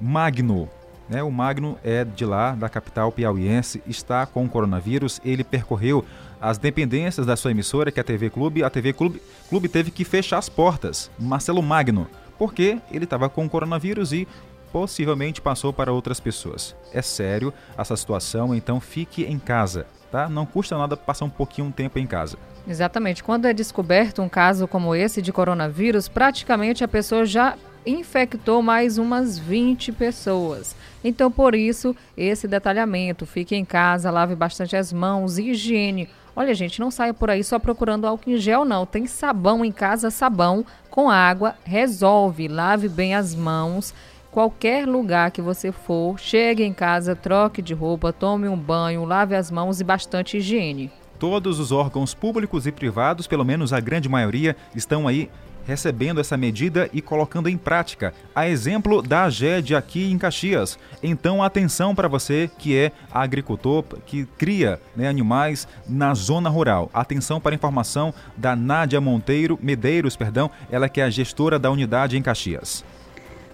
Magno. 0.00 0.68
Né? 1.08 1.22
O 1.22 1.30
Magno 1.30 1.78
é 1.82 2.04
de 2.04 2.24
lá, 2.24 2.52
da 2.52 2.68
capital 2.68 3.10
piauiense, 3.10 3.82
está 3.86 4.24
com 4.24 4.44
o 4.44 4.48
coronavírus. 4.48 5.20
Ele 5.24 5.42
percorreu 5.42 6.04
as 6.40 6.58
dependências 6.58 7.26
da 7.26 7.36
sua 7.36 7.50
emissora, 7.50 7.90
que 7.90 7.98
é 7.98 8.02
a 8.02 8.04
TV 8.04 8.30
Clube. 8.30 8.62
A 8.62 8.70
TV 8.70 8.92
Clube, 8.92 9.20
Clube 9.48 9.68
teve 9.68 9.90
que 9.90 10.04
fechar 10.04 10.38
as 10.38 10.48
portas. 10.48 11.10
Marcelo 11.18 11.62
Magno 11.62 12.08
porque 12.38 12.78
ele 12.90 13.04
estava 13.04 13.28
com 13.28 13.48
coronavírus 13.48 14.12
e 14.12 14.26
possivelmente 14.72 15.40
passou 15.40 15.72
para 15.72 15.92
outras 15.92 16.18
pessoas. 16.18 16.74
É 16.92 17.00
sério 17.00 17.54
essa 17.78 17.96
situação, 17.96 18.54
então 18.54 18.80
fique 18.80 19.24
em 19.24 19.38
casa, 19.38 19.86
tá? 20.10 20.28
Não 20.28 20.44
custa 20.44 20.76
nada 20.76 20.96
passar 20.96 21.26
um 21.26 21.30
pouquinho 21.30 21.68
um 21.68 21.72
tempo 21.72 21.98
em 21.98 22.06
casa. 22.06 22.36
Exatamente. 22.66 23.22
Quando 23.22 23.46
é 23.46 23.52
descoberto 23.52 24.22
um 24.22 24.28
caso 24.28 24.66
como 24.66 24.94
esse 24.94 25.20
de 25.20 25.32
coronavírus, 25.32 26.08
praticamente 26.08 26.82
a 26.82 26.88
pessoa 26.88 27.24
já 27.24 27.56
infectou 27.86 28.62
mais 28.62 28.98
umas 28.98 29.38
20 29.38 29.92
pessoas. 29.92 30.74
Então, 31.02 31.30
por 31.30 31.54
isso, 31.54 31.94
esse 32.16 32.48
detalhamento. 32.48 33.26
Fique 33.26 33.54
em 33.54 33.64
casa, 33.64 34.10
lave 34.10 34.34
bastante 34.34 34.74
as 34.74 34.92
mãos, 34.92 35.38
higiene. 35.38 36.08
Olha, 36.36 36.54
gente, 36.54 36.80
não 36.80 36.90
saia 36.90 37.14
por 37.14 37.30
aí 37.30 37.44
só 37.44 37.58
procurando 37.58 38.06
álcool 38.06 38.30
em 38.30 38.36
gel, 38.36 38.64
não. 38.64 38.84
Tem 38.84 39.06
sabão 39.06 39.64
em 39.64 39.70
casa, 39.70 40.10
sabão 40.10 40.64
com 40.90 41.08
água, 41.08 41.54
resolve. 41.64 42.48
Lave 42.48 42.88
bem 42.88 43.14
as 43.14 43.34
mãos. 43.34 43.94
Qualquer 44.32 44.88
lugar 44.88 45.30
que 45.30 45.40
você 45.40 45.70
for, 45.70 46.18
chegue 46.18 46.64
em 46.64 46.72
casa, 46.72 47.14
troque 47.14 47.62
de 47.62 47.72
roupa, 47.72 48.12
tome 48.12 48.48
um 48.48 48.56
banho, 48.56 49.04
lave 49.04 49.36
as 49.36 49.48
mãos 49.48 49.80
e 49.80 49.84
bastante 49.84 50.38
higiene. 50.38 50.90
Todos 51.20 51.60
os 51.60 51.70
órgãos 51.70 52.14
públicos 52.14 52.66
e 52.66 52.72
privados, 52.72 53.28
pelo 53.28 53.44
menos 53.44 53.72
a 53.72 53.78
grande 53.78 54.08
maioria, 54.08 54.56
estão 54.74 55.06
aí 55.06 55.30
recebendo 55.66 56.20
essa 56.20 56.36
medida 56.36 56.88
e 56.92 57.00
colocando 57.00 57.48
em 57.48 57.56
prática, 57.56 58.12
a 58.34 58.48
exemplo 58.48 59.02
da 59.02 59.24
AGED 59.24 59.74
aqui 59.74 60.10
em 60.10 60.18
Caxias. 60.18 60.78
Então, 61.02 61.42
atenção 61.42 61.94
para 61.94 62.08
você 62.08 62.50
que 62.58 62.76
é 62.76 62.92
agricultor, 63.12 63.84
que 64.06 64.26
cria 64.38 64.80
né, 64.96 65.08
animais 65.08 65.66
na 65.88 66.14
zona 66.14 66.48
rural. 66.48 66.90
Atenção 66.92 67.40
para 67.40 67.52
a 67.52 67.54
informação 67.54 68.12
da 68.36 68.54
Nádia 68.54 69.00
Monteiro, 69.00 69.58
Medeiros, 69.62 70.16
perdão, 70.16 70.50
ela 70.70 70.88
que 70.88 71.00
é 71.00 71.04
a 71.04 71.10
gestora 71.10 71.58
da 71.58 71.70
unidade 71.70 72.16
em 72.16 72.22
Caxias. 72.22 72.84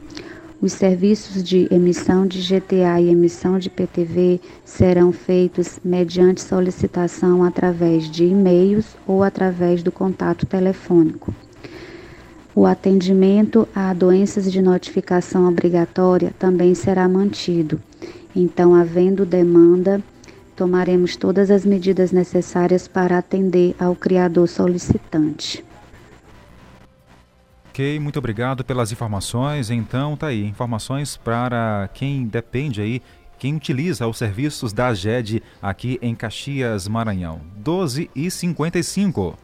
Os 0.61 0.73
serviços 0.73 1.41
de 1.41 1.67
emissão 1.71 2.27
de 2.27 2.39
GTA 2.39 3.01
e 3.01 3.09
emissão 3.09 3.57
de 3.57 3.69
PTV 3.69 4.39
serão 4.63 5.11
feitos 5.11 5.79
mediante 5.83 6.41
solicitação 6.41 7.43
através 7.43 8.11
de 8.11 8.25
e-mails 8.25 8.85
ou 9.07 9.23
através 9.23 9.81
do 9.81 9.91
contato 9.91 10.45
telefônico. 10.45 11.33
O 12.53 12.65
atendimento 12.65 13.67
a 13.73 13.93
doenças 13.93 14.51
de 14.51 14.61
notificação 14.61 15.49
obrigatória 15.49 16.31
também 16.37 16.75
será 16.75 17.07
mantido. 17.07 17.81
Então, 18.35 18.75
havendo 18.75 19.25
demanda, 19.25 20.01
tomaremos 20.55 21.15
todas 21.15 21.49
as 21.49 21.65
medidas 21.65 22.11
necessárias 22.11 22.87
para 22.87 23.17
atender 23.17 23.73
ao 23.79 23.95
criador 23.95 24.47
solicitante. 24.47 25.63
Ok, 27.71 28.01
muito 28.01 28.19
obrigado 28.19 28.65
pelas 28.65 28.91
informações. 28.91 29.69
Então, 29.69 30.17
tá 30.17 30.27
aí, 30.27 30.45
informações 30.45 31.15
para 31.15 31.89
quem 31.93 32.27
depende 32.27 32.81
aí, 32.81 33.01
quem 33.39 33.55
utiliza 33.55 34.05
os 34.07 34.17
serviços 34.17 34.73
da 34.73 34.87
AGED 34.87 35.41
aqui 35.61 35.97
em 36.01 36.13
Caxias, 36.13 36.85
Maranhão. 36.89 37.39
12 37.55 38.11
e 38.13 38.29
55. 38.29 39.37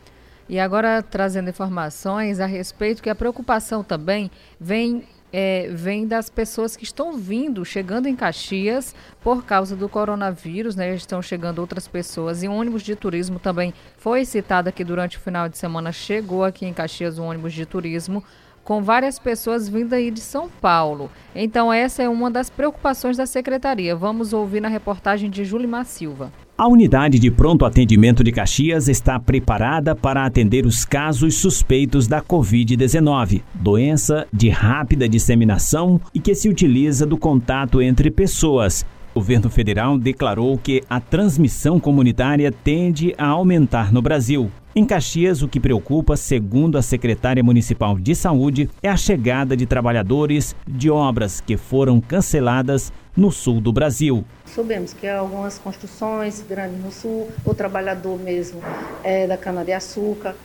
E 0.50 0.60
agora 0.60 1.02
trazendo 1.02 1.50
informações 1.50 2.42
a 2.42 2.46
respeito 2.46 3.02
que 3.02 3.10
a 3.10 3.16
preocupação 3.16 3.82
também 3.82 4.30
vem 4.60 5.06
é, 5.32 5.70
vem 5.72 6.08
das 6.08 6.30
pessoas 6.30 6.76
que 6.76 6.84
estão 6.84 7.18
vindo, 7.18 7.66
chegando 7.66 8.08
em 8.08 8.16
Caxias 8.16 8.96
por 9.22 9.44
causa 9.44 9.76
do 9.76 9.90
coronavírus, 9.90 10.76
né? 10.76 10.94
Estão 10.96 11.22
chegando 11.22 11.60
outras 11.60 11.88
pessoas 11.88 12.44
e 12.44 12.48
o 12.48 12.54
ônibus 12.54 12.82
de 12.84 12.96
turismo 12.96 13.40
também 13.40 13.74
foi 13.98 14.24
citado 14.26 14.70
aqui 14.70 14.84
durante 14.84 15.18
o 15.18 15.20
final 15.20 15.50
de 15.50 15.58
semana. 15.58 15.92
Chegou 15.92 16.44
aqui 16.44 16.66
em 16.66 16.74
Caxias 16.74 17.20
um 17.20 17.26
ônibus 17.26 17.54
de 17.54 17.66
turismo 17.66 18.24
com 18.64 18.82
várias 18.82 19.18
pessoas 19.18 19.70
vindo 19.70 19.94
aí 19.94 20.12
de 20.12 20.20
São 20.20 20.50
Paulo. 20.50 21.10
Então 21.36 21.72
essa 21.72 22.04
é 22.04 22.10
uma 22.10 22.30
das 22.30 22.50
preocupações 22.50 23.18
da 23.18 23.26
secretaria. 23.26 23.96
Vamos 23.96 24.34
ouvir 24.34 24.62
na 24.62 24.68
reportagem 24.68 25.30
de 25.30 25.46
Julimar 25.46 25.86
Silva. 25.86 26.32
A 26.60 26.68
unidade 26.68 27.20
de 27.20 27.30
pronto 27.30 27.66
atendimento 27.66 28.24
de 28.24 28.32
Caxias 28.32 28.88
está 28.88 29.20
preparada 29.20 29.96
para 29.96 30.26
atender 30.26 30.66
os 30.66 30.84
casos 30.84 31.36
suspeitos 31.36 32.08
da 32.08 32.20
Covid-19, 32.20 33.44
doença 33.54 34.26
de 34.34 34.50
rápida 34.50 35.08
disseminação 35.08 36.02
e 36.16 36.20
que 36.20 36.34
se 36.34 36.50
utiliza 36.50 37.06
do 37.06 37.16
contato 37.16 37.80
entre 37.80 38.10
pessoas. 38.10 38.84
O 39.14 39.20
governo 39.20 39.52
federal 39.52 40.00
declarou 40.00 40.58
que 40.58 40.82
a 40.90 41.00
transmissão 41.00 41.80
comunitária 41.80 42.52
tende 42.52 43.14
a 43.20 43.28
aumentar 43.28 43.94
no 43.94 44.02
Brasil. 44.02 44.52
Em 44.78 44.86
Caxias, 44.86 45.42
o 45.42 45.48
que 45.48 45.60
preocupa, 45.60 46.16
segundo 46.16 46.78
a 46.78 46.84
secretária 46.84 47.44
municipal 47.44 47.98
de 47.98 48.14
saúde, 48.14 48.70
é 48.84 48.88
a 48.88 48.96
chegada 48.96 49.58
de 49.58 49.66
trabalhadores 49.66 50.56
de 50.68 50.88
obras 50.88 51.42
que 51.42 51.58
foram 51.58 52.00
canceladas 52.00 52.94
no 53.16 53.32
sul 53.32 53.60
do 53.60 53.74
Brasil. 53.74 54.24
Soubemos 54.46 54.94
que 54.94 55.08
algumas 55.08 55.58
construções 55.58 56.46
grandes 56.48 56.80
no 56.80 56.92
sul, 56.92 57.28
o 57.44 57.56
trabalhador 57.56 58.20
mesmo 58.20 58.62
é, 59.04 59.26
da 59.26 59.36
cana-de-açúcar. 59.36 60.36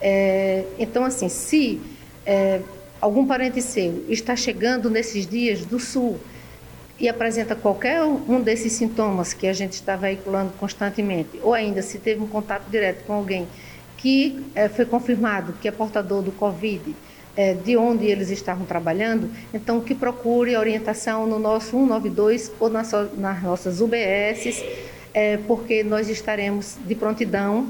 É, 0.00 0.66
então, 0.78 1.04
assim, 1.04 1.28
se 1.28 1.80
é, 2.24 2.60
algum 3.00 3.26
parente 3.26 3.60
seu 3.60 4.04
está 4.08 4.36
chegando 4.36 4.88
nesses 4.88 5.26
dias 5.26 5.64
do 5.66 5.80
sul 5.80 6.16
e 6.96 7.08
apresenta 7.08 7.56
qualquer 7.56 8.04
um 8.04 8.40
desses 8.40 8.72
sintomas 8.72 9.32
que 9.32 9.48
a 9.48 9.52
gente 9.52 9.72
está 9.72 9.96
veiculando 9.96 10.52
constantemente, 10.60 11.40
ou 11.42 11.52
ainda 11.52 11.82
se 11.82 11.98
teve 11.98 12.22
um 12.22 12.28
contato 12.28 12.70
direto 12.70 13.04
com 13.04 13.14
alguém 13.14 13.48
que 14.00 14.42
é, 14.54 14.68
foi 14.68 14.84
confirmado 14.84 15.54
que 15.60 15.68
é 15.68 15.70
portador 15.70 16.22
do 16.22 16.32
Covid, 16.32 16.94
é, 17.36 17.54
de 17.54 17.76
onde 17.76 18.06
eles 18.06 18.30
estavam 18.30 18.66
trabalhando, 18.66 19.30
então 19.52 19.80
que 19.80 19.94
procure 19.94 20.56
orientação 20.56 21.26
no 21.26 21.38
nosso 21.38 21.70
192 21.70 22.52
ou 22.58 22.68
nas, 22.68 22.92
nas 23.16 23.42
nossas 23.42 23.80
UBSs, 23.80 24.64
é, 25.12 25.36
porque 25.46 25.84
nós 25.84 26.08
estaremos 26.08 26.76
de 26.86 26.94
prontidão 26.94 27.68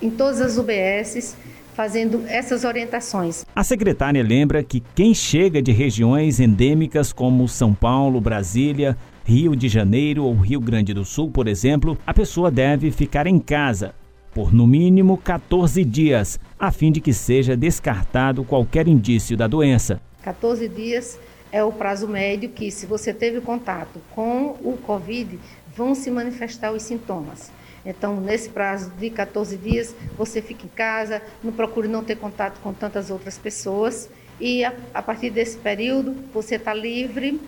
em 0.00 0.10
todas 0.10 0.40
as 0.40 0.58
UBSs 0.58 1.34
fazendo 1.74 2.24
essas 2.26 2.64
orientações. 2.64 3.44
A 3.54 3.64
secretária 3.64 4.22
lembra 4.22 4.62
que 4.62 4.82
quem 4.94 5.14
chega 5.14 5.62
de 5.62 5.72
regiões 5.72 6.38
endêmicas 6.38 7.12
como 7.12 7.48
São 7.48 7.72
Paulo, 7.72 8.20
Brasília, 8.20 8.96
Rio 9.24 9.56
de 9.56 9.68
Janeiro 9.68 10.24
ou 10.24 10.34
Rio 10.34 10.60
Grande 10.60 10.92
do 10.92 11.04
Sul, 11.04 11.30
por 11.30 11.48
exemplo, 11.48 11.96
a 12.06 12.12
pessoa 12.12 12.50
deve 12.50 12.90
ficar 12.90 13.26
em 13.26 13.38
casa 13.38 13.94
por 14.32 14.52
no 14.52 14.66
mínimo 14.66 15.16
14 15.18 15.84
dias, 15.84 16.38
a 16.58 16.70
fim 16.70 16.92
de 16.92 17.00
que 17.00 17.12
seja 17.12 17.56
descartado 17.56 18.44
qualquer 18.44 18.86
indício 18.88 19.36
da 19.36 19.46
doença. 19.46 20.00
14 20.22 20.68
dias 20.68 21.18
é 21.52 21.64
o 21.64 21.72
prazo 21.72 22.06
médio 22.06 22.50
que, 22.50 22.70
se 22.70 22.86
você 22.86 23.12
teve 23.12 23.40
contato 23.40 24.00
com 24.14 24.56
o 24.62 24.78
Covid, 24.86 25.38
vão 25.74 25.94
se 25.94 26.10
manifestar 26.10 26.72
os 26.72 26.82
sintomas. 26.82 27.50
Então, 27.84 28.20
nesse 28.20 28.50
prazo 28.50 28.90
de 28.98 29.10
14 29.10 29.56
dias, 29.56 29.94
você 30.16 30.42
fica 30.42 30.66
em 30.66 30.68
casa, 30.68 31.22
não 31.42 31.52
procure 31.52 31.88
não 31.88 32.04
ter 32.04 32.16
contato 32.16 32.60
com 32.60 32.72
tantas 32.72 33.10
outras 33.10 33.38
pessoas 33.38 34.08
e 34.38 34.64
a, 34.64 34.72
a 34.94 35.02
partir 35.02 35.30
desse 35.30 35.56
período 35.58 36.14
você 36.32 36.56
está 36.56 36.74
livre 36.74 37.40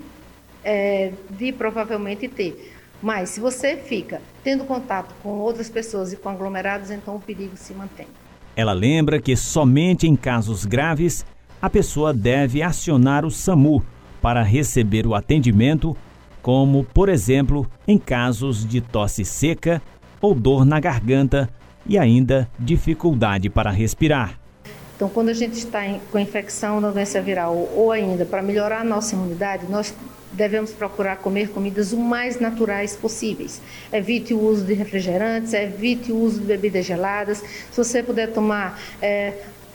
é, 0.65 1.13
de 1.31 1.53
provavelmente 1.53 2.29
ter. 2.29 2.73
Mas 3.03 3.31
se 3.31 3.41
você 3.41 3.77
fica 3.77 4.23
tendo 4.45 4.65
contato 4.65 5.13
com 5.23 5.31
outras 5.31 5.69
pessoas 5.69 6.13
e 6.13 6.17
com 6.17 6.29
aglomerados, 6.29 6.91
então 6.91 7.17
o 7.17 7.21
perigo 7.21 7.57
se 7.57 7.75
mantém. 7.75 8.07
Ela 8.55 8.73
lembra 8.73 9.21
que 9.21 9.35
somente 9.35 10.07
em 10.07 10.15
casos 10.15 10.65
graves 10.65 11.27
a 11.61 11.69
pessoa 11.69 12.13
deve 12.15 12.63
acionar 12.63 13.25
o 13.25 13.31
SAMU 13.31 13.85
para 14.21 14.43
receber 14.43 15.07
o 15.07 15.15
atendimento, 15.15 15.97
como, 16.41 16.85
por 16.85 17.09
exemplo, 17.09 17.69
em 17.89 17.99
casos 17.99 18.65
de 18.65 18.81
tosse 18.81 19.25
seca 19.25 19.83
ou 20.21 20.35
dor 20.35 20.65
na 20.65 20.79
garganta 20.79 21.49
e 21.85 21.99
ainda 21.99 22.49
dificuldade 22.59 23.51
para 23.51 23.71
respirar. 23.71 24.39
Então, 24.95 25.09
quando 25.09 25.31
a 25.31 25.35
gente 25.35 25.55
está 25.55 25.81
com 26.13 26.19
infecção 26.19 26.81
da 26.81 26.91
doença 26.91 27.21
viral 27.21 27.57
ou 27.75 27.91
ainda 27.91 28.25
para 28.25 28.41
melhorar 28.41 28.83
a 28.83 28.85
nossa 28.85 29.17
imunidade, 29.17 29.67
nós 29.69 29.93
devemos 30.33 30.73
procurar 30.73 31.17
comer 31.17 31.51
comidas 31.51 31.93
o 31.93 31.99
mais 31.99 32.41
naturais 32.41 32.97
possíveis. 32.97 33.61
Evite 33.93 34.35
o 34.35 34.41
uso 34.41 34.65
de 34.65 34.75
refrigerantes, 34.75 35.53
evite 35.53 36.11
o 36.11 36.17
uso 36.17 36.41
de 36.41 36.47
bebidas 36.47 36.85
geladas. 36.85 37.39
Se 37.39 37.77
você 37.77 38.03
puder 38.03 38.33
tomar 38.33 38.81
é, 39.01 39.35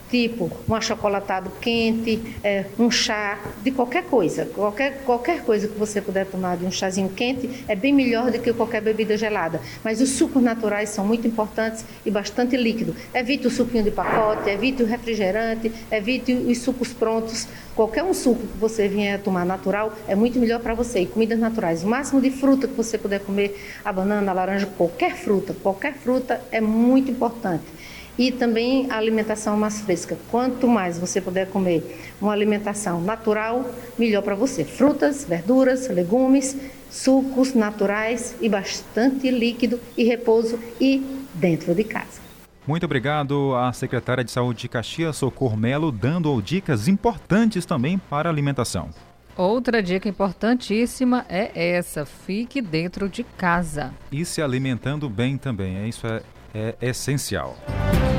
tipo 0.09 0.49
um 0.67 0.75
achocolatado 0.75 1.51
quente, 1.61 2.21
é, 2.43 2.65
um 2.79 2.89
chá, 2.89 3.39
de 3.63 3.71
qualquer 3.71 4.03
coisa. 4.03 4.45
Qualquer, 4.45 5.03
qualquer 5.03 5.43
coisa 5.43 5.67
que 5.67 5.77
você 5.77 6.01
puder 6.01 6.25
tomar 6.25 6.57
de 6.57 6.65
um 6.65 6.71
chazinho 6.71 7.09
quente 7.09 7.63
é 7.67 7.75
bem 7.75 7.93
melhor 7.93 8.31
do 8.31 8.39
que 8.39 8.53
qualquer 8.53 8.81
bebida 8.81 9.17
gelada. 9.17 9.59
Mas 9.83 10.01
os 10.01 10.09
sucos 10.09 10.41
naturais 10.41 10.89
são 10.89 11.05
muito 11.05 11.27
importantes 11.27 11.83
e 12.05 12.11
bastante 12.11 12.55
líquido. 12.55 12.95
Evite 13.13 13.47
o 13.47 13.49
suquinho 13.49 13.83
de 13.83 13.91
pacote, 13.91 14.49
evite 14.49 14.83
o 14.83 14.85
refrigerante, 14.85 15.71
evite 15.91 16.33
os 16.33 16.59
sucos 16.59 16.93
prontos. 16.93 17.47
Qualquer 17.75 18.03
um 18.03 18.13
suco 18.13 18.41
que 18.41 18.57
você 18.57 18.87
vier 18.87 19.19
tomar 19.21 19.45
natural 19.45 19.93
é 20.07 20.15
muito 20.15 20.39
melhor 20.39 20.59
para 20.59 20.73
você. 20.73 21.01
E 21.01 21.05
comidas 21.05 21.37
naturais, 21.37 21.83
o 21.83 21.87
máximo 21.87 22.19
de 22.19 22.31
fruta 22.31 22.67
que 22.67 22.73
você 22.73 22.97
puder 22.97 23.19
comer, 23.19 23.61
a 23.85 23.93
banana, 23.93 24.31
a 24.31 24.33
laranja, 24.33 24.65
qualquer 24.77 25.15
fruta, 25.15 25.55
qualquer 25.61 25.93
fruta 25.93 26.41
é 26.51 26.59
muito 26.59 27.11
importante 27.11 27.76
e 28.17 28.31
também 28.31 28.89
a 28.89 28.97
alimentação 28.97 29.57
mais 29.57 29.81
fresca. 29.81 30.17
Quanto 30.31 30.67
mais 30.67 30.97
você 30.97 31.21
puder 31.21 31.47
comer 31.49 32.15
uma 32.19 32.33
alimentação 32.33 33.01
natural, 33.01 33.69
melhor 33.97 34.23
para 34.23 34.35
você. 34.35 34.63
Frutas, 34.63 35.23
verduras, 35.23 35.87
legumes, 35.87 36.57
sucos 36.89 37.53
naturais 37.53 38.35
e 38.41 38.49
bastante 38.49 39.29
líquido 39.29 39.79
e 39.95 40.03
repouso 40.03 40.59
e 40.79 41.03
dentro 41.33 41.75
de 41.75 41.83
casa. 41.83 42.27
Muito 42.65 42.85
obrigado 42.85 43.55
à 43.55 43.71
secretária 43.71 44.23
de 44.23 44.31
Saúde 44.31 44.61
de 44.61 44.67
Caxias, 44.67 45.15
Socorro 45.15 45.55
Melo, 45.55 45.89
dando 45.89 46.41
dicas 46.41 46.89
importantes 46.89 47.65
também 47.65 47.97
para 47.97 48.27
a 48.27 48.31
alimentação. 48.31 48.89
Outra 49.37 49.81
dica 49.81 50.09
importantíssima 50.09 51.25
é 51.29 51.75
essa: 51.75 52.05
fique 52.05 52.61
dentro 52.61 53.07
de 53.07 53.23
casa. 53.23 53.93
E 54.11 54.25
se 54.25 54.41
alimentando 54.41 55.07
bem 55.07 55.37
também. 55.37 55.77
É 55.77 55.87
isso 55.87 56.07
é, 56.07 56.21
é 56.53 56.75
essencial. 56.81 57.55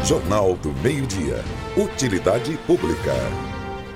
Jornal 0.08 0.56
do 0.56 0.72
Meio-Dia. 0.82 1.44
Utilidade 1.76 2.56
Pública. 2.66 3.12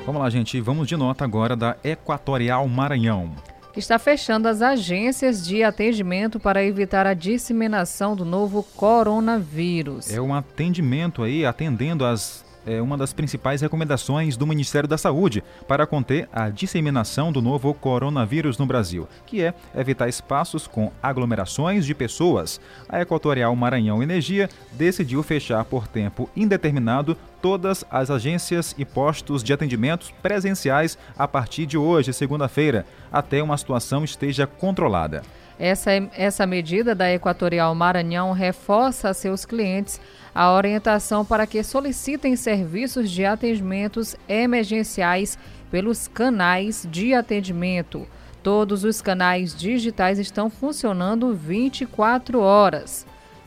Vamos 0.05 0.21
lá, 0.21 0.29
gente. 0.29 0.61
Vamos 0.61 0.87
de 0.87 0.95
nota 0.95 1.25
agora 1.25 1.57
da 1.57 1.75
Equatorial 1.83 2.69
Maranhão. 2.69 3.35
Que 3.73 3.79
está 3.79 3.99
fechando 3.99 4.47
as 4.47 4.61
agências 4.61 5.43
de 5.43 5.65
atendimento 5.65 6.39
para 6.39 6.63
evitar 6.63 7.07
a 7.07 7.15
disseminação 7.15 8.15
do 8.15 8.27
novo 8.27 8.63
coronavírus. 8.77 10.13
É 10.13 10.21
um 10.21 10.35
atendimento 10.35 11.23
aí, 11.23 11.47
atendendo 11.47 12.05
as 12.05 12.45
é 12.67 12.81
uma 12.81 12.97
das 12.97 13.13
principais 13.13 13.61
recomendações 13.61 14.37
do 14.37 14.47
Ministério 14.47 14.89
da 14.89 14.99
Saúde 14.99 15.43
para 15.67 15.87
conter 15.87 16.29
a 16.33 16.49
disseminação 16.49 17.33
do 17.33 17.43
novo 17.43 17.73
coronavírus 17.75 18.59
no 18.59 18.67
Brasil, 18.67 19.09
que 19.27 19.43
é 19.43 19.55
evitar 19.75 20.09
espaços 20.09 20.67
com 20.67 20.93
aglomerações 21.03 21.85
de 21.85 21.95
pessoas. 21.95 22.61
A 22.89 23.01
Equatorial 23.01 23.55
Maranhão 23.57 24.03
Energia 24.03 24.49
decidiu 24.73 25.23
fechar 25.23 25.65
por 25.65 25.87
tempo 25.87 26.29
indeterminado 26.37 27.17
todas 27.41 27.85
as 27.91 28.11
agências 28.11 28.75
e 28.79 28.85
postos 28.85 29.43
de 29.43 29.53
atendimentos 29.53 30.13
presenciais 30.23 30.97
a 31.19 31.27
partir 31.27 31.67
de 31.67 31.77
hoje, 31.77 32.13
segunda-feira, 32.13 32.87
até 33.13 33.43
uma 33.43 33.59
situação 33.59 34.05
esteja 34.05 34.47
controlada. 34.47 35.23
Essa, 35.59 35.91
essa 36.17 36.47
medida 36.47 36.95
da 36.95 37.13
Equatorial 37.13 37.75
Maranhão 37.75 38.33
reforça 38.33 39.11
a 39.11 39.15
seus 39.15 39.45
clientes 39.45 40.01
a 40.35 40.53
orientação 40.53 41.25
para 41.25 41.47
que 41.47 41.63
solicitem 41.63 42.37
serviços 42.37 43.11
de 43.11 43.25
atendimentos 43.25 44.17
emergenciais 44.29 45.39
pelos 45.71 46.09
canais 46.09 46.87
de 46.91 47.15
atendimento. 47.15 48.07
Todos 48.43 48.83
os 48.83 49.01
canais 49.01 49.55
digitais 49.55 50.19
estão 50.19 50.51
funcionando 50.51 51.33
24 51.35 52.41
horas, 52.41 53.07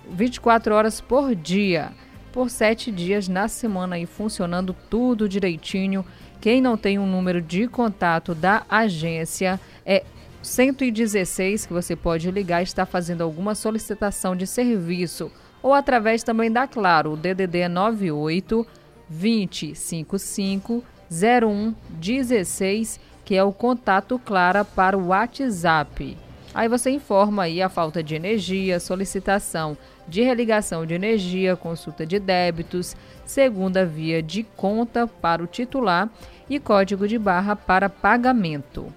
24 0.09 0.73
horas 0.73 1.01
por 1.01 1.35
dia, 1.35 1.91
por 2.31 2.49
sete 2.49 2.91
dias 2.91 3.27
na 3.27 3.47
semana 3.47 3.97
e 3.99 4.05
funcionando 4.05 4.75
tudo 4.89 5.27
direitinho. 5.27 6.05
Quem 6.39 6.61
não 6.61 6.77
tem 6.77 6.99
um 6.99 7.05
número 7.05 7.41
de 7.41 7.67
contato 7.67 8.35
da 8.35 8.63
agência 8.69 9.59
é 9.85 10.03
116 10.45 11.65
que 11.65 11.73
você 11.73 11.95
pode 11.95 12.29
ligar 12.29 12.61
está 12.61 12.85
fazendo 12.85 13.23
alguma 13.23 13.55
solicitação 13.55 14.35
de 14.35 14.45
serviço 14.45 15.31
ou 15.61 15.73
através 15.73 16.23
também 16.23 16.51
da 16.51 16.67
Claro, 16.67 17.13
o 17.13 17.17
DDD 17.17 17.67
98 17.67 18.65
2055 19.09 20.83
0116, 21.09 22.99
que 23.23 23.35
é 23.35 23.43
o 23.43 23.51
contato 23.51 24.19
Clara 24.19 24.63
para 24.63 24.97
o 24.97 25.07
WhatsApp. 25.07 26.17
Aí 26.53 26.69
você 26.69 26.89
informa 26.89 27.43
aí 27.43 27.61
a 27.61 27.67
falta 27.67 28.01
de 28.01 28.15
energia, 28.15 28.79
solicitação 28.79 29.77
de 30.07 30.21
religação 30.21 30.85
de 30.85 30.93
energia, 30.93 31.55
consulta 31.55 32.05
de 32.05 32.19
débitos, 32.19 32.95
segunda 33.25 33.85
via 33.85 34.21
de 34.21 34.43
conta 34.43 35.07
para 35.07 35.43
o 35.43 35.47
titular 35.47 36.09
e 36.49 36.59
código 36.59 37.07
de 37.07 37.17
barra 37.17 37.55
para 37.55 37.89
pagamento. 37.89 38.93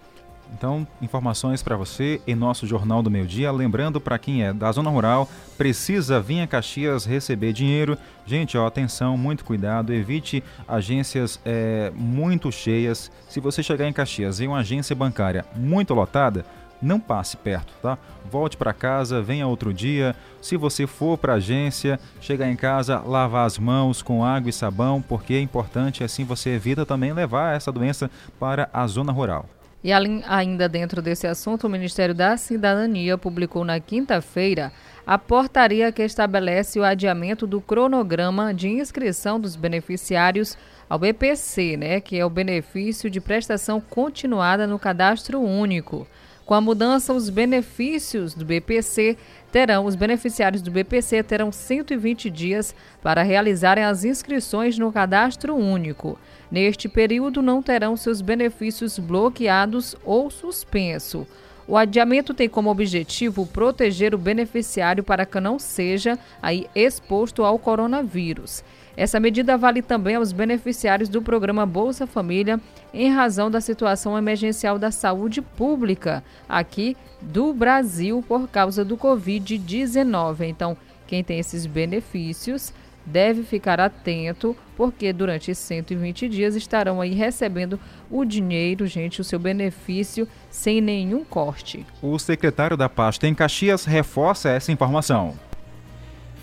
Então, 0.53 0.87
informações 1.01 1.63
para 1.63 1.77
você 1.77 2.21
em 2.27 2.35
nosso 2.35 2.67
Jornal 2.67 3.03
do 3.03 3.11
Meio 3.11 3.27
Dia. 3.27 3.53
Lembrando 3.53 4.01
para 4.01 4.19
quem 4.19 4.45
é 4.45 4.53
da 4.53 4.71
zona 4.73 4.91
rural, 4.91 5.29
precisa 5.57 6.21
vir 6.21 6.41
a 6.41 6.47
Caxias 6.47 7.05
receber 7.05 7.53
dinheiro. 7.53 7.97
Gente, 8.27 8.57
ó, 8.57 8.67
atenção, 8.67 9.17
muito 9.17 9.45
cuidado, 9.45 9.93
evite 9.93 10.43
agências 10.67 11.41
é, 11.45 11.93
muito 11.95 12.51
cheias. 12.51 13.11
Se 13.29 13.41
você 13.41 13.63
chegar 13.63 13.89
em 13.89 13.93
Caxias 13.93 14.41
em 14.41 14.49
uma 14.49 14.59
agência 14.59 14.97
bancária 14.97 15.45
muito 15.55 15.95
lotada, 15.95 16.45
não 16.81 17.01
passe 17.01 17.37
perto, 17.37 17.73
tá? 17.83 17.99
Volte 18.31 18.57
para 18.57 18.73
casa, 18.73 19.21
venha 19.21 19.47
outro 19.47 19.73
dia. 19.75 20.15
Se 20.41 20.57
você 20.57 20.87
for 20.87 21.19
para 21.19 21.33
a 21.33 21.37
agência, 21.37 21.99
chegar 22.21 22.49
em 22.49 22.57
casa, 22.57 23.01
lavar 23.01 23.47
as 23.47 23.59
mãos 23.59 24.01
com 24.01 24.25
água 24.25 24.51
e 24.51 24.53
sabão, 24.53 25.03
porque 25.03 25.35
é 25.35 25.41
importante, 25.41 26.05
assim 26.05 26.25
você 26.25 26.51
evita 26.51 26.87
também 26.87 27.13
levar 27.13 27.57
essa 27.57 27.73
doença 27.73 28.11
para 28.39 28.69
a 28.73 28.87
zona 28.87 29.13
rural. 29.13 29.47
E 29.83 29.93
ainda 29.93 30.69
dentro 30.69 31.01
desse 31.01 31.27
assunto, 31.27 31.67
o 31.67 31.71
Ministério 31.71 32.15
da 32.15 32.37
Cidadania 32.37 33.17
publicou 33.17 33.65
na 33.65 33.79
quinta-feira 33.79 34.73
a 35.07 35.17
portaria 35.17 35.93
que 35.93 36.03
estabelece 36.03 36.81
o 36.81 36.85
adiamento 36.85 37.47
do 37.47 37.61
cronograma 37.61 38.53
de 38.53 38.69
inscrição 38.69 39.39
dos 39.39 39.55
beneficiários 39.55 40.59
ao 40.91 40.99
BPC, 40.99 41.77
né, 41.77 42.01
que 42.01 42.19
é 42.19 42.25
o 42.25 42.31
benefício 42.31 43.09
de 43.09 43.21
prestação 43.21 43.81
continuada 43.81 44.67
no 44.67 44.79
cadastro 44.79 45.41
único. 45.41 46.07
Com 46.45 46.55
a 46.55 46.61
mudança, 46.61 47.13
os 47.13 47.29
benefícios 47.29 48.35
do 48.35 48.45
BPC 48.45 49.17
terão, 49.53 49.85
os 49.85 49.95
beneficiários 49.95 50.63
do 50.63 50.71
BPC 50.71 51.23
terão 51.23 51.53
120 51.53 52.31
dias 52.31 52.75
para 53.03 53.23
realizarem 53.23 53.85
as 53.85 54.03
inscrições 54.03 54.79
no 54.79 54.91
cadastro 54.91 55.55
único. 55.55 56.19
Neste 56.51 56.89
período, 56.89 57.43
não 57.43 57.63
terão 57.63 57.97
seus 57.97 58.21
benefícios 58.21 58.99
bloqueados 58.99 59.95
ou 60.05 60.31
suspenso. 60.31 61.27
O 61.67 61.77
adiamento 61.77 62.33
tem 62.33 62.49
como 62.49 62.71
objetivo 62.71 63.47
proteger 63.47 64.15
o 64.15 64.19
beneficiário 64.19 65.05
para 65.05 65.27
que 65.27 65.39
não 65.39 65.59
seja 65.59 66.19
aí 66.41 66.67
exposto 66.75 67.45
ao 67.45 67.59
coronavírus. 67.59 68.65
Essa 68.97 69.21
medida 69.21 69.57
vale 69.59 69.83
também 69.83 70.17
aos 70.17 70.33
beneficiários 70.33 71.11
do 71.11 71.21
programa 71.21 71.67
Bolsa 71.67 72.07
Família 72.07 72.59
em 72.93 73.13
razão 73.13 73.51
da 73.51 73.61
situação 73.61 74.17
emergencial 74.17 74.79
da 74.79 74.91
saúde 74.91 75.43
pública 75.43 76.25
aqui 76.49 76.97
do 77.21 77.53
Brasil 77.53 78.25
por 78.27 78.49
causa 78.49 78.83
do 78.83 78.97
Covid-19. 78.97 80.49
Então, 80.49 80.75
quem 81.07 81.23
tem 81.23 81.39
esses 81.39 81.67
benefícios 81.67 82.73
deve 83.09 83.43
ficar 83.43 83.81
atento, 83.81 84.57
porque 84.77 85.13
durante 85.13 85.51
esses 85.51 85.65
120 85.65 86.29
dias 86.29 86.55
estarão 86.55 87.01
aí 87.01 87.15
recebendo 87.15 87.81
o 88.11 88.25
dinheiro, 88.25 88.87
gente, 88.87 89.21
o 89.21 89.25
seu 89.25 89.39
benefício 89.39 90.29
sem 90.51 90.81
nenhum 90.81 91.25
corte. 91.25 91.85
O 92.03 92.19
secretário 92.19 92.77
da 92.77 92.89
pasta 92.89 93.27
em 93.27 93.35
Caxias 93.35 93.85
reforça 93.85 94.51
essa 94.51 94.71
informação. 94.71 95.35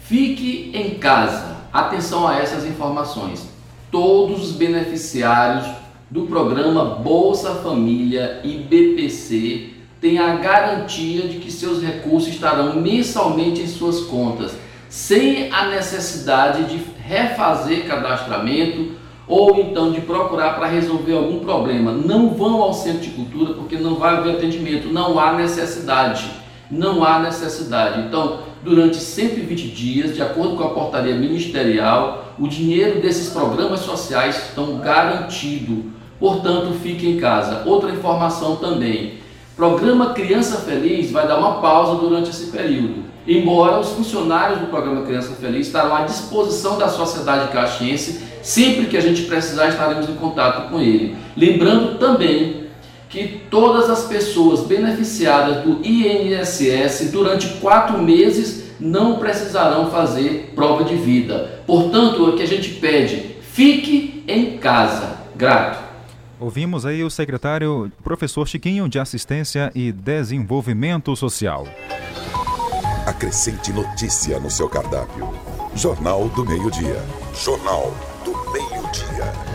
Fique 0.04 0.72
em 0.74 0.96
casa. 0.96 1.56
Atenção 1.72 2.28
a 2.28 2.38
essas 2.38 2.66
informações. 2.66 3.48
Todos 3.92 4.50
os 4.50 4.56
beneficiários 4.56 5.68
do 6.10 6.24
programa 6.24 6.96
Bolsa 6.96 7.56
Família 7.56 8.42
e 8.44 8.58
BPC 8.58 9.70
têm 10.00 10.20
a 10.20 10.36
garantia 10.36 11.28
de 11.28 11.40
que 11.40 11.52
seus 11.52 11.82
recursos 11.82 12.30
estarão 12.30 12.80
mensalmente 12.80 13.62
em 13.62 13.68
suas 13.68 14.02
contas 14.02 14.56
sem 14.96 15.52
a 15.52 15.66
necessidade 15.66 16.64
de 16.64 16.82
refazer 17.06 17.86
cadastramento 17.86 18.94
ou 19.28 19.60
então 19.60 19.92
de 19.92 20.00
procurar 20.00 20.52
para 20.54 20.68
resolver 20.68 21.12
algum 21.12 21.40
problema. 21.40 21.92
Não 21.92 22.30
vão 22.30 22.62
ao 22.62 22.74
centro 22.74 23.02
de 23.02 23.10
cultura 23.10 23.56
porque 23.56 23.76
não 23.76 23.96
vai 23.96 24.16
haver 24.16 24.38
atendimento, 24.38 24.88
não 24.88 25.20
há 25.20 25.34
necessidade. 25.34 26.32
Não 26.72 27.04
há 27.04 27.20
necessidade. 27.20 28.08
Então, 28.08 28.40
durante 28.64 28.96
120 28.96 29.68
dias, 29.68 30.16
de 30.16 30.22
acordo 30.22 30.56
com 30.56 30.64
a 30.64 30.70
portaria 30.70 31.16
ministerial, 31.16 32.34
o 32.40 32.48
dinheiro 32.48 33.02
desses 33.02 33.34
programas 33.34 33.82
sociais 33.82 34.48
estão 34.48 34.78
garantido. 34.78 35.92
Portanto, 36.18 36.74
fique 36.82 37.06
em 37.06 37.18
casa. 37.18 37.64
Outra 37.66 37.92
informação 37.92 38.56
também. 38.56 39.16
Programa 39.58 40.14
Criança 40.14 40.62
Feliz 40.62 41.12
vai 41.12 41.28
dar 41.28 41.38
uma 41.38 41.60
pausa 41.60 42.00
durante 42.00 42.30
esse 42.30 42.46
período 42.46 43.14
embora 43.28 43.80
os 43.80 43.90
funcionários 43.90 44.60
do 44.60 44.68
programa 44.68 45.06
Criança 45.06 45.36
Feliz 45.36 45.68
estarão 45.68 45.96
à 45.96 46.02
disposição 46.04 46.78
da 46.78 46.90
sociedade 46.90 47.52
caxiense, 47.52 48.22
sempre 48.42 48.86
que 48.86 48.98
a 48.98 49.02
gente 49.02 49.24
precisar 49.24 49.70
estaremos 49.70 50.10
em 50.10 50.16
contato 50.16 50.70
com 50.70 50.80
ele. 50.80 51.16
Lembrando 51.36 51.98
também 51.98 52.66
que 53.10 53.42
todas 53.50 53.90
as 53.90 54.04
pessoas 54.04 54.62
beneficiadas 54.62 55.64
do 55.64 55.80
INSS 55.86 57.12
durante 57.12 57.48
quatro 57.60 57.98
meses 57.98 58.66
não 58.80 59.18
precisarão 59.18 59.90
fazer 59.90 60.52
prova 60.54 60.84
de 60.84 60.96
vida. 60.96 61.62
Portanto, 61.66 62.30
o 62.30 62.36
que 62.36 62.44
a 62.44 62.48
gente 62.48 62.72
pede, 62.72 63.36
fique 63.42 64.24
em 64.28 64.58
casa. 64.58 65.18
Grato. 65.36 65.84
Ouvimos 66.40 66.86
aí 66.86 67.04
o 67.04 67.10
secretário 67.10 67.92
professor 68.04 68.46
Chiquinho 68.48 68.90
de 68.90 69.00
Assistência 69.00 69.72
e 69.74 69.92
Desenvolvimento 69.92 71.16
Social. 71.16 71.66
Acrescente 73.16 73.72
notícia 73.72 74.38
no 74.42 74.52
seu 74.52 74.68
cardápio. 74.68 75.30
Jornal 75.74 76.28
do 76.28 76.46
Meio-Dia. 76.46 77.02
Jornal 77.34 77.94
do 78.26 78.34
Meio-Dia 78.52 79.55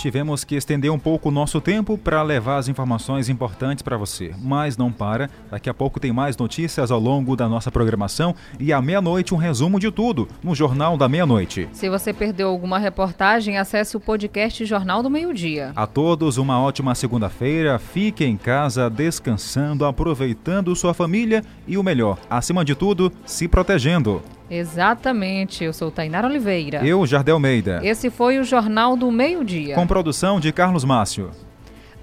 tivemos 0.00 0.44
que 0.44 0.54
estender 0.54 0.90
um 0.90 0.98
pouco 0.98 1.28
o 1.28 1.32
nosso 1.32 1.60
tempo 1.60 1.98
para 1.98 2.22
levar 2.22 2.56
as 2.56 2.68
informações 2.68 3.28
importantes 3.28 3.82
para 3.82 3.96
você. 3.96 4.34
Mas 4.42 4.76
não 4.76 4.90
para, 4.90 5.28
daqui 5.50 5.68
a 5.68 5.74
pouco 5.74 6.00
tem 6.00 6.12
mais 6.12 6.36
notícias 6.36 6.90
ao 6.90 6.98
longo 6.98 7.36
da 7.36 7.48
nossa 7.48 7.70
programação 7.70 8.34
e 8.58 8.72
à 8.72 8.80
meia-noite 8.80 9.34
um 9.34 9.36
resumo 9.36 9.78
de 9.78 9.90
tudo 9.90 10.26
no 10.42 10.54
Jornal 10.54 10.96
da 10.96 11.08
Meia-Noite. 11.08 11.68
Se 11.72 11.88
você 11.88 12.12
perdeu 12.12 12.48
alguma 12.48 12.78
reportagem, 12.78 13.58
acesse 13.58 13.96
o 13.96 14.00
podcast 14.00 14.64
Jornal 14.64 15.02
do 15.02 15.10
Meio-Dia. 15.10 15.72
A 15.76 15.86
todos 15.86 16.38
uma 16.38 16.60
ótima 16.60 16.94
segunda-feira, 16.94 17.78
fique 17.78 18.24
em 18.24 18.36
casa 18.36 18.88
descansando, 18.88 19.84
aproveitando 19.84 20.74
sua 20.74 20.94
família 20.94 21.44
e 21.66 21.76
o 21.76 21.82
melhor, 21.82 22.18
acima 22.28 22.64
de 22.64 22.74
tudo, 22.74 23.12
se 23.24 23.46
protegendo. 23.46 24.22
Exatamente, 24.50 25.62
eu 25.62 25.72
sou 25.72 25.90
Tainara 25.90 26.26
Oliveira. 26.26 26.84
Eu, 26.84 27.06
Jardel 27.06 27.38
Meida. 27.38 27.80
Esse 27.84 28.10
foi 28.10 28.38
o 28.38 28.44
Jornal 28.44 28.96
do 28.96 29.10
Meio-Dia. 29.10 29.76
Com 29.76 29.86
produção 29.86 30.40
de 30.40 30.52
Carlos 30.52 30.84
Márcio. 30.84 31.30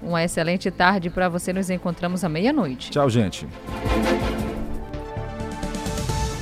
Uma 0.02 0.24
excelente 0.24 0.70
tarde 0.70 1.10
para 1.10 1.28
você, 1.28 1.52
nos 1.52 1.68
encontramos 1.68 2.24
à 2.24 2.28
meia-noite. 2.28 2.90
Tchau, 2.90 3.10
gente. 3.10 3.46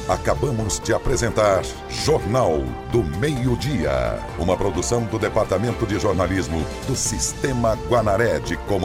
Acabamos 0.08 0.78
de 0.78 0.94
apresentar 0.94 1.62
Jornal 1.90 2.62
do 2.92 3.02
Meio-Dia, 3.18 4.20
uma 4.38 4.56
produção 4.56 5.02
do 5.02 5.18
Departamento 5.18 5.84
de 5.84 5.98
Jornalismo 5.98 6.64
do 6.86 6.94
Sistema 6.94 7.76
Guanaré 7.88 8.38
de 8.38 8.56
Comunicação. 8.56 8.76